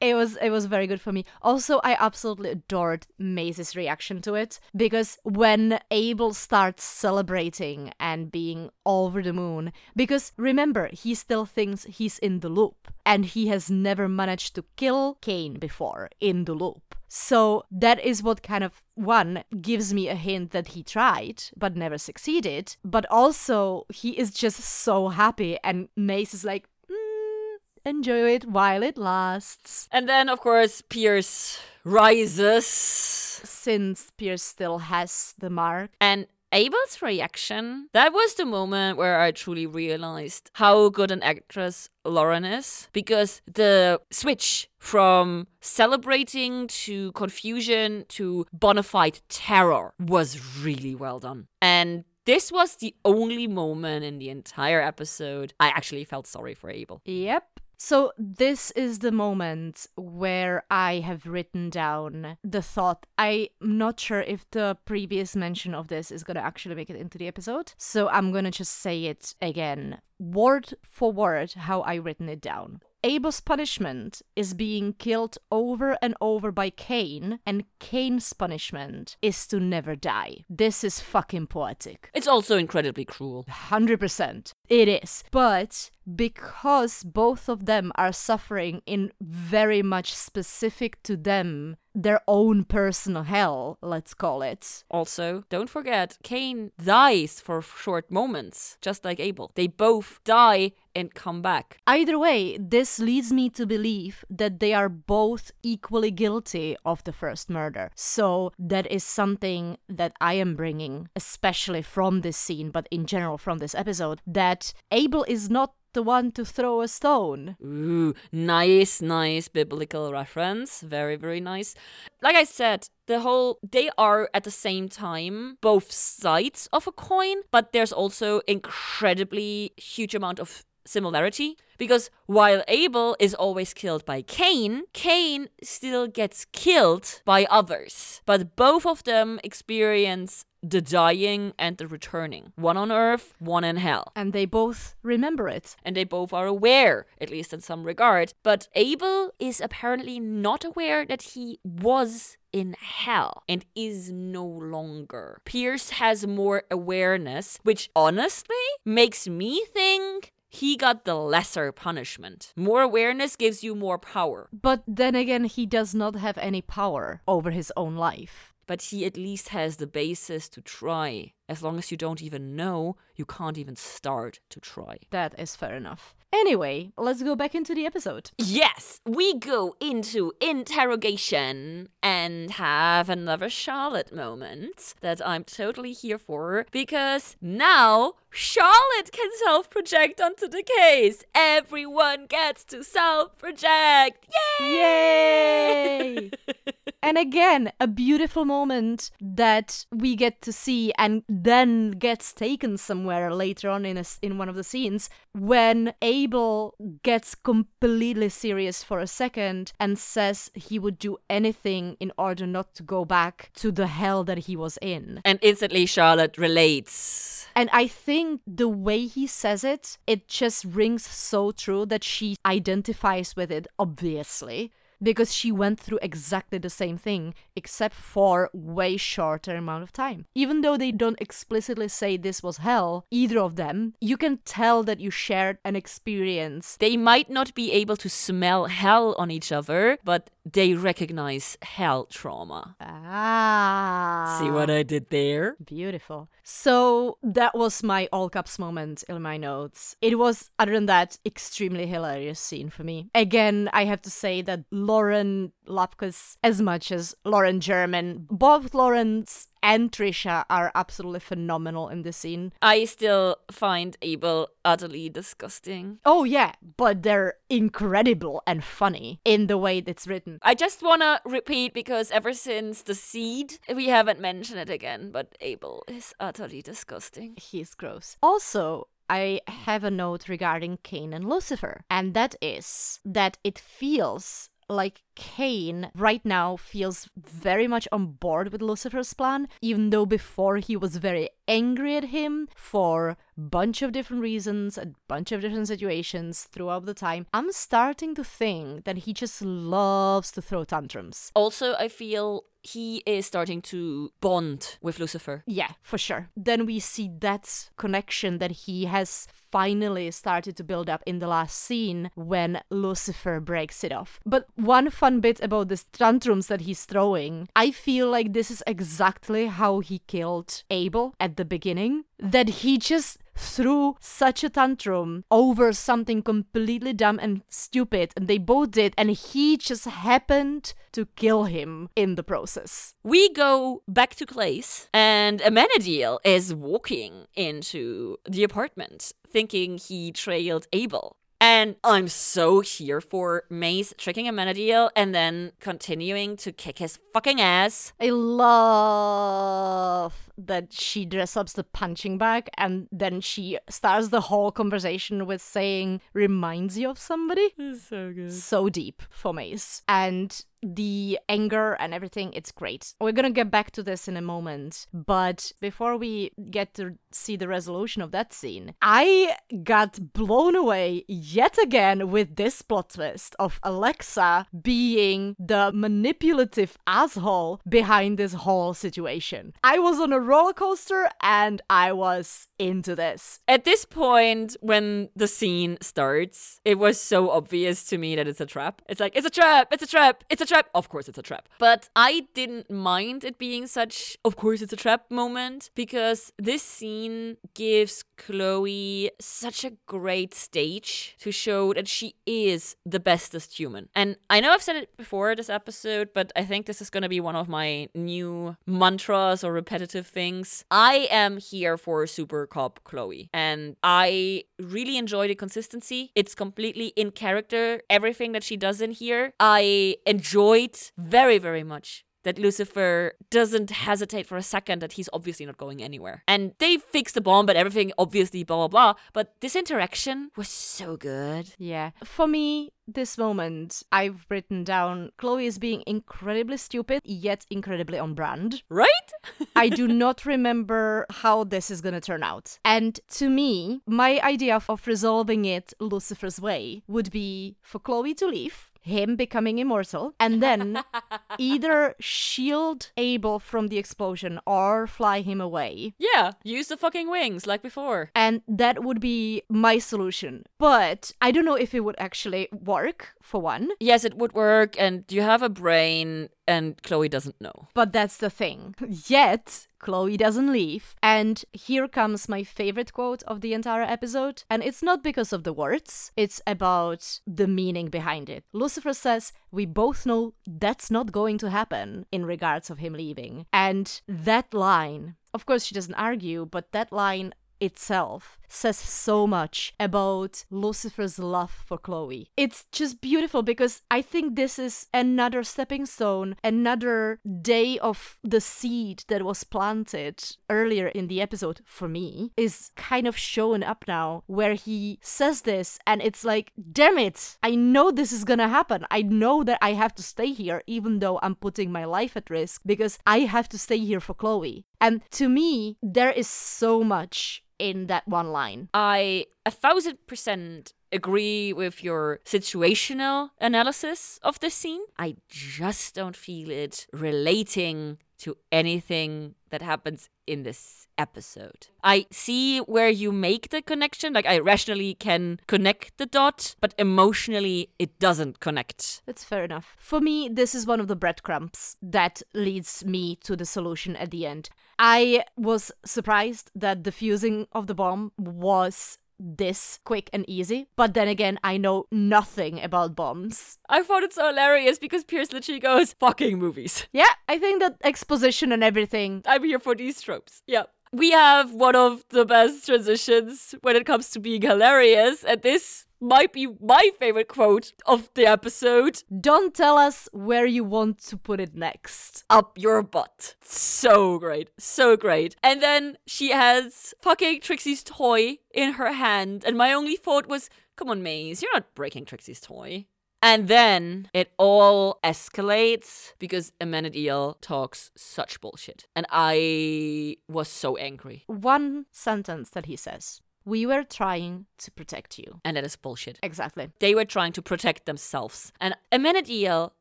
It 0.00 0.14
was 0.14 0.36
it 0.36 0.50
was 0.50 0.66
very 0.66 0.86
good 0.86 1.00
for 1.00 1.12
me. 1.12 1.24
Also, 1.40 1.80
I 1.82 1.96
absolutely 1.98 2.50
adored 2.50 3.06
Maze's 3.18 3.76
reaction 3.76 4.20
to 4.22 4.34
it 4.34 4.60
because 4.76 5.18
when 5.22 5.80
Abel 5.90 6.34
starts 6.34 6.84
celebrating 6.84 7.92
and 7.98 8.30
being 8.30 8.70
over 8.84 9.22
the 9.22 9.32
moon, 9.32 9.72
because 9.96 10.32
remember, 10.36 10.88
he 10.92 11.14
still 11.14 11.46
thinks 11.46 11.84
he's 11.84 12.18
in 12.18 12.40
the 12.40 12.48
loop 12.48 12.92
and 13.04 13.24
he 13.24 13.48
has 13.48 13.70
never 13.70 14.08
managed 14.08 14.54
to 14.54 14.64
kill 14.76 15.18
Cain 15.20 15.58
before 15.58 16.10
in 16.20 16.44
the 16.44 16.54
loop. 16.54 16.94
So 17.14 17.64
that 17.70 18.02
is 18.02 18.22
what 18.22 18.42
kind 18.42 18.64
of 18.64 18.72
one 18.94 19.44
gives 19.60 19.92
me 19.92 20.08
a 20.08 20.14
hint 20.14 20.52
that 20.52 20.68
he 20.68 20.82
tried 20.82 21.42
but 21.54 21.76
never 21.76 21.98
succeeded. 21.98 22.74
But 22.82 23.04
also, 23.10 23.84
he 23.92 24.18
is 24.18 24.30
just 24.30 24.60
so 24.60 25.10
happy, 25.10 25.58
and 25.62 25.90
Maze 25.94 26.32
is 26.32 26.42
like, 26.42 26.64
mm, 26.90 27.56
enjoy 27.84 28.32
it 28.32 28.46
while 28.46 28.82
it 28.82 28.96
lasts. 28.96 29.90
And 29.92 30.08
then, 30.08 30.30
of 30.30 30.40
course, 30.40 30.80
Pierce 30.80 31.60
rises. 31.84 32.64
Since 32.64 34.10
Pierce 34.16 34.42
still 34.42 34.78
has 34.78 35.34
the 35.38 35.50
mark. 35.50 35.90
And 36.00 36.26
Abel's 36.52 37.00
reaction, 37.00 37.88
that 37.94 38.12
was 38.12 38.34
the 38.34 38.44
moment 38.44 38.98
where 38.98 39.20
I 39.20 39.30
truly 39.30 39.66
realized 39.66 40.50
how 40.54 40.90
good 40.90 41.10
an 41.10 41.22
actress 41.22 41.88
Lauren 42.04 42.44
is. 42.44 42.88
Because 42.92 43.40
the 43.52 44.00
switch 44.10 44.68
from 44.78 45.46
celebrating 45.60 46.66
to 46.68 47.12
confusion 47.12 48.04
to 48.08 48.44
bona 48.52 48.82
fide 48.82 49.20
terror 49.28 49.94
was 49.98 50.58
really 50.62 50.94
well 50.94 51.18
done. 51.18 51.46
And 51.62 52.04
this 52.24 52.52
was 52.52 52.76
the 52.76 52.94
only 53.04 53.48
moment 53.48 54.04
in 54.04 54.18
the 54.18 54.28
entire 54.28 54.80
episode 54.80 55.54
I 55.58 55.68
actually 55.68 56.04
felt 56.04 56.26
sorry 56.26 56.54
for 56.54 56.70
Abel. 56.70 57.00
Yep. 57.04 57.60
So, 57.84 58.12
this 58.16 58.70
is 58.76 59.00
the 59.00 59.10
moment 59.10 59.88
where 59.96 60.62
I 60.70 61.00
have 61.00 61.26
written 61.26 61.68
down 61.68 62.36
the 62.44 62.62
thought. 62.62 63.06
I'm 63.18 63.48
not 63.60 63.98
sure 63.98 64.20
if 64.20 64.48
the 64.52 64.78
previous 64.84 65.34
mention 65.34 65.74
of 65.74 65.88
this 65.88 66.12
is 66.12 66.22
going 66.22 66.36
to 66.36 66.44
actually 66.44 66.76
make 66.76 66.90
it 66.90 66.96
into 66.96 67.18
the 67.18 67.26
episode. 67.26 67.72
So, 67.78 68.08
I'm 68.08 68.30
going 68.30 68.44
to 68.44 68.52
just 68.52 68.74
say 68.74 69.06
it 69.06 69.34
again, 69.42 70.00
word 70.20 70.74
for 70.80 71.10
word, 71.10 71.54
how 71.54 71.80
I 71.80 71.96
written 71.96 72.28
it 72.28 72.40
down. 72.40 72.82
Abel's 73.04 73.40
punishment 73.40 74.22
is 74.36 74.54
being 74.54 74.92
killed 74.92 75.36
over 75.50 75.98
and 76.00 76.14
over 76.20 76.52
by 76.52 76.70
Cain, 76.70 77.40
and 77.44 77.64
Cain's 77.80 78.32
punishment 78.32 79.16
is 79.20 79.46
to 79.48 79.58
never 79.58 79.96
die. 79.96 80.44
This 80.48 80.84
is 80.84 81.00
fucking 81.00 81.48
poetic. 81.48 82.10
It's 82.14 82.28
also 82.28 82.56
incredibly 82.56 83.04
cruel. 83.04 83.44
100%. 83.50 84.52
It 84.68 84.88
is. 84.88 85.24
But 85.32 85.90
because 86.14 87.02
both 87.02 87.48
of 87.48 87.66
them 87.66 87.92
are 87.96 88.12
suffering 88.12 88.82
in 88.86 89.12
very 89.20 89.82
much 89.82 90.14
specific 90.14 91.02
to 91.02 91.16
them 91.16 91.76
their 91.94 92.20
own 92.26 92.64
personal 92.64 93.24
hell, 93.24 93.78
let's 93.82 94.14
call 94.14 94.42
it. 94.42 94.84
Also, 94.90 95.44
don't 95.50 95.70
forget, 95.70 96.18
Cain 96.22 96.72
dies 96.82 97.40
for 97.40 97.62
short 97.62 98.10
moments, 98.10 98.78
just 98.80 99.04
like 99.04 99.20
Abel. 99.20 99.50
They 99.54 99.66
both 99.66 100.20
die 100.24 100.72
and 100.94 101.14
come 101.14 101.40
back. 101.42 101.78
Either 101.86 102.18
way, 102.18 102.56
this 102.58 102.98
leads 102.98 103.32
me 103.32 103.48
to 103.50 103.66
believe 103.66 104.24
that 104.28 104.60
they 104.60 104.74
are 104.74 104.88
both 104.88 105.50
equally 105.62 106.10
guilty 106.10 106.76
of 106.84 107.02
the 107.04 107.12
first 107.12 107.48
murder. 107.48 107.90
So, 107.94 108.52
that 108.58 108.90
is 108.90 109.04
something 109.04 109.78
that 109.88 110.12
I 110.20 110.34
am 110.34 110.54
bringing, 110.54 111.08
especially 111.16 111.82
from 111.82 112.20
this 112.20 112.36
scene, 112.36 112.70
but 112.70 112.88
in 112.90 113.06
general 113.06 113.38
from 113.38 113.58
this 113.58 113.74
episode, 113.74 114.20
that 114.26 114.72
Abel 114.90 115.24
is 115.28 115.50
not 115.50 115.74
the 115.92 116.02
one 116.02 116.32
to 116.32 116.44
throw 116.44 116.80
a 116.80 116.88
stone. 116.88 117.56
Ooh, 117.62 118.14
nice, 118.30 119.00
nice 119.02 119.48
biblical 119.48 120.12
reference. 120.12 120.80
Very, 120.80 121.16
very 121.16 121.40
nice. 121.40 121.74
Like 122.20 122.36
I 122.36 122.44
said, 122.44 122.88
the 123.06 123.20
whole 123.20 123.58
they 123.62 123.90
are 123.98 124.30
at 124.32 124.44
the 124.44 124.50
same 124.50 124.88
time 124.88 125.58
both 125.60 125.90
sides 125.90 126.68
of 126.72 126.86
a 126.86 126.92
coin, 126.92 127.38
but 127.50 127.72
there's 127.72 127.92
also 127.92 128.40
incredibly 128.46 129.72
huge 129.76 130.14
amount 130.14 130.38
of 130.38 130.64
similarity 130.84 131.56
because 131.78 132.10
while 132.26 132.62
Abel 132.68 133.16
is 133.18 133.34
always 133.34 133.74
killed 133.74 134.04
by 134.04 134.22
Cain, 134.22 134.84
Cain 134.92 135.48
still 135.62 136.06
gets 136.06 136.44
killed 136.52 137.20
by 137.24 137.46
others. 137.50 138.22
But 138.26 138.56
both 138.56 138.86
of 138.86 139.04
them 139.04 139.40
experience 139.44 140.44
the 140.62 140.80
dying 140.80 141.52
and 141.58 141.76
the 141.76 141.86
returning. 141.86 142.52
One 142.56 142.76
on 142.76 142.92
earth, 142.92 143.34
one 143.38 143.64
in 143.64 143.76
hell. 143.76 144.12
And 144.14 144.32
they 144.32 144.44
both 144.46 144.94
remember 145.02 145.48
it. 145.48 145.76
And 145.84 145.96
they 145.96 146.04
both 146.04 146.32
are 146.32 146.46
aware, 146.46 147.06
at 147.20 147.30
least 147.30 147.52
in 147.52 147.60
some 147.60 147.84
regard. 147.84 148.34
But 148.42 148.68
Abel 148.74 149.32
is 149.38 149.60
apparently 149.60 150.20
not 150.20 150.64
aware 150.64 151.04
that 151.04 151.22
he 151.22 151.58
was 151.64 152.36
in 152.52 152.76
hell 152.78 153.42
and 153.48 153.64
is 153.74 154.12
no 154.12 154.44
longer. 154.44 155.40
Pierce 155.44 155.90
has 155.90 156.26
more 156.26 156.64
awareness, 156.70 157.58
which 157.62 157.90
honestly 157.96 158.56
makes 158.84 159.26
me 159.26 159.64
think 159.72 160.32
he 160.54 160.76
got 160.76 161.06
the 161.06 161.14
lesser 161.14 161.72
punishment. 161.72 162.52
More 162.56 162.82
awareness 162.82 163.36
gives 163.36 163.64
you 163.64 163.74
more 163.74 163.98
power. 163.98 164.50
But 164.52 164.82
then 164.86 165.14
again, 165.14 165.44
he 165.44 165.64
does 165.64 165.94
not 165.94 166.14
have 166.16 166.36
any 166.36 166.60
power 166.60 167.22
over 167.26 167.50
his 167.50 167.72
own 167.74 167.96
life. 167.96 168.51
But 168.66 168.82
he 168.82 169.04
at 169.04 169.16
least 169.16 169.48
has 169.50 169.76
the 169.76 169.86
basis 169.86 170.48
to 170.50 170.60
try. 170.60 171.32
As 171.48 171.62
long 171.62 171.78
as 171.78 171.90
you 171.90 171.96
don't 171.96 172.22
even 172.22 172.56
know, 172.56 172.96
you 173.16 173.24
can't 173.24 173.58
even 173.58 173.76
start 173.76 174.40
to 174.50 174.60
try. 174.60 174.98
That 175.10 175.34
is 175.38 175.56
fair 175.56 175.74
enough. 175.74 176.14
Anyway, 176.32 176.92
let's 176.96 177.22
go 177.22 177.36
back 177.36 177.54
into 177.54 177.74
the 177.74 177.84
episode. 177.84 178.30
Yes, 178.38 179.00
we 179.04 179.38
go 179.38 179.76
into 179.80 180.32
interrogation 180.40 181.90
and 182.02 182.52
have 182.52 183.10
another 183.10 183.50
Charlotte 183.50 184.14
moment 184.14 184.94
that 185.02 185.20
I'm 185.26 185.44
totally 185.44 185.92
here 185.92 186.16
for 186.16 186.64
because 186.70 187.36
now 187.42 188.14
Charlotte 188.30 189.12
can 189.12 189.28
self 189.44 189.68
project 189.68 190.22
onto 190.22 190.48
the 190.48 190.62
case. 190.62 191.22
Everyone 191.34 192.24
gets 192.26 192.64
to 192.64 192.82
self 192.82 193.36
project. 193.36 194.26
Yay! 194.58 196.30
Yay! 196.56 196.72
and 197.02 197.18
again, 197.18 197.72
a 197.80 197.88
beautiful 197.88 198.44
moment 198.44 199.10
that 199.20 199.84
we 199.90 200.14
get 200.14 200.40
to 200.42 200.52
see 200.52 200.92
and 200.96 201.24
then 201.28 201.92
gets 201.92 202.32
taken 202.32 202.78
somewhere 202.78 203.34
later 203.34 203.68
on 203.68 203.84
in 203.84 203.96
a, 203.98 204.04
in 204.22 204.38
one 204.38 204.48
of 204.48 204.54
the 204.54 204.62
scenes 204.62 205.10
when 205.32 205.94
Abel 206.00 206.74
gets 207.02 207.34
completely 207.34 208.28
serious 208.28 208.84
for 208.84 209.00
a 209.00 209.06
second 209.06 209.72
and 209.80 209.98
says 209.98 210.50
he 210.54 210.78
would 210.78 210.98
do 210.98 211.16
anything 211.28 211.96
in 211.98 212.12
order 212.16 212.46
not 212.46 212.74
to 212.74 212.84
go 212.84 213.04
back 213.04 213.50
to 213.54 213.72
the 213.72 213.88
hell 213.88 214.22
that 214.24 214.38
he 214.38 214.54
was 214.54 214.78
in. 214.80 215.20
And 215.24 215.40
instantly 215.42 215.86
Charlotte 215.86 216.38
relates. 216.38 217.48
And 217.56 217.68
I 217.72 217.88
think 217.88 218.42
the 218.46 218.68
way 218.68 219.06
he 219.06 219.26
says 219.26 219.64
it, 219.64 219.98
it 220.06 220.28
just 220.28 220.64
rings 220.64 221.04
so 221.04 221.50
true 221.50 221.84
that 221.86 222.04
she 222.04 222.36
identifies 222.46 223.34
with 223.34 223.50
it, 223.50 223.66
obviously 223.78 224.72
because 225.02 225.34
she 225.34 225.50
went 225.50 225.80
through 225.80 225.98
exactly 226.02 226.58
the 226.58 226.70
same 226.70 226.96
thing 226.96 227.34
except 227.56 227.94
for 227.94 228.50
way 228.52 228.96
shorter 228.96 229.56
amount 229.56 229.82
of 229.82 229.92
time. 229.92 230.26
Even 230.34 230.60
though 230.60 230.76
they 230.76 230.92
don't 230.92 231.20
explicitly 231.20 231.88
say 231.88 232.16
this 232.16 232.42
was 232.42 232.58
hell 232.58 233.04
either 233.10 233.38
of 233.38 233.56
them 233.56 233.94
you 234.00 234.16
can 234.16 234.38
tell 234.44 234.82
that 234.82 235.00
you 235.00 235.10
shared 235.10 235.58
an 235.64 235.76
experience. 235.76 236.76
They 236.78 236.96
might 236.96 237.30
not 237.30 237.54
be 237.54 237.72
able 237.72 237.96
to 237.96 238.08
smell 238.08 238.66
hell 238.66 239.14
on 239.18 239.30
each 239.30 239.52
other 239.52 239.98
but 240.04 240.30
they 240.44 240.74
recognize 240.74 241.56
hell 241.62 242.06
trauma. 242.06 242.76
Ah. 242.80 244.38
See 244.40 244.50
what 244.50 244.70
i 244.70 244.82
did 244.82 245.10
there? 245.10 245.56
Beautiful. 245.64 246.28
So 246.42 247.18
that 247.22 247.56
was 247.56 247.82
my 247.82 248.08
all 248.12 248.28
caps 248.28 248.58
moment 248.58 249.04
in 249.08 249.22
my 249.22 249.36
notes. 249.36 249.96
It 250.00 250.18
was 250.18 250.50
other 250.58 250.72
than 250.72 250.86
that 250.86 251.18
extremely 251.24 251.86
hilarious 251.86 252.40
scene 252.40 252.70
for 252.70 252.84
me. 252.84 253.08
Again 253.14 253.68
i 253.72 253.84
have 253.84 254.02
to 254.02 254.10
say 254.10 254.42
that 254.42 254.60
Lauren 254.92 255.52
Lapkus 255.66 256.36
as 256.44 256.60
much 256.60 256.92
as 256.92 257.14
Lauren 257.24 257.60
German. 257.60 258.26
Both 258.30 258.74
Lawrence 258.74 259.48
and 259.62 259.90
Tricia 259.90 260.44
are 260.50 260.70
absolutely 260.74 261.20
phenomenal 261.20 261.88
in 261.88 262.02
this 262.02 262.18
scene. 262.18 262.52
I 262.60 262.84
still 262.84 263.36
find 263.50 263.96
Abel 264.02 264.48
utterly 264.66 265.08
disgusting. 265.08 265.98
Oh, 266.04 266.24
yeah, 266.24 266.52
but 266.76 267.02
they're 267.02 267.34
incredible 267.48 268.42
and 268.46 268.62
funny 268.62 269.18
in 269.24 269.46
the 269.46 269.56
way 269.56 269.78
it's 269.78 270.06
written. 270.06 270.38
I 270.42 270.54
just 270.54 270.82
wanna 270.82 271.22
repeat 271.24 271.72
because 271.72 272.10
ever 272.10 272.34
since 272.34 272.82
the 272.82 272.94
seed, 272.94 273.60
we 273.74 273.86
haven't 273.86 274.20
mentioned 274.20 274.60
it 274.60 274.68
again, 274.68 275.10
but 275.10 275.38
Abel 275.40 275.84
is 275.88 276.12
utterly 276.20 276.60
disgusting. 276.60 277.34
He's 277.38 277.74
gross. 277.74 278.18
Also, 278.22 278.88
I 279.08 279.40
have 279.46 279.84
a 279.84 279.90
note 279.90 280.28
regarding 280.28 280.78
Cain 280.82 281.12
and 281.12 281.28
Lucifer, 281.28 281.84
and 281.90 282.14
that 282.14 282.34
is 282.40 283.00
that 283.04 283.36
it 283.44 283.58
feels 283.58 284.48
like 284.72 285.02
Cain 285.14 285.90
right 285.94 286.24
now 286.24 286.56
feels 286.56 287.08
very 287.16 287.66
much 287.66 287.86
on 287.92 288.12
board 288.12 288.50
with 288.50 288.62
Lucifer's 288.62 289.14
plan, 289.14 289.48
even 289.60 289.90
though 289.90 290.06
before 290.06 290.56
he 290.56 290.76
was 290.76 290.96
very 290.96 291.30
angry 291.46 291.96
at 291.96 292.04
him 292.04 292.48
for 292.56 293.10
a 293.10 293.16
bunch 293.40 293.82
of 293.82 293.92
different 293.92 294.22
reasons, 294.22 294.78
a 294.78 294.92
bunch 295.08 295.32
of 295.32 295.40
different 295.40 295.68
situations 295.68 296.48
throughout 296.52 296.86
the 296.86 296.94
time. 296.94 297.26
I'm 297.32 297.52
starting 297.52 298.14
to 298.14 298.24
think 298.24 298.84
that 298.84 298.98
he 298.98 299.12
just 299.12 299.42
loves 299.42 300.30
to 300.32 300.42
throw 300.42 300.64
tantrums. 300.64 301.30
Also, 301.34 301.74
I 301.74 301.88
feel 301.88 302.44
he 302.62 303.02
is 303.06 303.26
starting 303.26 303.60
to 303.62 304.12
bond 304.20 304.78
with 304.80 304.98
Lucifer. 304.98 305.42
Yeah, 305.46 305.72
for 305.82 305.98
sure. 305.98 306.30
Then 306.36 306.64
we 306.64 306.78
see 306.78 307.10
that 307.20 307.70
connection 307.76 308.38
that 308.38 308.52
he 308.52 308.86
has 308.86 309.26
finally 309.52 310.10
started 310.10 310.56
to 310.56 310.64
build 310.64 310.88
up 310.88 311.02
in 311.06 311.18
the 311.18 311.28
last 311.28 311.56
scene 311.56 312.10
when 312.14 312.60
Lucifer 312.70 313.38
breaks 313.38 313.84
it 313.84 313.92
off. 313.92 314.18
But 314.24 314.46
one 314.56 314.90
fun 314.90 315.20
bit 315.20 315.40
about 315.40 315.68
the 315.68 315.82
tantrums 315.92 316.46
that 316.48 316.62
he's 316.62 316.86
throwing, 316.86 317.48
I 317.54 317.70
feel 317.70 318.10
like 318.10 318.32
this 318.32 318.50
is 318.50 318.62
exactly 318.66 319.46
how 319.46 319.80
he 319.80 320.00
killed 320.08 320.64
Abel 320.70 321.14
at 321.20 321.36
the 321.36 321.44
beginning. 321.44 322.04
That 322.18 322.48
he 322.48 322.78
just 322.78 323.18
threw 323.34 323.96
such 324.00 324.44
a 324.44 324.50
tantrum 324.50 325.24
over 325.30 325.72
something 325.72 326.22
completely 326.22 326.92
dumb 326.92 327.18
and 327.20 327.42
stupid, 327.48 328.12
and 328.16 328.28
they 328.28 328.38
both 328.38 328.70
did, 328.72 328.94
and 328.96 329.10
he 329.10 329.56
just 329.56 329.84
happened 329.86 330.74
to 330.92 331.06
kill 331.16 331.44
him 331.44 331.88
in 331.96 332.14
the 332.14 332.22
process. 332.22 332.94
We 333.02 333.32
go 333.32 333.82
back 333.88 334.14
to 334.16 334.26
Chloe's, 334.26 334.88
and 334.92 335.40
Amenadiel 335.40 336.18
is 336.24 336.54
walking 336.54 337.26
into 337.34 338.18
the 338.28 338.44
apartment 338.44 339.12
thinking 339.32 339.78
he 339.78 340.12
trailed 340.12 340.66
Abel. 340.72 341.16
And 341.40 341.74
I'm 341.82 342.06
so 342.06 342.60
here 342.60 343.00
for 343.00 343.42
Maze 343.50 343.92
tricking 343.98 344.26
Amenadiel 344.26 344.90
and 344.94 345.12
then 345.12 345.50
continuing 345.58 346.36
to 346.36 346.52
kick 346.52 346.78
his 346.78 347.00
fucking 347.12 347.40
ass. 347.40 347.92
I 348.00 348.10
love 348.10 350.30
that 350.38 350.72
she 350.72 351.04
dress 351.04 351.36
ups 351.36 351.54
the 351.54 351.64
punching 351.64 352.16
bag 352.16 352.48
and 352.56 352.86
then 352.92 353.20
she 353.20 353.58
starts 353.68 354.10
the 354.10 354.20
whole 354.20 354.52
conversation 354.52 355.26
with 355.26 355.42
saying, 355.42 356.00
reminds 356.12 356.78
you 356.78 356.90
of 356.90 356.98
somebody. 356.98 357.48
so 357.88 358.12
good. 358.12 358.32
So 358.32 358.68
deep 358.68 359.02
for 359.10 359.34
Maze. 359.34 359.82
And 359.88 360.44
the 360.62 361.18
anger 361.28 361.74
and 361.74 361.92
everything, 361.92 362.32
it's 362.32 362.52
great. 362.52 362.94
We're 363.00 363.12
gonna 363.12 363.30
get 363.30 363.50
back 363.50 363.70
to 363.72 363.82
this 363.82 364.08
in 364.08 364.16
a 364.16 364.22
moment, 364.22 364.86
but 364.92 365.52
before 365.60 365.96
we 365.96 366.32
get 366.50 366.74
to 366.74 366.96
see 367.10 367.36
the 367.36 367.48
resolution 367.48 368.00
of 368.02 368.12
that 368.12 368.32
scene, 368.32 368.74
I 368.80 369.36
got 369.64 370.12
blown 370.12 370.54
away 370.56 371.04
yet 371.08 371.58
again 371.58 372.10
with 372.10 372.36
this 372.36 372.62
plot 372.62 372.90
twist 372.90 373.34
of 373.38 373.58
Alexa 373.62 374.46
being 374.62 375.36
the 375.38 375.72
manipulative 375.74 376.78
asshole 376.86 377.60
behind 377.68 378.18
this 378.18 378.32
whole 378.32 378.74
situation. 378.74 379.52
I 379.64 379.78
was 379.78 379.98
on 379.98 380.12
a 380.12 380.20
roller 380.20 380.52
coaster 380.52 381.08
and 381.20 381.60
I 381.68 381.92
was 381.92 382.48
into 382.58 382.94
this. 382.94 383.40
At 383.48 383.64
this 383.64 383.84
point, 383.84 384.56
when 384.60 385.08
the 385.16 385.26
scene 385.26 385.78
starts, 385.80 386.60
it 386.64 386.78
was 386.78 387.00
so 387.00 387.30
obvious 387.30 387.84
to 387.86 387.98
me 387.98 388.14
that 388.16 388.28
it's 388.28 388.40
a 388.40 388.46
trap. 388.46 388.80
It's 388.88 389.00
like, 389.00 389.16
it's 389.16 389.26
a 389.26 389.30
trap, 389.30 389.68
it's 389.72 389.82
a 389.82 389.86
trap, 389.86 390.24
it's 390.30 390.42
a 390.42 390.46
trap 390.46 390.51
trap? 390.52 390.68
Of 390.74 390.88
course 390.88 391.08
it's 391.08 391.18
a 391.18 391.22
trap. 391.22 391.48
But 391.58 391.88
I 391.96 392.26
didn't 392.34 392.70
mind 392.70 393.24
it 393.24 393.38
being 393.38 393.66
such, 393.66 394.16
of 394.24 394.36
course 394.36 394.60
it's 394.62 394.72
a 394.72 394.76
trap 394.76 395.10
moment 395.10 395.70
because 395.74 396.32
this 396.38 396.62
scene 396.62 397.36
gives 397.54 398.04
Chloe 398.16 399.10
such 399.20 399.64
a 399.64 399.72
great 399.86 400.34
stage 400.34 401.16
to 401.20 401.32
show 401.32 401.72
that 401.72 401.88
she 401.88 402.14
is 402.26 402.76
the 402.84 403.00
bestest 403.00 403.58
human. 403.58 403.88
And 403.94 404.16
I 404.28 404.40
know 404.40 404.52
I've 404.52 404.62
said 404.62 404.76
it 404.76 404.96
before 404.96 405.34
this 405.34 405.50
episode, 405.50 406.10
but 406.14 406.32
I 406.36 406.44
think 406.44 406.66
this 406.66 406.82
is 406.82 406.90
going 406.90 407.02
to 407.02 407.08
be 407.08 407.20
one 407.20 407.36
of 407.36 407.48
my 407.48 407.88
new 407.94 408.56
mantras 408.66 409.42
or 409.42 409.52
repetitive 409.52 410.06
things. 410.06 410.64
I 410.70 411.08
am 411.10 411.38
here 411.38 411.76
for 411.76 412.06
Super 412.06 412.46
Cop 412.46 412.80
Chloe, 412.84 413.28
and 413.32 413.76
I 413.82 414.44
really 414.58 414.96
enjoy 414.98 415.28
the 415.28 415.34
consistency. 415.34 416.10
It's 416.14 416.34
completely 416.34 416.88
in 416.88 417.10
character, 417.10 417.82
everything 417.88 418.32
that 418.32 418.44
she 418.44 418.56
does 418.56 418.80
in 418.80 418.92
here. 418.92 419.32
I 419.40 419.96
enjoyed 420.42 420.76
very, 420.98 421.38
very 421.38 421.64
much 421.64 422.04
that 422.24 422.38
Lucifer 422.38 423.14
doesn't 423.30 423.70
hesitate 423.70 424.26
for 424.26 424.36
a 424.36 424.42
second 424.42 424.80
that 424.80 424.92
he's 424.92 425.08
obviously 425.12 425.44
not 425.44 425.56
going 425.56 425.82
anywhere. 425.82 426.22
And 426.28 426.52
they 426.58 426.76
fix 426.76 427.12
the 427.12 427.20
bomb, 427.20 427.46
but 427.46 427.56
everything 427.56 427.92
obviously 427.98 428.44
blah 428.44 428.56
blah 428.56 428.68
blah. 428.68 428.94
But 429.12 429.34
this 429.40 429.56
interaction 429.56 430.30
was 430.36 430.48
so 430.48 430.96
good. 430.96 431.54
Yeah. 431.58 431.90
For 432.04 432.28
me, 432.28 432.70
this 432.86 433.18
moment, 433.18 433.82
I've 433.90 434.24
written 434.28 434.62
down 434.62 435.10
Chloe 435.18 435.46
is 435.46 435.58
being 435.58 435.82
incredibly 435.84 436.56
stupid, 436.56 437.00
yet 437.04 437.44
incredibly 437.50 437.98
on 437.98 438.14
brand. 438.14 438.62
Right? 438.68 439.08
I 439.56 439.68
do 439.68 439.88
not 439.88 440.24
remember 440.24 441.06
how 441.10 441.42
this 441.42 441.72
is 441.72 441.80
gonna 441.80 442.00
turn 442.00 442.22
out. 442.22 442.58
And 442.64 443.00
to 443.18 443.28
me, 443.28 443.80
my 443.84 444.20
idea 444.22 444.60
of 444.68 444.86
resolving 444.86 445.44
it 445.44 445.74
Lucifer's 445.80 446.40
way 446.40 446.82
would 446.86 447.10
be 447.10 447.56
for 447.62 447.80
Chloe 447.80 448.14
to 448.14 448.26
leave 448.26 448.71
him 448.82 449.16
becoming 449.16 449.58
immortal, 449.58 450.14
and 450.20 450.42
then 450.42 450.82
either 451.38 451.94
shield 451.98 452.90
Abel 452.96 453.38
from 453.38 453.68
the 453.68 453.78
explosion 453.78 454.40
or 454.46 454.86
fly 454.86 455.20
him 455.20 455.40
away. 455.40 455.94
Yeah, 455.98 456.32
use 456.42 456.68
the 456.68 456.76
fucking 456.76 457.08
wings 457.10 457.46
like 457.46 457.62
before. 457.62 458.10
And 458.14 458.42
that 458.46 458.84
would 458.84 459.00
be 459.00 459.42
my 459.48 459.78
solution. 459.78 460.44
But 460.58 461.12
I 461.20 461.30
don't 461.30 461.44
know 461.44 461.54
if 461.54 461.74
it 461.74 461.80
would 461.80 461.96
actually 461.98 462.48
work, 462.52 463.14
for 463.22 463.40
one. 463.40 463.70
Yes, 463.80 464.04
it 464.04 464.16
would 464.16 464.34
work, 464.34 464.74
and 464.78 465.04
you 465.08 465.22
have 465.22 465.42
a 465.42 465.48
brain, 465.48 466.28
and 466.46 466.80
Chloe 466.82 467.08
doesn't 467.08 467.40
know. 467.40 467.68
But 467.74 467.92
that's 467.92 468.16
the 468.16 468.30
thing. 468.30 468.74
Yet, 469.06 469.66
Chloe 469.82 470.16
doesn't 470.16 470.50
leave. 470.50 470.94
And 471.02 471.44
here 471.52 471.86
comes 471.88 472.28
my 472.28 472.42
favorite 472.44 472.92
quote 472.92 473.22
of 473.24 473.42
the 473.42 473.52
entire 473.52 473.82
episode. 473.82 474.44
And 474.48 474.62
it's 474.62 474.82
not 474.82 475.02
because 475.02 475.32
of 475.32 475.44
the 475.44 475.52
words, 475.52 476.12
it's 476.16 476.40
about 476.46 477.20
the 477.26 477.46
meaning 477.46 477.88
behind 477.88 478.30
it. 478.30 478.44
Lucifer 478.52 478.94
says, 478.94 479.32
We 479.50 479.66
both 479.66 480.06
know 480.06 480.32
that's 480.46 480.90
not 480.90 481.12
going 481.12 481.36
to 481.38 481.50
happen 481.50 482.06
in 482.10 482.24
regards 482.24 482.70
of 482.70 482.78
him 482.78 482.94
leaving. 482.94 483.46
And 483.52 484.00
that 484.08 484.54
line, 484.54 485.16
of 485.34 485.44
course, 485.44 485.64
she 485.64 485.74
doesn't 485.74 485.94
argue, 485.94 486.46
but 486.46 486.72
that 486.72 486.92
line 486.92 487.34
itself 487.60 488.38
says 488.52 488.76
so 488.76 489.26
much 489.26 489.74
about 489.80 490.44
Lucifer's 490.50 491.18
love 491.18 491.50
for 491.50 491.78
Chloe. 491.78 492.30
It's 492.36 492.66
just 492.70 493.00
beautiful 493.00 493.42
because 493.42 493.82
I 493.90 494.02
think 494.02 494.36
this 494.36 494.58
is 494.58 494.86
another 494.92 495.42
stepping 495.42 495.86
stone, 495.86 496.36
another 496.44 497.20
day 497.40 497.78
of 497.78 498.18
the 498.22 498.40
seed 498.40 499.04
that 499.08 499.24
was 499.24 499.44
planted 499.44 500.22
earlier 500.50 500.88
in 500.88 501.08
the 501.08 501.20
episode 501.20 501.60
for 501.64 501.88
me 501.88 502.32
is 502.36 502.70
kind 502.76 503.06
of 503.06 503.16
showing 503.16 503.62
up 503.62 503.84
now 503.88 504.22
where 504.26 504.54
he 504.54 504.98
says 505.02 505.42
this 505.42 505.78
and 505.86 506.02
it's 506.02 506.24
like, 506.24 506.52
damn 506.72 506.98
it, 506.98 507.38
I 507.42 507.54
know 507.54 507.90
this 507.90 508.12
is 508.12 508.24
gonna 508.24 508.48
happen. 508.48 508.86
I 508.90 509.02
know 509.02 509.42
that 509.44 509.58
I 509.62 509.72
have 509.72 509.94
to 509.96 510.02
stay 510.02 510.32
here 510.32 510.62
even 510.66 510.98
though 510.98 511.18
I'm 511.22 511.34
putting 511.34 511.72
my 511.72 511.84
life 511.84 512.16
at 512.16 512.30
risk 512.30 512.62
because 512.66 512.98
I 513.06 513.20
have 513.20 513.48
to 513.50 513.58
stay 513.58 513.78
here 513.78 514.00
for 514.00 514.14
Chloe. 514.14 514.66
And 514.80 515.00
to 515.12 515.28
me, 515.28 515.78
there 515.82 516.10
is 516.10 516.26
so 516.26 516.82
much 516.82 517.44
in 517.62 517.86
that 517.86 518.06
one 518.08 518.32
line. 518.32 518.68
I 518.74 519.26
a 519.46 519.50
thousand 519.50 519.98
percent 520.06 520.74
agree 520.92 521.52
with 521.52 521.82
your 521.82 522.20
situational 522.24 523.30
analysis 523.40 524.20
of 524.22 524.38
this 524.40 524.54
scene. 524.54 524.82
I 524.98 525.16
just 525.28 525.94
don't 525.94 526.16
feel 526.16 526.50
it 526.50 526.86
relating 526.92 527.98
to 528.18 528.36
anything 528.52 529.34
that 529.50 529.62
happens 529.62 530.08
in 530.28 530.44
this 530.44 530.86
episode. 530.96 531.66
I 531.82 532.06
see 532.12 532.58
where 532.58 532.88
you 532.88 533.10
make 533.10 533.50
the 533.50 533.60
connection, 533.60 534.12
like 534.12 534.26
I 534.26 534.38
rationally 534.38 534.94
can 534.94 535.40
connect 535.48 535.98
the 535.98 536.06
dot, 536.06 536.54
but 536.60 536.72
emotionally 536.78 537.70
it 537.80 537.98
doesn't 537.98 538.38
connect. 538.38 539.02
That's 539.06 539.24
fair 539.24 539.42
enough. 539.42 539.74
For 539.78 540.00
me, 540.00 540.28
this 540.28 540.54
is 540.54 540.66
one 540.66 540.78
of 540.78 540.86
the 540.86 540.94
breadcrumbs 540.94 541.76
that 541.82 542.22
leads 542.32 542.84
me 542.84 543.16
to 543.24 543.34
the 543.34 543.44
solution 543.44 543.96
at 543.96 544.12
the 544.12 544.24
end. 544.24 544.50
I 544.78 545.24
was 545.36 545.72
surprised 545.84 546.50
that 546.54 546.84
the 546.84 546.92
fusing 546.92 547.48
of 547.52 547.66
the 547.66 547.74
bomb 547.74 548.12
was 548.16 548.98
this 549.18 549.78
quick 549.84 550.10
and 550.12 550.28
easy. 550.28 550.66
But 550.76 550.94
then 550.94 551.08
again, 551.08 551.38
I 551.44 551.56
know 551.56 551.86
nothing 551.90 552.62
about 552.62 552.96
bombs. 552.96 553.58
I 553.68 553.82
found 553.82 554.04
it 554.04 554.12
so 554.12 554.26
hilarious 554.28 554.78
because 554.78 555.04
Pierce 555.04 555.32
literally 555.32 555.60
goes, 555.60 555.94
fucking 555.94 556.38
movies. 556.38 556.86
Yeah, 556.92 557.12
I 557.28 557.38
think 557.38 557.60
that 557.60 557.76
exposition 557.82 558.52
and 558.52 558.62
everything. 558.62 559.22
I'm 559.26 559.44
here 559.44 559.58
for 559.58 559.74
these 559.74 560.00
tropes. 560.00 560.42
Yeah. 560.46 560.64
We 560.92 561.10
have 561.12 561.54
one 561.54 561.74
of 561.74 562.04
the 562.10 562.26
best 562.26 562.66
transitions 562.66 563.54
when 563.62 563.76
it 563.76 563.86
comes 563.86 564.10
to 564.10 564.20
being 564.20 564.42
hilarious, 564.42 565.24
and 565.24 565.40
this 565.40 565.86
might 566.02 566.32
be 566.32 566.48
my 566.60 566.90
favorite 566.98 567.28
quote 567.28 567.72
of 567.86 568.10
the 568.14 568.26
episode. 568.26 569.02
Don't 569.20 569.54
tell 569.54 569.78
us 569.78 570.08
where 570.12 570.46
you 570.46 570.64
want 570.64 570.98
to 571.04 571.16
put 571.16 571.40
it 571.40 571.54
next. 571.54 572.24
Up 572.28 572.58
your 572.58 572.82
butt. 572.82 573.36
So 573.42 574.18
great. 574.18 574.50
So 574.58 574.96
great. 574.96 575.36
And 575.42 575.62
then 575.62 575.96
she 576.06 576.32
has 576.32 576.92
fucking 577.00 577.40
Trixie's 577.40 577.82
toy 577.82 578.38
in 578.52 578.74
her 578.74 578.92
hand. 578.92 579.44
And 579.46 579.56
my 579.56 579.72
only 579.72 579.96
thought 579.96 580.26
was, 580.26 580.50
come 580.76 580.90
on, 580.90 581.02
Maze, 581.02 581.40
you're 581.40 581.54
not 581.54 581.74
breaking 581.74 582.06
Trixie's 582.06 582.40
toy. 582.40 582.86
And 583.24 583.46
then 583.46 584.08
it 584.12 584.32
all 584.36 584.98
escalates 585.04 586.12
because 586.18 586.52
Amenadiel 586.60 587.36
talks 587.40 587.92
such 587.96 588.40
bullshit. 588.40 588.88
And 588.96 589.06
I 589.10 590.16
was 590.28 590.48
so 590.48 590.76
angry. 590.76 591.22
One 591.28 591.86
sentence 591.92 592.50
that 592.50 592.66
he 592.66 592.74
says 592.74 593.20
we 593.44 593.66
were 593.66 593.84
trying 593.84 594.46
to 594.58 594.70
protect 594.70 595.18
you. 595.18 595.40
And 595.44 595.56
that 595.56 595.64
is 595.64 595.76
bullshit. 595.76 596.18
Exactly. 596.22 596.70
They 596.78 596.94
were 596.94 597.04
trying 597.04 597.32
to 597.32 597.42
protect 597.42 597.86
themselves. 597.86 598.52
And 598.60 598.74
a 598.90 598.98
minute 598.98 599.26
Amenadiel, 599.26 599.72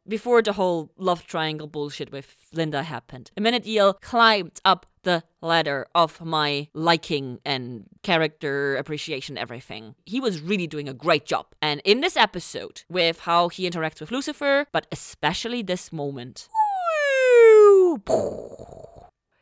before 0.07 0.41
the 0.41 0.53
whole 0.53 0.91
love 0.97 1.26
triangle 1.26 1.68
bullshit 1.68 2.12
with 2.12 2.36
Linda 2.53 2.84
happened, 2.84 3.32
a 3.38 3.41
minute 3.41 3.64
Amenadiel 3.64 4.01
climbed 4.01 4.59
up 4.66 4.86
the 5.03 5.24
ladder 5.41 5.88
of 5.95 6.22
my 6.22 6.68
liking 6.74 7.39
and 7.43 7.86
character 8.03 8.76
appreciation, 8.76 9.38
everything. 9.38 9.95
He 10.05 10.20
was 10.20 10.41
really 10.41 10.68
doing 10.68 10.88
a 10.88 10.93
great 10.93 11.26
job. 11.26 11.47
And 11.62 11.82
in 11.84 12.01
this 12.01 12.16
episode, 12.16 12.84
with 12.89 13.22
how 13.22 13.49
he 13.49 13.70
interacts 13.70 13.99
with 13.99 14.12
Lucifer, 14.12 14.68
but 14.72 14.86
especially 14.91 15.64
this 15.64 15.91
moment. 15.91 16.47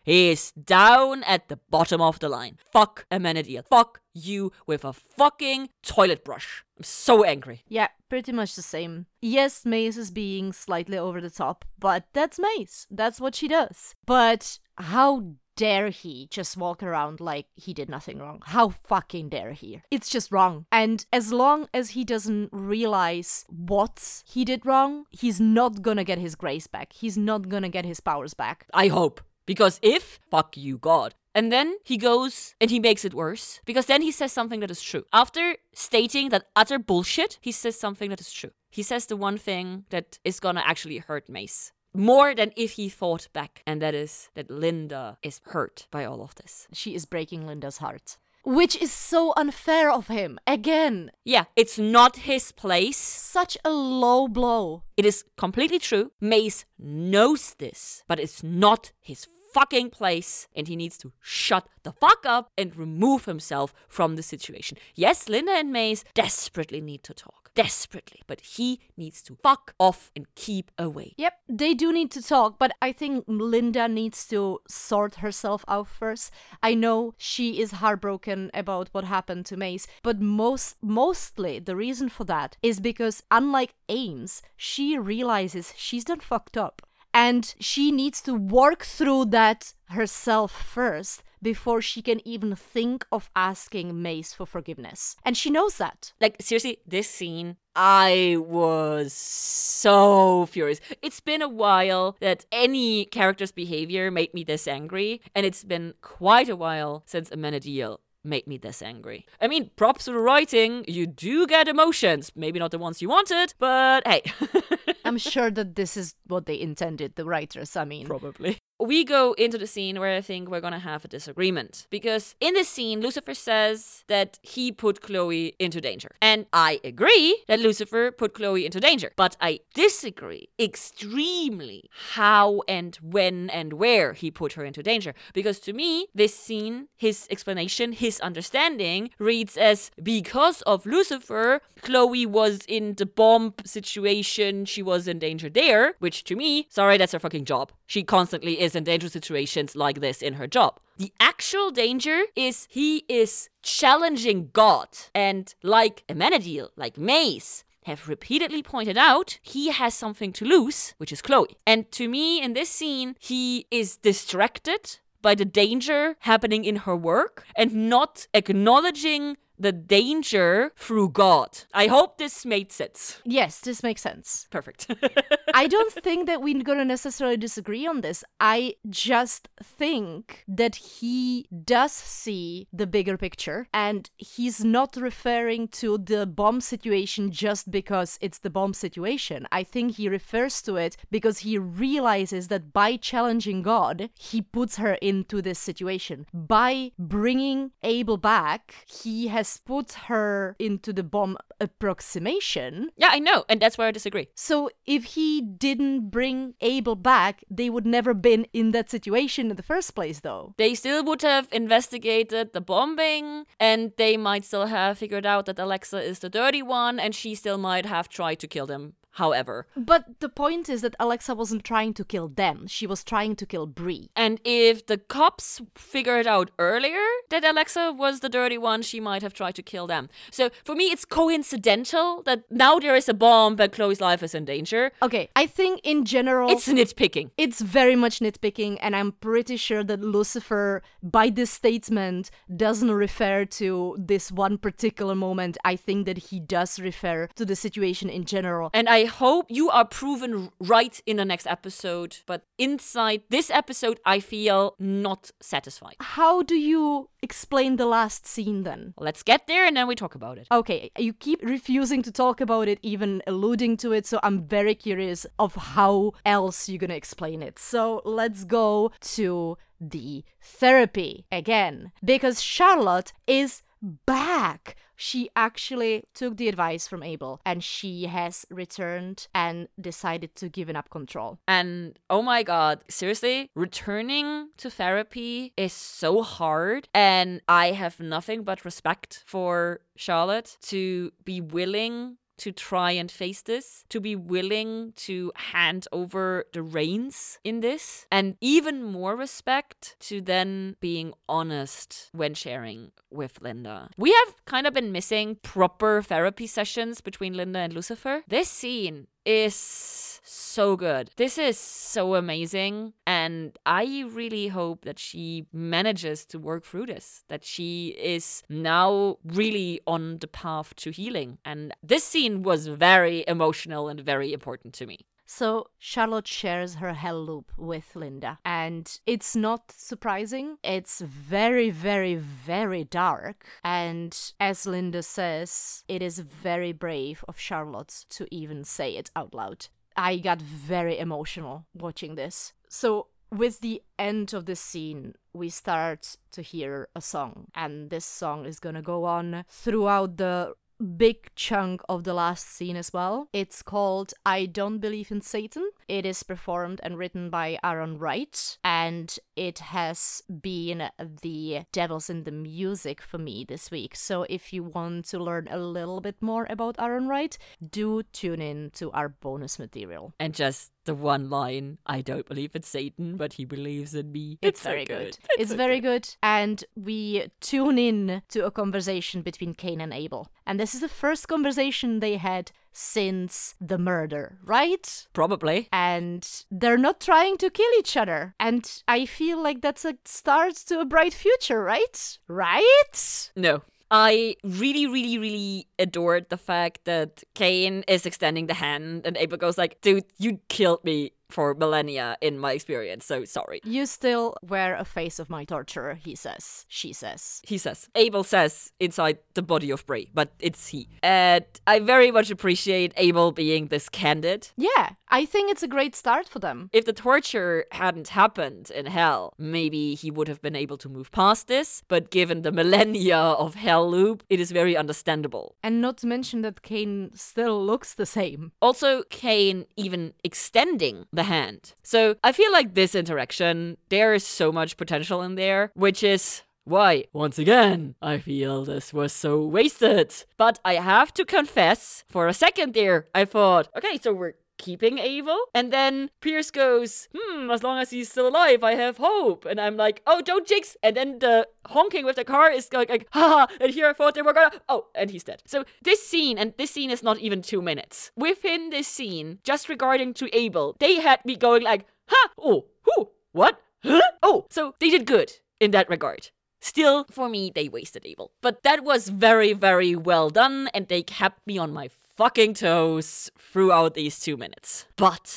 He 0.10 0.32
is 0.32 0.52
down 0.54 1.24
at 1.26 1.50
the 1.50 1.60
bottom 1.70 2.02
of 2.02 2.18
the 2.18 2.30
line. 2.30 2.58
Fuck 2.72 3.06
Amenadiel. 3.12 3.68
Fuck 3.70 4.02
you 4.12 4.52
with 4.66 4.84
a 4.84 4.92
fucking 4.92 5.70
toilet 5.84 6.26
brush. 6.26 6.64
I'm 6.76 6.84
so 6.84 7.24
angry. 7.24 7.62
Yeah, 7.68 7.90
pretty 8.10 8.32
much 8.32 8.56
the 8.56 8.64
same. 8.64 9.06
Yes, 9.22 9.68
Maze 9.68 10.00
is 10.00 10.10
being 10.10 10.52
slightly 10.52 10.98
over 10.98 11.22
the 11.22 11.30
top, 11.30 11.64
but 11.78 12.06
that's 12.14 12.40
Maze. 12.40 12.88
That's 12.90 13.22
what 13.22 13.36
she 13.36 13.48
does. 13.48 13.94
But 14.08 14.58
how 14.78 15.36
dare 15.56 15.90
he 15.90 16.28
just 16.32 16.58
walk 16.58 16.82
around 16.82 17.20
like 17.20 17.46
he 17.54 17.72
did 17.72 17.88
nothing 17.88 18.18
wrong? 18.18 18.42
How 18.46 18.70
fucking 18.70 19.30
dare 19.30 19.52
he? 19.52 19.84
It's 19.92 20.10
just 20.10 20.32
wrong. 20.32 20.66
And 20.72 21.06
as 21.14 21.32
long 21.32 21.68
as 21.72 21.92
he 21.92 22.04
doesn't 22.04 22.50
realize 22.52 23.46
what 23.48 24.24
he 24.26 24.44
did 24.44 24.66
wrong, 24.66 25.06
he's 25.12 25.40
not 25.40 25.84
gonna 25.84 26.04
get 26.04 26.18
his 26.18 26.34
grace 26.34 26.66
back. 26.66 26.94
He's 26.94 27.16
not 27.16 27.48
gonna 27.48 27.70
get 27.70 27.86
his 27.86 28.00
powers 28.00 28.34
back. 28.34 28.66
I 28.74 28.88
hope. 28.88 29.22
Because 29.50 29.80
if, 29.82 30.20
fuck 30.30 30.56
you, 30.58 30.78
God. 30.78 31.16
And 31.34 31.52
then 31.52 31.78
he 31.84 31.98
goes 31.98 32.54
and 32.62 32.70
he 32.70 32.80
makes 32.80 33.04
it 33.04 33.16
worse 33.16 33.62
because 33.66 33.88
then 33.88 34.04
he 34.04 34.12
says 34.12 34.32
something 34.32 34.60
that 34.60 34.70
is 34.70 34.84
true. 34.84 35.06
After 35.12 35.56
stating 35.74 36.30
that 36.30 36.46
utter 36.56 36.78
bullshit, 36.78 37.40
he 37.42 37.52
says 37.52 37.76
something 37.76 38.12
that 38.12 38.22
is 38.22 38.32
true. 38.32 38.52
He 38.70 38.84
says 38.84 39.08
the 39.08 39.18
one 39.18 39.40
thing 39.40 39.86
that 39.90 40.20
is 40.24 40.40
gonna 40.40 40.62
actually 40.64 41.00
hurt 41.00 41.28
Maze 41.30 41.72
More 41.96 42.36
than 42.36 42.52
if 42.56 42.74
he 42.74 42.90
thought 42.90 43.28
back, 43.34 43.64
and 43.66 43.82
that 43.82 43.96
is 43.96 44.30
that 44.36 44.52
Linda 44.52 45.18
is 45.24 45.42
hurt 45.46 45.88
by 45.90 46.06
all 46.06 46.22
of 46.22 46.36
this. 46.36 46.68
She 46.72 46.94
is 46.94 47.06
breaking 47.06 47.48
Linda's 47.48 47.80
heart. 47.80 48.18
Which 48.44 48.76
is 48.76 48.92
so 48.92 49.34
unfair 49.36 49.92
of 49.92 50.08
him. 50.08 50.40
Again. 50.46 51.12
Yeah, 51.26 51.46
it's 51.56 51.80
not 51.80 52.28
his 52.32 52.52
place. 52.52 52.98
Such 52.98 53.58
a 53.66 53.72
low 53.72 54.28
blow. 54.28 54.84
It 54.96 55.06
is 55.06 55.26
completely 55.38 55.80
true. 55.80 56.12
Maze 56.22 56.66
knows 56.78 57.56
this, 57.56 58.04
but 58.08 58.20
it's 58.20 58.44
not 58.44 58.92
his 59.02 59.28
fucking 59.54 59.90
place 59.90 60.48
and 60.56 60.68
he 60.68 60.76
needs 60.76 60.98
to 61.00 61.12
shut 61.22 61.68
the 61.84 61.92
fuck 61.94 62.26
up 62.26 62.50
and 62.58 62.76
remove 62.76 63.26
himself 63.26 63.74
from 63.88 64.16
the 64.16 64.24
situation. 64.24 64.78
Yes, 64.96 65.30
Linda 65.30 65.54
and 65.54 65.72
Maze 65.72 66.04
desperately 66.14 66.82
need 66.82 67.04
to 67.04 67.14
talk. 67.14 67.36
desperately, 67.56 68.22
but 68.26 68.40
he 68.42 68.80
needs 68.96 69.22
to 69.24 69.36
fuck 69.44 69.74
off 69.80 70.12
and 70.16 70.26
keep 70.36 70.72
away. 70.78 71.14
Yep, 71.18 71.34
they 71.50 71.74
do 71.74 71.92
need 71.92 72.10
to 72.12 72.22
talk, 72.22 72.58
but 72.58 72.72
I 72.82 72.94
think 72.94 73.26
Linda 73.28 73.88
needs 73.90 74.26
to 74.28 74.60
sort 74.70 75.16
herself 75.16 75.66
out 75.68 75.88
first. 75.88 76.32
I 76.64 76.74
know 76.74 77.14
she 77.18 77.60
is 77.60 77.72
heartbroken 77.82 78.50
about 78.54 78.88
what 78.94 79.04
happened 79.04 79.46
to 79.48 79.58
Maze, 79.58 79.88
but 80.04 80.22
most 80.22 80.78
mostly 80.82 81.60
the 81.60 81.76
reason 81.76 82.08
for 82.08 82.24
that 82.26 82.56
is 82.62 82.80
because 82.80 83.24
unlike 83.30 83.74
Ames, 83.90 84.42
she 84.56 84.98
realizes 84.98 85.74
she's 85.76 86.06
done 86.06 86.22
fucked 86.22 86.56
up. 86.56 86.82
And 87.14 87.54
she 87.60 87.92
needs 87.92 88.22
to 88.22 88.34
work 88.34 88.84
through 88.84 89.26
that 89.26 89.74
herself 89.90 90.52
first 90.52 91.24
before 91.42 91.82
she 91.82 92.02
can 92.02 92.26
even 92.28 92.56
think 92.56 93.06
of 93.12 93.30
asking 93.36 94.02
Maze 94.02 94.34
for 94.34 94.46
forgiveness. 94.46 95.16
And 95.24 95.38
she 95.38 95.50
knows 95.50 95.78
that. 95.78 96.14
Like, 96.20 96.38
seriously, 96.42 96.80
this 96.86 97.10
scene, 97.10 97.58
I 97.76 98.38
was 98.40 99.14
so 99.14 100.48
furious. 100.48 100.82
It's 101.02 101.20
been 101.20 101.42
a 101.42 101.50
while 101.50 102.18
that 102.20 102.46
any 102.52 103.06
character's 103.06 103.52
behavior 103.52 104.12
made 104.12 104.34
me 104.34 104.44
this 104.44 104.68
angry, 104.68 105.22
and 105.34 105.46
it's 105.46 105.64
been 105.64 105.94
quite 106.02 106.50
a 106.50 106.56
while 106.56 107.04
since 107.06 107.30
Amenadiel 107.30 108.00
made 108.24 108.48
me 108.48 108.58
this 108.58 108.82
angry. 108.82 109.26
I 109.40 109.48
mean, 109.48 109.72
props 109.78 110.06
to 110.06 110.12
the 110.12 110.20
writing, 110.20 110.84
you 110.88 111.08
do 111.08 111.48
get 111.48 111.68
emotions. 111.68 112.32
Maybe 112.36 112.60
not 112.60 112.72
the 112.72 112.78
ones 112.78 113.02
you 113.02 113.10
wanted, 113.10 113.54
but 113.60 114.06
hey. 114.06 114.24
I'm 115.06 115.18
sure 115.18 115.52
that 115.52 115.76
this 115.76 115.98
is 115.98 116.16
what 116.28 116.46
they 116.46 116.60
intended, 116.60 117.16
the 117.16 117.26
writers, 117.26 117.76
I 117.76 117.86
mean. 117.86 118.08
Probably 118.08 118.60
we 118.80 119.04
go 119.04 119.34
into 119.34 119.58
the 119.58 119.68
scene 119.68 120.00
where 120.00 120.16
I 120.16 120.22
think 120.22 120.50
we're 120.50 120.62
gonna 120.62 120.80
have 120.80 121.04
a 121.04 121.10
disagreement. 121.10 121.86
Because 121.90 122.36
in 122.40 122.54
this 122.54 122.70
scene, 122.70 123.02
Lucifer 123.02 123.34
says 123.34 124.06
that 124.08 124.40
he 124.42 124.72
put 124.72 125.02
Chloe 125.02 125.54
into 125.60 125.82
danger. 125.82 126.16
And 126.22 126.46
I 126.54 126.80
agree 126.84 127.44
that 127.48 127.60
Lucifer 127.60 128.12
put 128.12 128.34
Chloe 128.34 128.66
into 128.66 128.80
danger. 128.80 129.12
But 129.18 129.36
I 129.42 129.60
disagree 129.74 130.50
extremely 130.58 131.90
how 132.14 132.62
and 132.68 132.96
when 133.02 133.50
and 133.50 133.74
where 133.74 134.14
he 134.14 134.32
put 134.32 134.54
her 134.54 134.64
into 134.64 134.82
danger. 134.82 135.14
Because 135.34 135.60
to 135.62 135.74
me, 135.74 136.08
this 136.16 136.34
scene, 136.34 136.88
his 136.96 137.28
explanation, 137.30 137.92
his 137.92 138.20
understanding 138.22 139.10
reads 139.20 139.58
as 139.58 139.92
because 140.02 140.62
of 140.62 140.86
Lucifer, 140.86 141.60
Chloe 141.82 142.26
was 142.26 142.60
in 142.68 142.96
the 142.96 143.06
bomb 143.06 143.56
situation, 143.66 144.64
she 144.64 144.82
was 144.90 145.08
in 145.08 145.20
danger 145.20 145.50
there, 145.50 145.94
which 146.00 146.24
to 146.26 146.36
me, 146.36 146.68
sorry, 146.70 146.98
that's 146.98 147.14
her 147.14 147.20
fucking 147.20 147.46
job. 147.46 147.72
She 147.88 148.04
constantly 148.04 148.60
is 148.60 148.76
in 148.76 148.84
dangerous 148.84 149.14
situations 149.14 149.76
like 149.76 150.00
this 150.02 150.22
in 150.22 150.34
her 150.34 150.48
job. 150.48 150.80
The 150.98 151.14
actual 151.20 151.72
danger 151.72 152.24
is 152.36 152.68
he 152.70 153.06
is 153.08 153.50
challenging 153.62 154.50
God. 154.52 154.90
And 155.16 155.54
like 155.64 156.04
Amenadiel, 156.10 156.70
like 156.76 156.98
Maze, 156.98 157.64
have 157.84 158.10
repeatedly 158.10 158.62
pointed 158.62 158.98
out, 158.98 159.40
he 159.42 159.72
has 159.72 159.94
something 159.94 160.32
to 160.34 160.46
lose, 160.46 160.94
which 160.98 161.12
is 161.12 161.22
Chloe. 161.22 161.58
And 161.66 161.90
to 161.94 162.08
me, 162.08 162.42
in 162.42 162.54
this 162.54 162.70
scene, 162.70 163.16
he 163.20 163.66
is 163.72 163.98
distracted 163.98 165.00
by 165.22 165.36
the 165.36 165.46
danger 165.46 166.16
happening 166.20 166.66
in 166.66 166.78
her 166.78 166.96
work 166.96 167.46
and 167.56 167.90
not 167.90 168.28
acknowledging 168.34 169.38
the 169.60 169.72
danger 169.72 170.72
through 170.76 171.10
God. 171.10 171.60
I 171.74 171.88
hope 171.88 172.18
this 172.18 172.46
made 172.46 172.72
sense. 172.72 173.22
Yes, 173.26 173.60
this 173.60 173.84
makes 173.84 174.02
sense. 174.02 174.48
Perfect. 174.50 174.88
I 175.54 175.68
don't 175.68 175.92
think 175.92 176.28
that 176.28 176.42
we're 176.42 176.64
gonna 176.64 176.86
necessarily 176.86 177.38
disagree 177.38 177.86
on 177.86 178.02
this. 178.02 178.24
I 178.40 178.76
just 178.90 179.50
think 179.62 180.44
that 180.48 180.76
he 180.76 181.48
does 181.66 181.92
see 181.92 182.68
the 182.72 182.88
bigger 182.88 183.18
picture 183.18 183.68
and 183.74 184.10
he's 184.18 184.64
not 184.64 184.96
referring 184.96 185.68
to 185.68 185.98
the 185.98 186.26
bomb 186.26 186.62
situation 186.62 187.32
just 187.32 187.70
because 187.70 188.18
it's 188.22 188.40
the 188.40 188.50
bomb 188.50 188.74
situation. 188.74 189.48
I 189.52 189.64
think 189.64 189.96
he 189.96 190.08
refers 190.08 190.62
to 190.64 190.78
it 190.78 190.96
because 191.12 191.40
he 191.40 191.58
realizes 191.58 192.48
that 192.48 192.72
by 192.72 192.96
challenging 192.96 193.62
God, 193.62 194.10
he 194.16 194.42
puts 194.42 194.78
her 194.78 194.94
into 194.96 195.42
this 195.42 195.60
situation. 195.60 196.26
By 196.34 196.92
bringing 196.98 197.72
Abel 197.84 198.18
back, 198.18 198.74
he 198.88 199.28
has 199.28 199.49
has 199.50 199.58
put 199.58 199.94
her 200.08 200.56
into 200.60 200.94
the 200.94 201.04
bomb 201.04 201.38
approximation. 201.60 202.90
Yeah, 202.96 203.10
I 203.12 203.20
know, 203.20 203.46
and 203.50 203.60
that's 203.60 203.78
where 203.78 203.88
I 203.88 203.92
disagree. 203.92 204.28
So 204.36 204.70
if 204.86 205.04
he 205.16 205.42
didn't 205.42 206.10
bring 206.10 206.54
Abel 206.62 206.96
back, 206.96 207.44
they 207.50 207.70
would 207.70 207.86
never 207.86 208.14
been 208.14 208.46
in 208.54 208.72
that 208.72 208.90
situation 208.90 209.50
in 209.50 209.56
the 209.56 209.64
first 209.64 209.96
place 209.96 210.20
though. 210.22 210.54
They 210.58 210.76
still 210.76 211.04
would 211.06 211.22
have 211.22 211.48
investigated 211.52 212.54
the 212.54 212.62
bombing 212.62 213.46
and 213.60 213.92
they 213.98 214.18
might 214.18 214.46
still 214.46 214.68
have 214.68 214.98
figured 214.98 215.26
out 215.26 215.46
that 215.48 215.60
Alexa 215.60 216.02
is 216.02 216.20
the 216.20 216.30
dirty 216.30 216.62
one 216.62 217.00
and 217.00 217.16
she 217.16 217.36
still 217.36 217.58
might 217.58 217.86
have 217.86 218.10
tried 218.10 218.40
to 218.40 218.48
kill 218.48 218.68
them 218.68 218.94
however. 219.20 219.68
But 219.76 220.04
the 220.22 220.30
point 220.30 220.70
is 220.70 220.82
that 220.82 220.96
Alexa 221.00 221.36
wasn't 221.36 221.64
trying 221.64 221.94
to 221.96 222.04
kill 222.14 222.28
them, 222.28 222.68
she 222.68 222.88
was 222.88 223.04
trying 223.04 223.36
to 223.36 223.46
kill 223.46 223.66
Bree. 223.68 224.10
And 224.16 224.40
if 224.44 224.86
the 224.92 224.98
cops 224.98 225.62
figured 225.76 226.28
out 226.36 226.50
earlier 226.58 227.06
that 227.30 227.44
Alexa 227.44 227.94
was 228.04 228.22
the 228.22 228.30
dirty 228.30 228.58
one, 228.58 228.82
she 228.82 229.00
might 229.00 229.22
have 229.22 229.34
tried 229.34 229.56
to 229.56 229.64
kill 229.74 229.88
them. 229.88 230.10
So 230.32 230.50
for 230.64 230.76
me, 230.76 230.86
it's 230.94 231.06
coincidental 231.06 232.24
that 232.24 232.44
now 232.50 232.80
there 232.80 232.96
is 232.96 233.10
a 233.10 233.14
bomb, 233.14 233.56
but 233.56 233.74
Chloe's 233.74 234.02
life 234.02 234.24
is 234.24 234.34
in 234.34 234.46
danger. 234.46 234.92
Okay, 235.02 235.30
I 235.36 235.46
think 235.46 235.82
in 235.84 236.06
general. 236.06 236.50
It's 236.50 236.68
nitpicking. 236.68 237.32
It's 237.38 237.62
very 237.62 237.98
much 238.04 238.20
nitpicking, 238.20 238.78
and 238.82 238.96
I'm 238.96 239.12
pretty 239.28 239.58
sure 239.58 239.84
that 239.84 240.02
Lucifer, 240.02 240.82
by 241.04 241.30
this 241.30 241.52
statement, 241.52 242.32
doesn't 242.66 242.92
refer 242.92 243.46
to 243.60 243.96
this 244.12 244.32
one 244.32 244.58
particular 244.58 245.16
moment. 245.16 245.58
I 245.74 245.76
think 245.76 246.06
that 246.06 246.20
he 246.30 246.40
does 246.40 246.80
refer 246.80 247.28
to 247.36 247.44
the 247.46 247.56
situation 247.56 248.10
in 248.10 248.24
general. 248.26 248.70
And 248.74 248.88
I 248.88 249.00
I 249.00 249.06
hope 249.10 249.48
you 249.50 249.70
are 249.70 249.86
proven 249.86 250.50
right 250.60 251.02
in 251.06 251.18
the 251.18 251.26
next 251.26 251.46
episode. 251.46 252.18
But 252.26 252.46
inside 252.58 253.24
this 253.30 253.52
episode, 253.52 254.00
I 254.06 254.22
feel 254.22 254.76
not 254.80 255.32
satisfied. 255.42 255.96
How 256.00 256.42
do 256.42 256.56
you 256.56 257.10
explain 257.22 257.76
the 257.76 257.86
last 257.86 258.26
scene 258.26 258.64
then? 258.64 258.94
Let's 258.98 259.22
get 259.22 259.46
there 259.48 259.66
and 259.66 259.76
then 259.76 259.88
we 259.88 259.96
talk 259.96 260.16
about 260.16 260.38
it. 260.38 260.48
Okay, 260.52 260.92
you 260.98 261.12
keep 261.12 261.44
refusing 261.44 262.02
to 262.04 262.12
talk 262.12 262.40
about 262.40 262.68
it, 262.68 262.80
even 262.82 263.22
alluding 263.28 263.76
to 263.78 263.92
it, 263.92 264.06
so 264.06 264.20
I'm 264.24 264.48
very 264.48 264.76
curious 264.76 265.26
of 265.38 265.56
how 265.56 266.14
else 266.26 266.70
you're 266.70 266.80
gonna 266.80 266.94
explain 266.94 267.44
it. 267.44 267.60
So 267.60 268.02
let's 268.06 268.46
go 268.46 268.92
to 269.02 269.58
the 269.82 270.24
therapy 270.42 271.26
again, 271.32 271.92
because 272.04 272.42
Charlotte 272.42 273.14
is 273.28 273.64
back 273.82 274.76
she 275.00 275.30
actually 275.34 276.04
took 276.14 276.36
the 276.36 276.50
advice 276.50 276.86
from 276.86 277.02
Abel 277.04 277.40
and 277.46 277.64
she 277.64 278.04
has 278.04 278.46
returned 278.52 279.28
and 279.34 279.70
decided 279.80 280.36
to 280.36 280.50
give 280.50 280.70
up 280.70 280.90
control. 280.90 281.40
And 281.48 281.98
oh 282.10 282.22
my 282.22 282.44
god, 282.44 282.84
seriously, 282.90 283.50
returning 283.56 284.50
to 284.58 284.70
therapy 284.70 285.54
is 285.56 285.72
so 285.72 286.22
hard. 286.22 286.90
And 286.94 287.42
I 287.48 287.72
have 287.72 288.02
nothing 288.02 288.44
but 288.44 288.66
respect 288.66 289.24
for 289.26 289.80
Charlotte 289.96 290.58
to 290.64 291.12
be 291.24 291.40
willing 291.40 292.18
to 292.40 292.52
try 292.52 292.92
and 292.92 293.12
face 293.12 293.42
this, 293.42 293.84
to 293.90 294.00
be 294.00 294.16
willing 294.16 294.94
to 294.96 295.32
hand 295.36 295.88
over 295.92 296.46
the 296.54 296.62
reins 296.62 297.40
in 297.44 297.60
this, 297.62 298.08
and 298.12 298.36
even 298.42 298.84
more 298.84 299.16
respect 299.16 299.96
to 300.00 300.22
then 300.22 300.76
being 300.80 301.14
honest 301.28 302.10
when 302.12 302.34
sharing 302.34 302.92
with 303.12 303.42
Linda. 303.42 303.90
We 303.98 304.12
have 304.26 304.46
kind 304.46 304.68
of 304.68 304.74
been 304.74 304.92
missing 304.92 305.38
proper 305.44 306.02
therapy 306.02 306.48
sessions 306.48 307.02
between 307.02 307.34
Linda 307.34 307.60
and 307.60 307.74
Lucifer. 307.74 308.24
This 308.28 308.50
scene 308.50 309.08
is 309.26 310.20
so 310.24 310.76
good. 310.76 311.12
This 311.16 311.38
is 311.38 311.58
so 311.58 312.16
amazing. 312.16 312.94
And 313.06 313.58
I 313.66 314.06
really 314.10 314.48
hope 314.48 314.86
that 314.86 315.00
she 315.00 315.46
manages 315.54 316.26
to 316.28 316.40
work 316.40 316.66
through 316.66 316.88
this, 316.88 317.24
that 317.28 317.44
she 317.46 317.90
is 318.00 318.44
now 318.50 319.18
really 319.24 319.82
on 319.86 320.20
the 320.20 320.28
path 320.28 320.76
to 320.78 320.92
healing. 320.92 321.38
And 321.46 321.74
this 321.84 322.04
scene 322.04 322.44
was 322.44 322.68
very 322.68 323.24
emotional 323.28 323.90
and 323.90 324.00
very 324.00 324.34
important 324.34 324.74
to 324.76 324.86
me. 324.86 325.06
So 325.32 325.68
Charlotte 325.78 326.28
shares 326.28 326.76
her 326.76 326.94
hell 326.94 327.24
loop 327.24 327.52
with 327.56 327.96
Linda, 327.96 328.40
and 328.44 329.00
it's 329.06 329.36
not 329.36 329.72
surprising. 329.72 330.58
It's 330.64 331.02
very, 331.02 331.70
very, 331.70 332.16
very 332.16 332.84
dark. 332.84 333.46
And 333.64 334.20
as 334.40 334.66
Linda 334.66 335.04
says, 335.04 335.84
it 335.88 336.02
is 336.02 336.18
very 336.18 336.72
brave 336.72 337.24
of 337.28 337.40
Charlotte 337.40 338.06
to 338.10 338.26
even 338.32 338.64
say 338.64 338.98
it 338.98 339.12
out 339.16 339.36
loud. 339.36 339.68
I 339.96 340.18
got 340.18 340.42
very 340.42 340.98
emotional 340.98 341.68
watching 341.76 342.16
this. 342.16 342.54
So 342.68 343.10
with 343.32 343.60
the 343.62 343.84
end 344.00 344.34
of 344.34 344.48
the 344.48 344.56
scene, 344.56 345.14
we 345.32 345.50
start 345.50 346.18
to 346.32 346.42
hear 346.42 346.88
a 346.96 347.02
song, 347.02 347.50
and 347.54 347.92
this 347.92 348.04
song 348.04 348.48
is 348.48 348.60
gonna 348.60 348.82
go 348.82 349.06
on 349.06 349.46
throughout 349.48 350.18
the 350.18 350.56
big 350.80 351.30
chunk 351.36 351.82
of 351.90 352.04
the 352.04 352.14
last 352.14 352.48
scene 352.50 352.76
as 352.76 352.94
well. 352.94 353.30
It's 353.34 353.62
called 353.62 354.14
I 354.26 354.46
Don't 354.46 354.80
Believe 354.80 355.12
in 355.12 355.22
Satan. 355.22 355.70
It 355.88 356.06
is 356.06 356.24
performed 356.24 356.80
and 356.84 356.98
written 356.98 357.30
by 357.30 357.58
Aaron 357.64 357.98
Wright, 357.98 358.58
and 358.64 359.18
it 359.36 359.60
has 359.60 360.22
been 360.42 360.90
the 361.22 361.62
Devils 361.72 362.10
in 362.10 362.24
the 362.24 362.32
Music 362.32 363.02
for 363.02 363.18
me 363.18 363.46
this 363.48 363.72
week. 363.72 363.96
So 363.96 364.26
if 364.30 364.54
you 364.54 364.64
want 364.64 365.06
to 365.08 365.20
learn 365.20 365.48
a 365.50 365.58
little 365.58 366.02
bit 366.02 366.22
more 366.22 366.48
about 366.50 366.76
Aaron 366.80 367.08
Wright, 367.08 367.38
do 367.68 368.04
tune 368.14 368.42
in 368.42 368.72
to 368.76 368.92
our 368.92 369.10
bonus 369.10 369.60
material. 369.60 370.14
And 370.20 370.34
just 370.34 370.72
the 370.86 370.96
one 370.96 371.30
line, 371.30 371.78
I 371.86 372.02
don't 372.02 372.28
believe 372.28 372.56
in 372.56 372.64
Satan, 372.64 373.18
but 373.18 373.34
he 373.34 373.46
believes 373.46 373.94
in 373.94 374.12
me. 374.12 374.38
It's, 374.42 374.62
so 374.62 374.70
very 374.70 374.86
good. 374.86 375.08
It's, 375.08 375.20
It's, 375.38 375.52
so 375.52 375.58
very 375.58 375.80
good. 375.80 376.04
good. 376.04 376.16
And 376.24 376.64
we 376.76 377.28
tune 377.42 377.78
in 377.78 378.22
to 378.30 378.46
a 378.46 378.52
conversation 378.52 379.22
between 379.22 379.54
Cain 379.54 379.82
and 379.82 379.94
Abel. 379.94 380.32
And 380.46 380.60
this 380.60 380.74
is 380.74 380.82
the 380.82 380.90
first 380.90 381.28
conversation 381.28 382.00
they 382.00 382.18
had 382.18 382.52
since 382.72 383.56
the 383.60 383.78
murder, 383.78 384.38
right? 384.46 385.08
Probably. 385.14 385.68
And 385.72 386.28
they're 386.50 386.78
not 386.78 387.00
trying 387.00 387.38
to 387.38 387.50
kill 387.50 387.72
each 387.78 387.98
other. 387.98 388.36
And 388.40 388.82
I 388.88 389.06
feel 389.06 389.42
like 389.42 389.62
that's 389.62 389.86
a 389.86 389.96
start 390.06 390.56
to 390.68 390.80
a 390.80 390.86
bright 390.86 391.14
future, 391.14 391.62
right? 391.62 392.20
Right? 392.28 393.32
No. 393.36 393.64
I 393.92 394.36
really, 394.44 394.86
really, 394.86 395.18
really 395.18 395.68
adored 395.80 396.30
the 396.30 396.38
fact 396.38 396.86
that 396.86 397.24
Cain 397.34 397.84
is 397.88 398.06
extending 398.06 398.46
the 398.46 398.54
hand 398.54 399.06
and 399.06 399.18
Abel 399.18 399.38
goes 399.38 399.58
like, 399.58 399.82
dude, 399.82 400.06
you 400.18 400.40
killed 400.48 400.84
me 400.84 401.14
for 401.30 401.54
millennia 401.54 402.18
in 402.22 402.38
my 402.38 402.54
experience, 402.54 403.06
so 403.06 403.26
sorry. 403.26 403.62
You 403.64 403.86
still 403.86 404.36
wear 404.42 404.76
a 404.76 404.86
face 404.86 405.20
of 405.20 405.30
my 405.30 405.46
torturer, 405.46 405.96
he 405.96 406.16
says. 406.16 406.66
She 406.68 406.94
says. 406.94 407.42
He 407.46 407.58
says. 407.58 407.90
Abel 407.96 408.24
says 408.24 408.74
inside 408.80 409.20
the 409.34 409.42
body 409.42 409.72
of 409.72 409.86
Bray, 409.86 410.10
but 410.14 410.34
it's 410.40 410.68
he. 410.68 410.90
And 411.04 411.46
I 411.68 411.80
very 411.80 412.12
much 412.12 412.32
appreciate 412.32 412.94
Abel 412.98 413.32
being 413.32 413.68
this 413.68 413.90
candid. 413.90 414.50
Yeah, 414.58 414.92
I 415.10 415.26
think 415.26 415.52
it's 415.52 415.64
a 415.64 415.68
great 415.68 415.96
start 415.96 416.28
for 416.28 416.40
them. 416.40 416.70
If 416.74 416.86
the 416.86 416.94
torture 416.94 417.66
hadn't 417.72 418.10
happened 418.10 418.72
in 418.72 418.86
hell, 418.86 419.34
maybe 419.38 419.96
he 419.96 420.12
would 420.12 420.28
have 420.28 420.42
been 420.42 420.56
able 420.56 420.78
to 420.78 420.90
move 420.90 421.12
past 421.12 421.48
this, 421.48 421.84
but 421.88 422.12
given 422.12 422.42
the 422.42 422.52
millennia 422.52 423.18
of 423.18 423.56
hell 423.56 423.90
loop, 423.90 424.24
it 424.30 424.40
is 424.40 424.52
very 424.52 424.76
understandable. 424.76 425.56
And 425.64 425.82
not 425.82 425.98
to 426.00 426.08
mention 426.08 426.42
that 426.42 426.62
Cain 426.62 427.12
still 427.14 427.64
looks 427.64 427.94
the 427.94 428.06
same. 428.06 428.52
Also, 428.62 429.04
Cain 429.10 429.66
even 429.76 430.14
extending 430.24 431.06
the 431.20 431.24
hand. 431.24 431.74
So 431.84 432.16
I 432.24 432.32
feel 432.32 432.52
like 432.52 432.74
this 432.74 432.96
interaction, 432.96 433.78
there 433.90 434.14
is 434.14 434.26
so 434.26 434.52
much 434.52 434.78
potential 434.78 435.22
in 435.22 435.36
there, 435.36 435.72
which 435.76 436.02
is 436.04 436.44
why, 436.64 437.06
once 437.14 437.38
again, 437.40 437.96
I 438.02 438.20
feel 438.20 438.64
this 438.64 438.94
was 438.94 439.12
so 439.12 439.32
wasted. 439.58 440.14
But 440.38 440.60
I 440.64 440.76
have 440.76 441.14
to 441.16 441.26
confess, 441.26 442.04
for 442.08 442.28
a 442.28 442.34
second 442.34 442.74
there, 442.74 443.08
I 443.14 443.26
thought, 443.26 443.68
okay, 443.76 443.98
so 444.02 444.14
we're 444.14 444.36
keeping 444.60 445.00
Abel? 445.00 445.46
And 445.56 445.74
then 445.74 446.12
Pierce 446.22 446.52
goes, 446.52 447.10
hmm, 447.16 447.50
as 447.50 447.64
long 447.64 447.80
as 447.80 447.90
he's 447.90 448.12
still 448.12 448.28
alive, 448.28 448.64
I 448.64 448.76
have 448.76 448.98
hope. 448.98 449.46
And 449.46 449.60
I'm 449.60 449.76
like, 449.76 450.04
oh, 450.06 450.22
don't 450.22 450.48
jinx. 450.48 450.78
And 450.84 450.96
then 450.96 451.18
the 451.18 451.48
honking 451.66 452.06
with 452.06 452.18
the 452.18 452.24
car 452.24 452.52
is 452.52 452.72
like, 452.72 452.90
like 452.90 453.08
haha, 453.12 453.48
and 453.60 453.74
here 453.74 453.88
I 453.88 453.94
thought 453.94 454.14
they 454.14 454.22
were 454.22 454.34
gonna, 454.34 454.52
oh, 454.70 454.88
and 454.94 455.10
he's 455.10 455.24
dead. 455.24 455.42
So 455.48 455.66
this 455.82 456.06
scene, 456.06 456.38
and 456.38 456.54
this 456.58 456.70
scene 456.70 456.92
is 456.92 457.02
not 457.02 457.18
even 457.18 457.42
two 457.42 457.64
minutes. 457.64 458.12
Within 458.16 458.70
this 458.70 458.88
scene, 458.88 459.40
just 459.44 459.68
regarding 459.68 460.14
to 460.16 460.30
Abel, 460.38 460.76
they 460.80 461.00
had 461.00 461.26
me 461.26 461.36
going 461.36 461.64
like, 461.64 461.88
ha, 462.08 462.30
oh, 462.38 462.66
who, 462.84 463.10
what, 463.32 463.60
huh? 463.84 464.02
Oh, 464.22 464.46
so 464.52 464.76
they 464.80 464.90
did 464.90 465.08
good 465.08 465.32
in 465.60 465.72
that 465.72 465.90
regard. 465.90 466.30
Still, 466.62 467.06
for 467.10 467.30
me, 467.30 467.52
they 467.54 467.70
wasted 467.70 468.06
Abel. 468.06 468.32
But 468.42 468.64
that 468.64 468.84
was 468.84 469.08
very, 469.08 469.54
very 469.54 469.96
well 469.96 470.30
done, 470.30 470.70
and 470.74 470.88
they 470.88 471.02
kept 471.02 471.48
me 471.48 471.58
on 471.58 471.72
my 471.72 471.90
fucking 472.20 472.54
toes 472.54 473.32
throughout 473.40 473.94
these 473.94 474.20
two 474.20 474.36
minutes. 474.36 474.86
But 474.98 475.34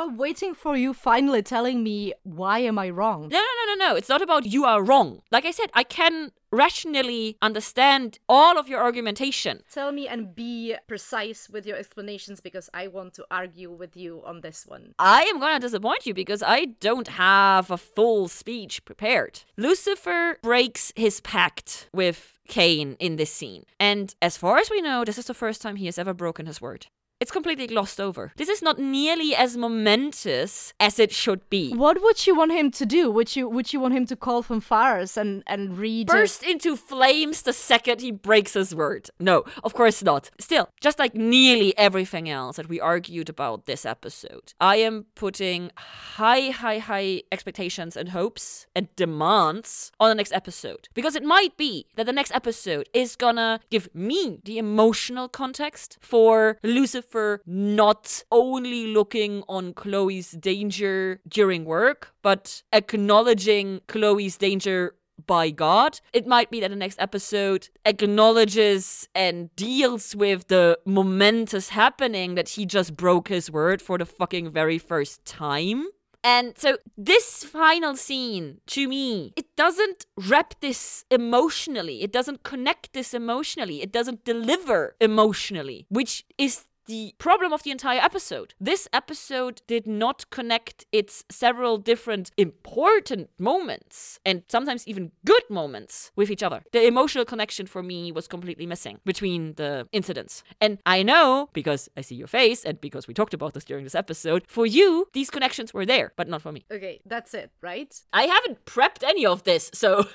I'm 0.00 0.16
waiting 0.16 0.54
for 0.54 0.76
you 0.76 0.94
finally 0.94 1.42
telling 1.42 1.82
me 1.82 2.14
why 2.22 2.60
am 2.60 2.78
I 2.78 2.90
wrong. 2.90 3.28
no, 3.28 3.38
no, 3.38 3.64
no, 3.66 3.74
no, 3.74 3.88
no. 3.88 3.96
It's 3.96 4.08
not 4.08 4.22
about 4.22 4.46
you 4.46 4.64
are 4.64 4.82
wrong. 4.82 5.22
Like 5.30 5.44
I 5.44 5.50
said, 5.50 5.70
I 5.74 5.84
can 5.84 6.32
rationally 6.50 7.36
understand 7.40 8.18
all 8.28 8.58
of 8.58 8.68
your 8.68 8.80
argumentation. 8.80 9.62
Tell 9.70 9.90
me 9.90 10.06
and 10.06 10.34
be 10.34 10.76
precise 10.86 11.48
with 11.48 11.66
your 11.66 11.76
explanations 11.76 12.40
because 12.40 12.68
I 12.74 12.88
want 12.88 13.14
to 13.14 13.26
argue 13.30 13.70
with 13.70 13.96
you 13.96 14.22
on 14.24 14.42
this 14.42 14.66
one. 14.66 14.94
I 14.98 15.22
am 15.24 15.40
gonna 15.40 15.60
disappoint 15.60 16.06
you 16.06 16.14
because 16.14 16.42
I 16.42 16.66
don't 16.80 17.08
have 17.08 17.70
a 17.70 17.78
full 17.78 18.28
speech 18.28 18.84
prepared. 18.84 19.40
Lucifer 19.56 20.38
breaks 20.42 20.92
his 20.94 21.20
pact 21.20 21.88
with 21.92 22.38
Cain 22.48 22.96
in 22.98 23.16
this 23.16 23.32
scene. 23.32 23.64
And 23.80 24.14
as 24.20 24.36
far 24.36 24.58
as 24.58 24.70
we 24.70 24.82
know, 24.82 25.04
this 25.04 25.18
is 25.18 25.26
the 25.26 25.34
first 25.34 25.62
time 25.62 25.76
he 25.76 25.86
has 25.86 25.98
ever 25.98 26.12
broken 26.12 26.46
his 26.46 26.60
word. 26.60 26.86
It's 27.22 27.30
completely 27.30 27.68
glossed 27.68 28.00
over. 28.00 28.32
This 28.34 28.48
is 28.48 28.62
not 28.62 28.80
nearly 28.80 29.32
as 29.32 29.56
momentous 29.56 30.74
as 30.80 30.98
it 30.98 31.12
should 31.12 31.48
be. 31.50 31.72
What 31.72 32.02
would 32.02 32.26
you 32.26 32.34
want 32.34 32.50
him 32.50 32.72
to 32.72 32.84
do? 32.84 33.12
Would 33.12 33.36
you 33.36 33.48
would 33.48 33.72
you 33.72 33.78
want 33.78 33.94
him 33.94 34.06
to 34.06 34.16
call 34.16 34.42
from 34.42 34.60
fires 34.60 35.16
and 35.16 35.44
and 35.46 35.78
read 35.78 36.08
burst 36.08 36.42
into 36.42 36.74
flames 36.74 37.42
the 37.42 37.52
second 37.52 38.00
he 38.00 38.10
breaks 38.10 38.54
his 38.54 38.74
word. 38.74 39.08
No, 39.20 39.44
of 39.62 39.72
course 39.72 40.02
not. 40.02 40.30
Still, 40.40 40.68
just 40.80 40.98
like 40.98 41.14
nearly 41.14 41.78
everything 41.78 42.28
else 42.28 42.56
that 42.56 42.68
we 42.68 42.80
argued 42.80 43.28
about 43.28 43.66
this 43.66 43.86
episode, 43.86 44.52
I 44.60 44.76
am 44.88 45.06
putting 45.14 45.70
high, 46.16 46.50
high, 46.50 46.78
high 46.78 47.22
expectations 47.30 47.96
and 47.96 48.08
hopes 48.08 48.66
and 48.74 48.88
demands 48.96 49.92
on 50.00 50.08
the 50.08 50.16
next 50.16 50.32
episode. 50.32 50.88
Because 50.92 51.14
it 51.14 51.22
might 51.22 51.56
be 51.56 51.86
that 51.94 52.06
the 52.06 52.18
next 52.20 52.34
episode 52.34 52.88
is 52.92 53.14
gonna 53.14 53.60
give 53.70 53.88
me 53.94 54.40
the 54.44 54.58
emotional 54.58 55.28
context 55.28 55.98
for 56.00 56.58
Lucifer 56.64 57.11
not 57.46 58.24
only 58.30 58.86
looking 58.86 59.42
on 59.48 59.74
Chloe's 59.74 60.32
danger 60.32 61.20
during 61.28 61.64
work, 61.64 62.12
but 62.22 62.62
acknowledging 62.72 63.80
Chloe's 63.88 64.36
danger 64.36 64.94
by 65.26 65.50
God. 65.50 66.00
It 66.12 66.26
might 66.26 66.50
be 66.50 66.60
that 66.60 66.70
the 66.70 66.76
next 66.76 67.00
episode 67.00 67.68
acknowledges 67.84 69.08
and 69.14 69.54
deals 69.56 70.16
with 70.16 70.48
the 70.48 70.78
momentous 70.84 71.70
happening 71.70 72.34
that 72.34 72.50
he 72.50 72.66
just 72.66 72.96
broke 72.96 73.28
his 73.28 73.50
word 73.50 73.80
for 73.80 73.98
the 73.98 74.06
fucking 74.06 74.50
very 74.50 74.78
first 74.78 75.24
time. 75.24 75.86
And 76.24 76.56
so 76.56 76.78
this 76.96 77.42
final 77.42 77.96
scene, 77.96 78.60
to 78.68 78.86
me, 78.86 79.32
it 79.34 79.56
doesn't 79.56 80.06
wrap 80.16 80.54
this 80.60 81.04
emotionally. 81.10 82.02
It 82.02 82.12
doesn't 82.12 82.44
connect 82.44 82.92
this 82.92 83.12
emotionally. 83.12 83.82
It 83.82 83.92
doesn't 83.92 84.24
deliver 84.24 84.94
emotionally, 85.00 85.86
which 85.88 86.24
is 86.38 86.66
the 86.86 87.14
problem 87.18 87.52
of 87.52 87.62
the 87.62 87.70
entire 87.70 88.00
episode. 88.00 88.54
This 88.60 88.88
episode 88.92 89.62
did 89.66 89.86
not 89.86 90.28
connect 90.30 90.86
its 90.92 91.24
several 91.30 91.78
different 91.78 92.30
important 92.36 93.30
moments 93.38 94.18
and 94.24 94.42
sometimes 94.48 94.86
even 94.86 95.12
good 95.24 95.42
moments 95.48 96.10
with 96.16 96.30
each 96.30 96.42
other. 96.42 96.64
The 96.72 96.86
emotional 96.86 97.24
connection 97.24 97.66
for 97.66 97.82
me 97.82 98.12
was 98.12 98.26
completely 98.28 98.66
missing 98.66 99.00
between 99.04 99.54
the 99.54 99.88
incidents. 99.92 100.42
And 100.60 100.78
I 100.86 101.02
know, 101.02 101.48
because 101.52 101.88
I 101.96 102.00
see 102.00 102.14
your 102.14 102.26
face 102.26 102.64
and 102.64 102.80
because 102.80 103.06
we 103.06 103.14
talked 103.14 103.34
about 103.34 103.54
this 103.54 103.64
during 103.64 103.84
this 103.84 103.94
episode, 103.94 104.44
for 104.48 104.66
you, 104.66 105.08
these 105.12 105.30
connections 105.30 105.72
were 105.72 105.86
there, 105.86 106.12
but 106.16 106.28
not 106.28 106.42
for 106.42 106.52
me. 106.52 106.64
Okay, 106.70 107.00
that's 107.06 107.34
it, 107.34 107.50
right? 107.60 107.94
I 108.12 108.24
haven't 108.24 108.64
prepped 108.64 109.02
any 109.02 109.24
of 109.24 109.44
this, 109.44 109.70
so. 109.72 110.06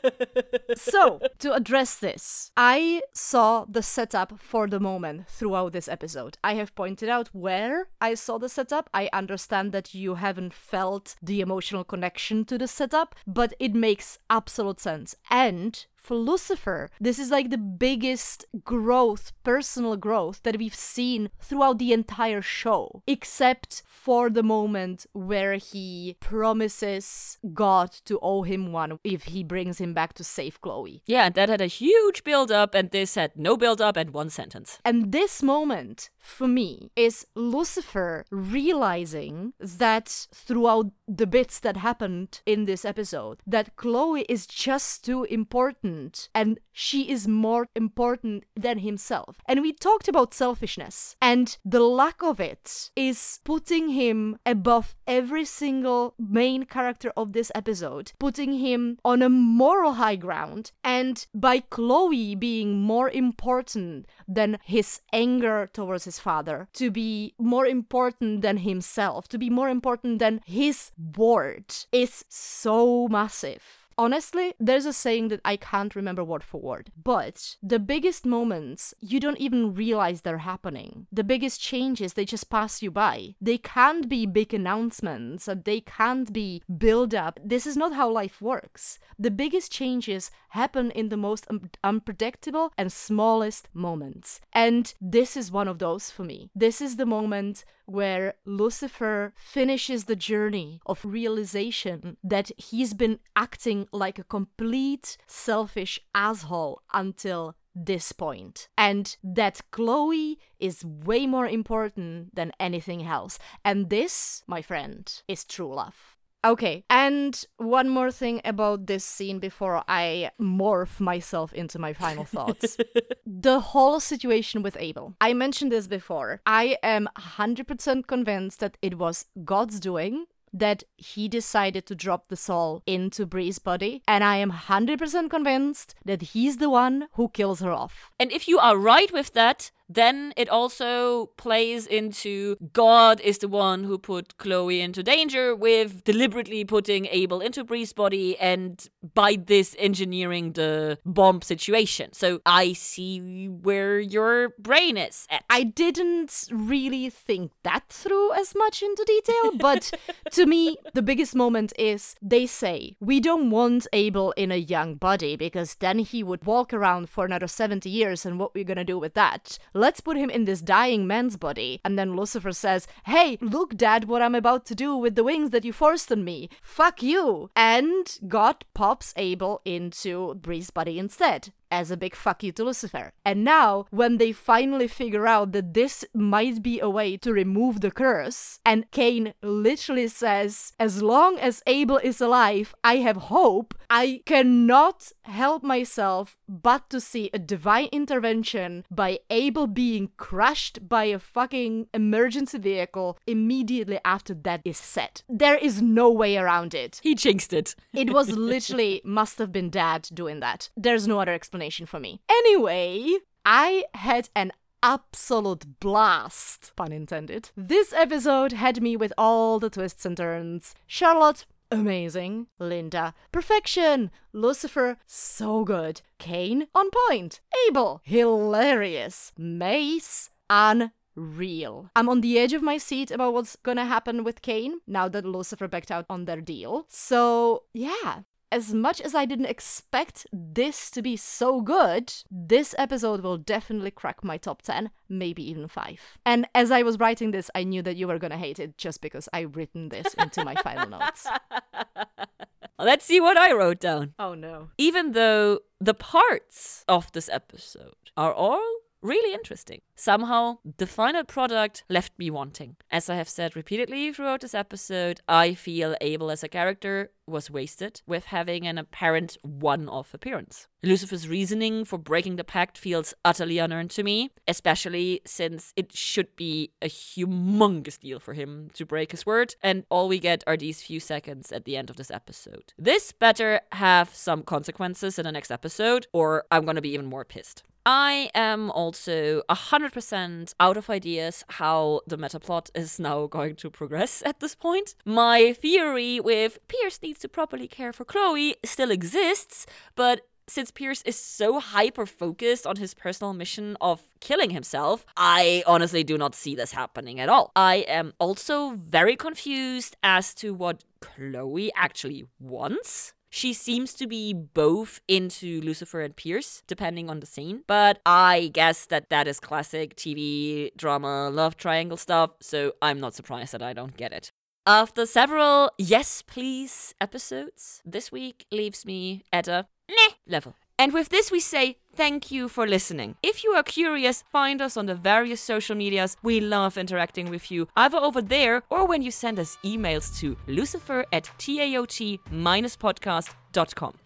so, 0.74 1.20
to 1.38 1.52
address 1.54 1.96
this, 1.96 2.52
I 2.56 3.02
saw 3.12 3.64
the 3.68 3.82
setup 3.82 4.40
for 4.40 4.66
the 4.66 4.80
moment 4.80 5.28
throughout 5.28 5.72
this 5.72 5.88
episode. 5.90 6.38
I 6.42 6.54
have 6.54 6.74
pointed 6.74 7.08
out 7.08 7.28
where 7.32 7.88
I 8.00 8.14
saw 8.14 8.38
the 8.38 8.48
setup. 8.48 8.88
I 8.94 9.10
understand 9.12 9.72
that 9.72 9.94
you 9.94 10.14
haven't 10.14 10.54
felt 10.54 11.16
the 11.22 11.40
emotional 11.40 11.84
connection 11.84 12.44
to 12.46 12.56
the 12.56 12.68
setup, 12.68 13.14
but 13.26 13.54
it 13.58 13.74
makes 13.74 14.18
absolute 14.28 14.80
sense. 14.80 15.16
And 15.30 15.84
for 16.02 16.16
Lucifer, 16.16 16.88
this 17.00 17.18
is 17.18 17.30
like 17.30 17.50
the 17.50 17.58
biggest 17.58 18.44
growth, 18.64 19.32
personal 19.44 19.96
growth 19.96 20.42
that 20.42 20.58
we've 20.58 20.74
seen 20.74 21.30
throughout 21.40 21.78
the 21.78 21.92
entire 21.92 22.42
show, 22.42 23.02
except 23.06 23.82
for 23.86 24.30
the 24.30 24.42
moment 24.42 25.06
where 25.12 25.54
he 25.54 26.16
promises 26.20 27.38
God 27.52 27.90
to 28.06 28.18
owe 28.22 28.42
him 28.42 28.72
one 28.72 28.98
if 29.04 29.24
he 29.24 29.44
brings 29.44 29.78
him 29.78 29.94
back 29.94 30.14
to 30.14 30.24
save 30.24 30.60
Chloe. 30.60 31.02
yeah, 31.06 31.26
and 31.26 31.34
that 31.34 31.48
had 31.48 31.60
a 31.60 31.66
huge 31.66 32.24
build 32.24 32.50
up, 32.50 32.74
and 32.74 32.90
this 32.90 33.14
had 33.14 33.32
no 33.36 33.56
build 33.56 33.80
up 33.80 33.96
and 33.96 34.10
one 34.10 34.30
sentence. 34.30 34.78
And 34.84 35.12
this 35.12 35.42
moment, 35.42 36.10
for 36.18 36.48
me, 36.48 36.90
is 36.96 37.26
Lucifer 37.34 38.24
realizing 38.30 39.52
that 39.58 40.26
throughout 40.34 40.86
the 41.06 41.26
bits 41.26 41.60
that 41.60 41.76
happened 41.76 42.40
in 42.46 42.64
this 42.64 42.84
episode, 42.84 43.40
that 43.46 43.76
Chloe 43.76 44.24
is 44.28 44.46
just 44.46 45.04
too 45.04 45.24
important 45.24 45.89
important 45.90 46.28
and 46.34 46.58
she 46.72 47.10
is 47.10 47.28
more 47.28 47.66
important 47.74 48.44
than 48.56 48.78
himself. 48.78 49.36
And 49.46 49.60
we 49.60 49.72
talked 49.72 50.08
about 50.08 50.34
selfishness, 50.34 51.16
and 51.20 51.56
the 51.64 51.80
lack 51.80 52.22
of 52.22 52.40
it 52.40 52.90
is 52.96 53.40
putting 53.44 53.90
him 53.90 54.38
above 54.46 54.94
every 55.06 55.44
single 55.44 56.14
main 56.18 56.64
character 56.64 57.12
of 57.16 57.32
this 57.32 57.52
episode, 57.54 58.12
putting 58.18 58.54
him 58.54 58.98
on 59.04 59.22
a 59.22 59.28
moral 59.28 59.94
high 59.94 60.16
ground. 60.16 60.72
And 60.84 61.26
by 61.34 61.60
Chloe 61.60 62.34
being 62.34 62.80
more 62.80 63.10
important 63.10 64.06
than 64.28 64.58
his 64.64 65.00
anger 65.12 65.68
towards 65.72 66.04
his 66.04 66.18
father, 66.18 66.68
to 66.74 66.90
be 66.90 67.34
more 67.38 67.66
important 67.66 68.42
than 68.42 68.58
himself, 68.58 69.28
to 69.28 69.38
be 69.38 69.50
more 69.50 69.68
important 69.68 70.18
than 70.18 70.40
his 70.46 70.92
word, 71.16 71.64
is 71.92 72.24
so 72.28 73.08
massive 73.08 73.79
honestly, 74.00 74.54
there's 74.58 74.86
a 74.86 74.94
saying 74.94 75.28
that 75.28 75.42
I 75.44 75.56
can't 75.56 75.94
remember 75.94 76.24
word 76.24 76.42
for 76.42 76.58
word, 76.58 76.90
but 77.04 77.56
the 77.62 77.78
biggest 77.78 78.24
moments, 78.24 78.94
you 78.98 79.20
don't 79.20 79.38
even 79.38 79.74
realize 79.74 80.22
they're 80.22 80.38
happening. 80.38 81.06
The 81.12 81.22
biggest 81.22 81.60
changes, 81.60 82.14
they 82.14 82.24
just 82.24 82.48
pass 82.48 82.80
you 82.80 82.90
by. 82.90 83.34
They 83.42 83.58
can't 83.58 84.08
be 84.08 84.24
big 84.24 84.54
announcements, 84.54 85.50
they 85.64 85.80
can't 85.82 86.32
be 86.32 86.62
build 86.78 87.14
up. 87.14 87.38
This 87.44 87.66
is 87.66 87.76
not 87.76 87.92
how 87.92 88.08
life 88.08 88.40
works. 88.40 88.98
The 89.18 89.30
biggest 89.30 89.70
changes 89.70 90.30
happen 90.50 90.90
in 90.92 91.10
the 91.10 91.18
most 91.18 91.46
un- 91.50 91.70
unpredictable 91.84 92.72
and 92.78 92.90
smallest 92.90 93.68
moments. 93.74 94.40
And 94.54 94.94
this 94.98 95.36
is 95.36 95.52
one 95.52 95.68
of 95.68 95.78
those 95.78 96.10
for 96.10 96.24
me. 96.24 96.50
This 96.54 96.80
is 96.80 96.96
the 96.96 97.04
moment 97.04 97.64
where 97.90 98.34
Lucifer 98.44 99.34
finishes 99.36 100.04
the 100.04 100.16
journey 100.16 100.80
of 100.86 101.04
realization 101.04 102.16
that 102.22 102.50
he's 102.56 102.94
been 102.94 103.18
acting 103.34 103.88
like 103.92 104.18
a 104.18 104.24
complete 104.24 105.16
selfish 105.26 106.00
asshole 106.14 106.82
until 106.92 107.56
this 107.74 108.12
point, 108.12 108.68
and 108.76 109.16
that 109.22 109.60
Chloe 109.70 110.38
is 110.58 110.84
way 110.84 111.26
more 111.26 111.46
important 111.46 112.34
than 112.34 112.52
anything 112.58 113.04
else. 113.06 113.38
And 113.64 113.90
this, 113.90 114.42
my 114.46 114.62
friend, 114.62 115.10
is 115.28 115.44
true 115.44 115.74
love. 115.74 116.18
Okay, 116.42 116.84
and 116.88 117.44
one 117.58 117.90
more 117.90 118.10
thing 118.10 118.40
about 118.46 118.86
this 118.86 119.04
scene 119.04 119.40
before 119.40 119.84
I 119.86 120.30
morph 120.40 120.98
myself 120.98 121.52
into 121.52 121.78
my 121.78 121.92
final 121.92 122.24
thoughts. 122.24 122.78
the 123.26 123.60
whole 123.60 124.00
situation 124.00 124.62
with 124.62 124.76
Abel. 124.80 125.14
I 125.20 125.34
mentioned 125.34 125.70
this 125.70 125.86
before. 125.86 126.40
I 126.46 126.78
am 126.82 127.10
100% 127.18 128.06
convinced 128.06 128.60
that 128.60 128.78
it 128.80 128.96
was 128.96 129.26
God's 129.44 129.80
doing 129.80 130.24
that 130.52 130.82
he 130.96 131.28
decided 131.28 131.86
to 131.86 131.94
drop 131.94 132.28
the 132.28 132.36
soul 132.36 132.82
into 132.86 133.26
Bree's 133.26 133.58
body, 133.58 134.02
and 134.06 134.24
I 134.24 134.36
am 134.36 134.50
100% 134.50 135.30
convinced 135.30 135.94
that 136.04 136.22
he's 136.22 136.56
the 136.56 136.70
one 136.70 137.08
who 137.12 137.28
kills 137.28 137.60
her 137.60 137.72
off. 137.72 138.10
And 138.18 138.32
if 138.32 138.48
you 138.48 138.58
are 138.58 138.76
right 138.76 139.12
with 139.12 139.32
that, 139.32 139.70
then 139.90 140.32
it 140.36 140.48
also 140.48 141.26
plays 141.36 141.86
into 141.86 142.56
God 142.72 143.20
is 143.20 143.38
the 143.38 143.48
one 143.48 143.84
who 143.84 143.98
put 143.98 144.38
Chloe 144.38 144.80
into 144.80 145.02
danger 145.02 145.54
with 145.54 146.04
deliberately 146.04 146.64
putting 146.64 147.06
Abel 147.06 147.40
into 147.40 147.64
Bree's 147.64 147.92
body 147.92 148.38
and 148.38 148.88
by 149.14 149.36
this 149.36 149.74
engineering 149.78 150.52
the 150.52 150.98
bomb 151.04 151.42
situation. 151.42 152.12
So 152.12 152.40
I 152.46 152.72
see 152.72 153.48
where 153.48 153.98
your 153.98 154.50
brain 154.58 154.96
is 154.96 155.26
at. 155.28 155.44
I 155.50 155.64
didn't 155.64 156.46
really 156.50 157.10
think 157.10 157.52
that 157.64 157.88
through 157.88 158.32
as 158.34 158.54
much 158.54 158.82
into 158.82 159.04
detail, 159.06 159.56
but 159.58 159.92
to 160.32 160.46
me, 160.46 160.76
the 160.94 161.02
biggest 161.02 161.34
moment 161.34 161.72
is 161.78 162.14
they 162.22 162.46
say, 162.46 162.96
We 163.00 163.20
don't 163.20 163.50
want 163.50 163.86
Abel 163.92 164.32
in 164.32 164.52
a 164.52 164.56
young 164.56 164.94
body 164.94 165.36
because 165.36 165.74
then 165.76 165.98
he 165.98 166.22
would 166.22 166.44
walk 166.44 166.72
around 166.72 167.08
for 167.08 167.24
another 167.24 167.48
70 167.48 167.88
years, 167.88 168.24
and 168.24 168.38
what 168.38 168.54
we're 168.54 168.64
gonna 168.64 168.84
do 168.84 168.98
with 168.98 169.14
that? 169.14 169.58
Let's 169.80 170.00
put 170.00 170.16
him 170.16 170.30
in 170.30 170.44
this 170.44 170.60
dying 170.60 171.06
man's 171.06 171.36
body. 171.36 171.80
And 171.84 171.98
then 171.98 172.14
Lucifer 172.14 172.52
says, 172.52 172.86
Hey, 173.06 173.38
look, 173.40 173.76
Dad, 173.76 174.04
what 174.04 174.22
I'm 174.22 174.34
about 174.34 174.66
to 174.66 174.74
do 174.74 174.94
with 174.96 175.14
the 175.14 175.24
wings 175.24 175.50
that 175.50 175.64
you 175.64 175.72
forced 175.72 176.12
on 176.12 176.22
me. 176.22 176.48
Fuck 176.60 177.02
you. 177.02 177.50
And 177.56 178.06
God 178.28 178.64
pops 178.74 179.14
Abel 179.16 179.62
into 179.64 180.34
Bree's 180.34 180.70
body 180.70 180.98
instead 180.98 181.52
as 181.70 181.90
a 181.90 181.96
big 181.96 182.14
fuck 182.14 182.42
you 182.42 182.52
to 182.52 182.64
Lucifer. 182.64 183.12
And 183.24 183.44
now, 183.44 183.86
when 183.90 184.18
they 184.18 184.32
finally 184.32 184.88
figure 184.88 185.26
out 185.26 185.52
that 185.52 185.74
this 185.74 186.04
might 186.14 186.62
be 186.62 186.80
a 186.80 186.90
way 186.90 187.16
to 187.18 187.32
remove 187.32 187.80
the 187.80 187.90
curse, 187.90 188.58
and 188.64 188.90
Cain 188.90 189.34
literally 189.42 190.08
says, 190.08 190.72
As 190.78 191.02
long 191.02 191.38
as 191.38 191.62
Abel 191.66 191.98
is 191.98 192.20
alive, 192.20 192.74
I 192.82 192.96
have 192.96 193.16
hope, 193.16 193.74
I 193.88 194.22
cannot 194.26 195.12
help 195.22 195.62
myself 195.62 196.36
but 196.48 196.90
to 196.90 197.00
see 197.00 197.30
a 197.32 197.38
divine 197.38 197.88
intervention 197.92 198.84
by 198.90 199.20
Abel 199.30 199.66
being 199.66 200.10
crushed 200.16 200.88
by 200.88 201.04
a 201.04 201.18
fucking 201.18 201.88
emergency 201.94 202.58
vehicle 202.58 203.18
immediately 203.26 204.00
after 204.04 204.34
that 204.34 204.60
is 204.64 204.78
said. 204.78 205.22
There 205.28 205.56
is 205.56 205.80
no 205.80 206.10
way 206.10 206.36
around 206.36 206.74
it. 206.74 207.00
He 207.02 207.14
jinxed 207.14 207.52
it. 207.52 207.74
It 207.92 208.12
was 208.12 208.30
literally 208.36 209.00
must 209.04 209.38
have 209.38 209.52
been 209.52 209.70
dad 209.70 210.08
doing 210.12 210.40
that. 210.40 210.70
There's 210.76 211.06
no 211.06 211.20
other 211.20 211.32
explanation 211.32 211.59
for 211.68 212.00
me. 212.00 212.20
Anyway, 212.30 213.18
I 213.44 213.84
had 213.94 214.30
an 214.34 214.52
absolute 214.82 215.78
blast, 215.80 216.72
pun 216.76 216.92
intended. 216.92 217.50
This 217.56 217.92
episode 217.92 218.52
had 218.52 218.80
me 218.82 218.96
with 218.96 219.12
all 219.18 219.58
the 219.58 219.70
twists 219.70 220.06
and 220.06 220.16
turns. 220.16 220.74
Charlotte, 220.86 221.44
amazing. 221.70 222.46
Linda, 222.58 223.14
perfection. 223.32 224.10
Lucifer, 224.32 224.96
so 225.06 225.64
good. 225.64 226.00
Cain, 226.18 226.68
on 226.74 226.88
point. 227.08 227.40
Abel, 227.68 228.00
hilarious. 228.04 229.32
Maze, 229.36 230.30
unreal. 230.48 231.90
I'm 231.94 232.08
on 232.08 232.20
the 232.22 232.38
edge 232.38 232.52
of 232.52 232.62
my 232.62 232.78
seat 232.78 233.10
about 233.10 233.34
what's 233.34 233.56
gonna 233.56 233.84
happen 233.84 234.24
with 234.24 234.42
Cain 234.42 234.80
now 234.86 235.08
that 235.08 235.24
Lucifer 235.24 235.68
backed 235.68 235.90
out 235.90 236.06
on 236.08 236.24
their 236.24 236.40
deal. 236.40 236.86
So, 236.88 237.64
yeah, 237.74 238.22
as 238.52 238.74
much 238.74 239.00
as 239.00 239.14
I 239.14 239.24
didn't 239.24 239.46
expect 239.46 240.26
this 240.32 240.90
to 240.90 241.02
be 241.02 241.16
so 241.16 241.60
good, 241.60 242.12
this 242.30 242.74
episode 242.78 243.20
will 243.20 243.38
definitely 243.38 243.90
crack 243.90 244.24
my 244.24 244.36
top 244.36 244.62
10, 244.62 244.90
maybe 245.08 245.48
even 245.48 245.68
5. 245.68 246.18
And 246.26 246.48
as 246.54 246.70
I 246.70 246.82
was 246.82 246.98
writing 246.98 247.30
this, 247.30 247.50
I 247.54 247.64
knew 247.64 247.82
that 247.82 247.96
you 247.96 248.08
were 248.08 248.18
gonna 248.18 248.36
hate 248.36 248.58
it 248.58 248.76
just 248.76 249.00
because 249.00 249.28
I 249.32 249.40
written 249.40 249.88
this 249.88 250.14
into 250.14 250.44
my 250.44 250.54
final 250.56 250.88
notes. 250.88 251.26
Let's 252.78 253.04
see 253.04 253.20
what 253.20 253.36
I 253.36 253.52
wrote 253.52 253.78
down. 253.78 254.14
Oh 254.18 254.34
no. 254.34 254.70
Even 254.78 255.12
though 255.12 255.60
the 255.80 255.94
parts 255.94 256.84
of 256.88 257.12
this 257.12 257.28
episode 257.28 257.94
are 258.16 258.32
all 258.32 258.80
really 259.02 259.34
interesting. 259.34 259.80
Somehow, 259.94 260.58
the 260.78 260.86
final 260.86 261.24
product 261.24 261.84
left 261.88 262.12
me 262.18 262.30
wanting. 262.30 262.76
As 262.90 263.08
I 263.08 263.16
have 263.16 263.28
said 263.28 263.56
repeatedly 263.56 264.12
throughout 264.12 264.40
this 264.40 264.54
episode, 264.54 265.20
I 265.28 265.54
feel 265.54 265.96
Abel 266.00 266.30
as 266.30 266.42
a 266.42 266.48
character 266.48 267.10
was 267.26 267.50
wasted 267.50 268.02
with 268.06 268.26
having 268.26 268.66
an 268.66 268.76
apparent 268.76 269.38
one 269.42 269.88
off 269.88 270.12
appearance. 270.12 270.66
Lucifer's 270.82 271.28
reasoning 271.28 271.84
for 271.84 271.98
breaking 271.98 272.36
the 272.36 272.44
pact 272.44 272.76
feels 272.76 273.14
utterly 273.24 273.58
unearned 273.58 273.90
to 273.90 274.02
me, 274.02 274.30
especially 274.48 275.20
since 275.24 275.72
it 275.76 275.94
should 275.94 276.34
be 276.36 276.72
a 276.82 276.86
humongous 276.86 278.00
deal 278.00 278.18
for 278.18 278.34
him 278.34 278.70
to 278.74 278.84
break 278.84 279.12
his 279.12 279.24
word, 279.24 279.54
and 279.62 279.84
all 279.90 280.08
we 280.08 280.18
get 280.18 280.42
are 280.46 280.56
these 280.56 280.82
few 280.82 280.98
seconds 280.98 281.52
at 281.52 281.64
the 281.64 281.76
end 281.76 281.90
of 281.90 281.96
this 281.96 282.10
episode. 282.10 282.72
This 282.78 283.12
better 283.12 283.60
have 283.72 284.14
some 284.14 284.42
consequences 284.42 285.18
in 285.18 285.24
the 285.24 285.32
next 285.32 285.50
episode, 285.50 286.06
or 286.12 286.44
I'm 286.50 286.64
gonna 286.64 286.80
be 286.80 286.94
even 286.94 287.06
more 287.06 287.24
pissed. 287.24 287.62
I 287.86 288.30
am 288.34 288.70
also 288.70 289.42
100% 289.48 290.54
out 290.60 290.76
of 290.76 290.90
ideas 290.90 291.44
how 291.48 292.00
the 292.06 292.16
meta 292.16 292.38
plot 292.38 292.70
is 292.74 292.98
now 292.98 293.26
going 293.26 293.56
to 293.56 293.70
progress 293.70 294.22
at 294.24 294.40
this 294.40 294.54
point. 294.54 294.94
My 295.04 295.52
theory 295.54 296.20
with 296.20 296.58
Pierce 296.68 297.00
needs 297.02 297.20
to 297.20 297.28
properly 297.28 297.68
care 297.68 297.92
for 297.92 298.04
Chloe 298.04 298.56
still 298.64 298.90
exists, 298.90 299.66
but 299.96 300.22
since 300.50 300.72
Pierce 300.72 301.00
is 301.02 301.16
so 301.16 301.60
hyper 301.60 302.06
focused 302.06 302.66
on 302.66 302.76
his 302.76 302.92
personal 302.92 303.32
mission 303.32 303.76
of 303.80 304.02
killing 304.18 304.50
himself, 304.50 305.06
I 305.16 305.62
honestly 305.66 306.02
do 306.02 306.18
not 306.18 306.34
see 306.34 306.56
this 306.56 306.72
happening 306.72 307.20
at 307.20 307.28
all. 307.28 307.52
I 307.54 307.76
am 307.88 308.14
also 308.18 308.70
very 308.70 309.14
confused 309.14 309.96
as 310.02 310.34
to 310.34 310.52
what 310.52 310.82
Chloe 311.00 311.70
actually 311.76 312.26
wants. 312.40 313.14
She 313.30 313.52
seems 313.52 313.94
to 313.94 314.08
be 314.08 314.32
both 314.32 315.00
into 315.06 315.60
Lucifer 315.60 316.00
and 316.00 316.16
Pierce, 316.16 316.64
depending 316.66 317.08
on 317.08 317.20
the 317.20 317.26
scene. 317.26 317.62
But 317.68 318.00
I 318.04 318.50
guess 318.52 318.86
that 318.86 319.08
that 319.10 319.28
is 319.28 319.38
classic 319.38 319.94
TV 319.94 320.70
drama 320.76 321.30
love 321.30 321.56
triangle 321.56 321.96
stuff, 321.96 322.30
so 322.40 322.72
I'm 322.82 322.98
not 322.98 323.14
surprised 323.14 323.52
that 323.52 323.62
I 323.62 323.72
don't 323.72 323.96
get 323.96 324.12
it. 324.12 324.32
After 324.66 325.06
several 325.06 325.70
yes 325.78 326.22
please 326.22 326.94
episodes, 327.00 327.82
this 327.84 328.10
week 328.12 328.46
leaves 328.50 328.84
me 328.84 329.22
at 329.32 329.46
a 329.48 329.66
meh 329.88 330.14
level. 330.26 330.56
And 330.76 330.92
with 330.92 331.10
this, 331.10 331.30
we 331.30 331.40
say 331.40 331.76
thank 331.94 332.30
you 332.30 332.48
for 332.48 332.66
listening. 332.66 333.16
If 333.22 333.44
you 333.44 333.50
are 333.52 333.62
curious, 333.62 334.24
find 334.30 334.60
us 334.60 334.76
on 334.76 334.86
the 334.86 334.94
various 334.94 335.40
social 335.40 335.76
medias. 335.76 336.16
We 336.22 336.40
love 336.40 336.78
interacting 336.78 337.30
with 337.30 337.50
you, 337.50 337.68
either 337.76 337.98
over 337.98 338.22
there 338.22 338.62
or 338.70 338.86
when 338.86 339.02
you 339.02 339.10
send 339.10 339.38
us 339.38 339.58
emails 339.64 340.18
to 340.20 340.36
lucifer 340.46 341.04
at 341.12 341.30
taot-podcast.com. 341.38 343.34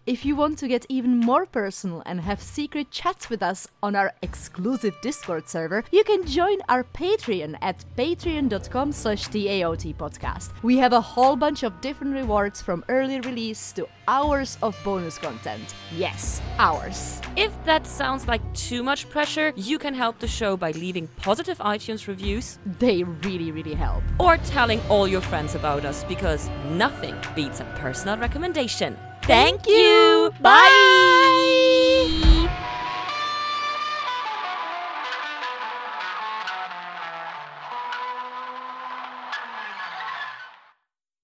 If 0.07 0.25
you 0.25 0.35
want 0.35 0.57
to 0.59 0.67
get 0.67 0.87
even 0.89 1.19
more 1.19 1.45
personal 1.45 2.01
and 2.07 2.21
have 2.21 2.41
secret 2.41 2.89
chats 2.89 3.29
with 3.29 3.43
us 3.43 3.67
on 3.83 3.95
our 3.95 4.11
exclusive 4.23 4.95
Discord 5.01 5.47
server, 5.47 5.83
you 5.91 6.03
can 6.03 6.25
join 6.25 6.57
our 6.67 6.83
Patreon 6.83 7.55
at 7.61 7.85
patreon.com 7.95 8.91
slash 8.91 9.27
TAOT 9.27 9.95
podcast. 9.97 10.51
We 10.63 10.77
have 10.77 10.93
a 10.93 11.01
whole 11.01 11.35
bunch 11.35 11.61
of 11.61 11.79
different 11.81 12.15
rewards 12.15 12.59
from 12.61 12.83
early 12.89 13.19
release 13.19 13.71
to 13.73 13.87
hours 14.07 14.57
of 14.63 14.75
bonus 14.83 15.19
content. 15.19 15.75
Yes, 15.95 16.41
hours. 16.57 17.21
If 17.35 17.51
that 17.65 17.74
sounds 17.83 18.27
like 18.27 18.41
too 18.53 18.83
much 18.83 19.09
pressure, 19.09 19.51
you 19.55 19.79
can 19.79 19.95
help 19.95 20.19
the 20.19 20.27
show 20.27 20.55
by 20.55 20.71
leaving 20.71 21.07
positive 21.17 21.57
iTunes 21.57 22.07
reviews 22.07 22.59
They 22.79 23.03
really, 23.03 23.51
really 23.51 23.73
help. 23.73 24.03
or 24.19 24.37
telling 24.37 24.79
all 24.87 25.07
your 25.07 25.21
friends 25.21 25.55
about 25.55 25.83
us 25.83 26.03
because 26.03 26.49
nothing 26.69 27.15
beats 27.35 27.59
a 27.61 27.65
personal 27.79 28.17
recommendation. 28.17 28.95
Thank 29.23 29.67
you. 29.67 30.31
Bye. 30.41 30.61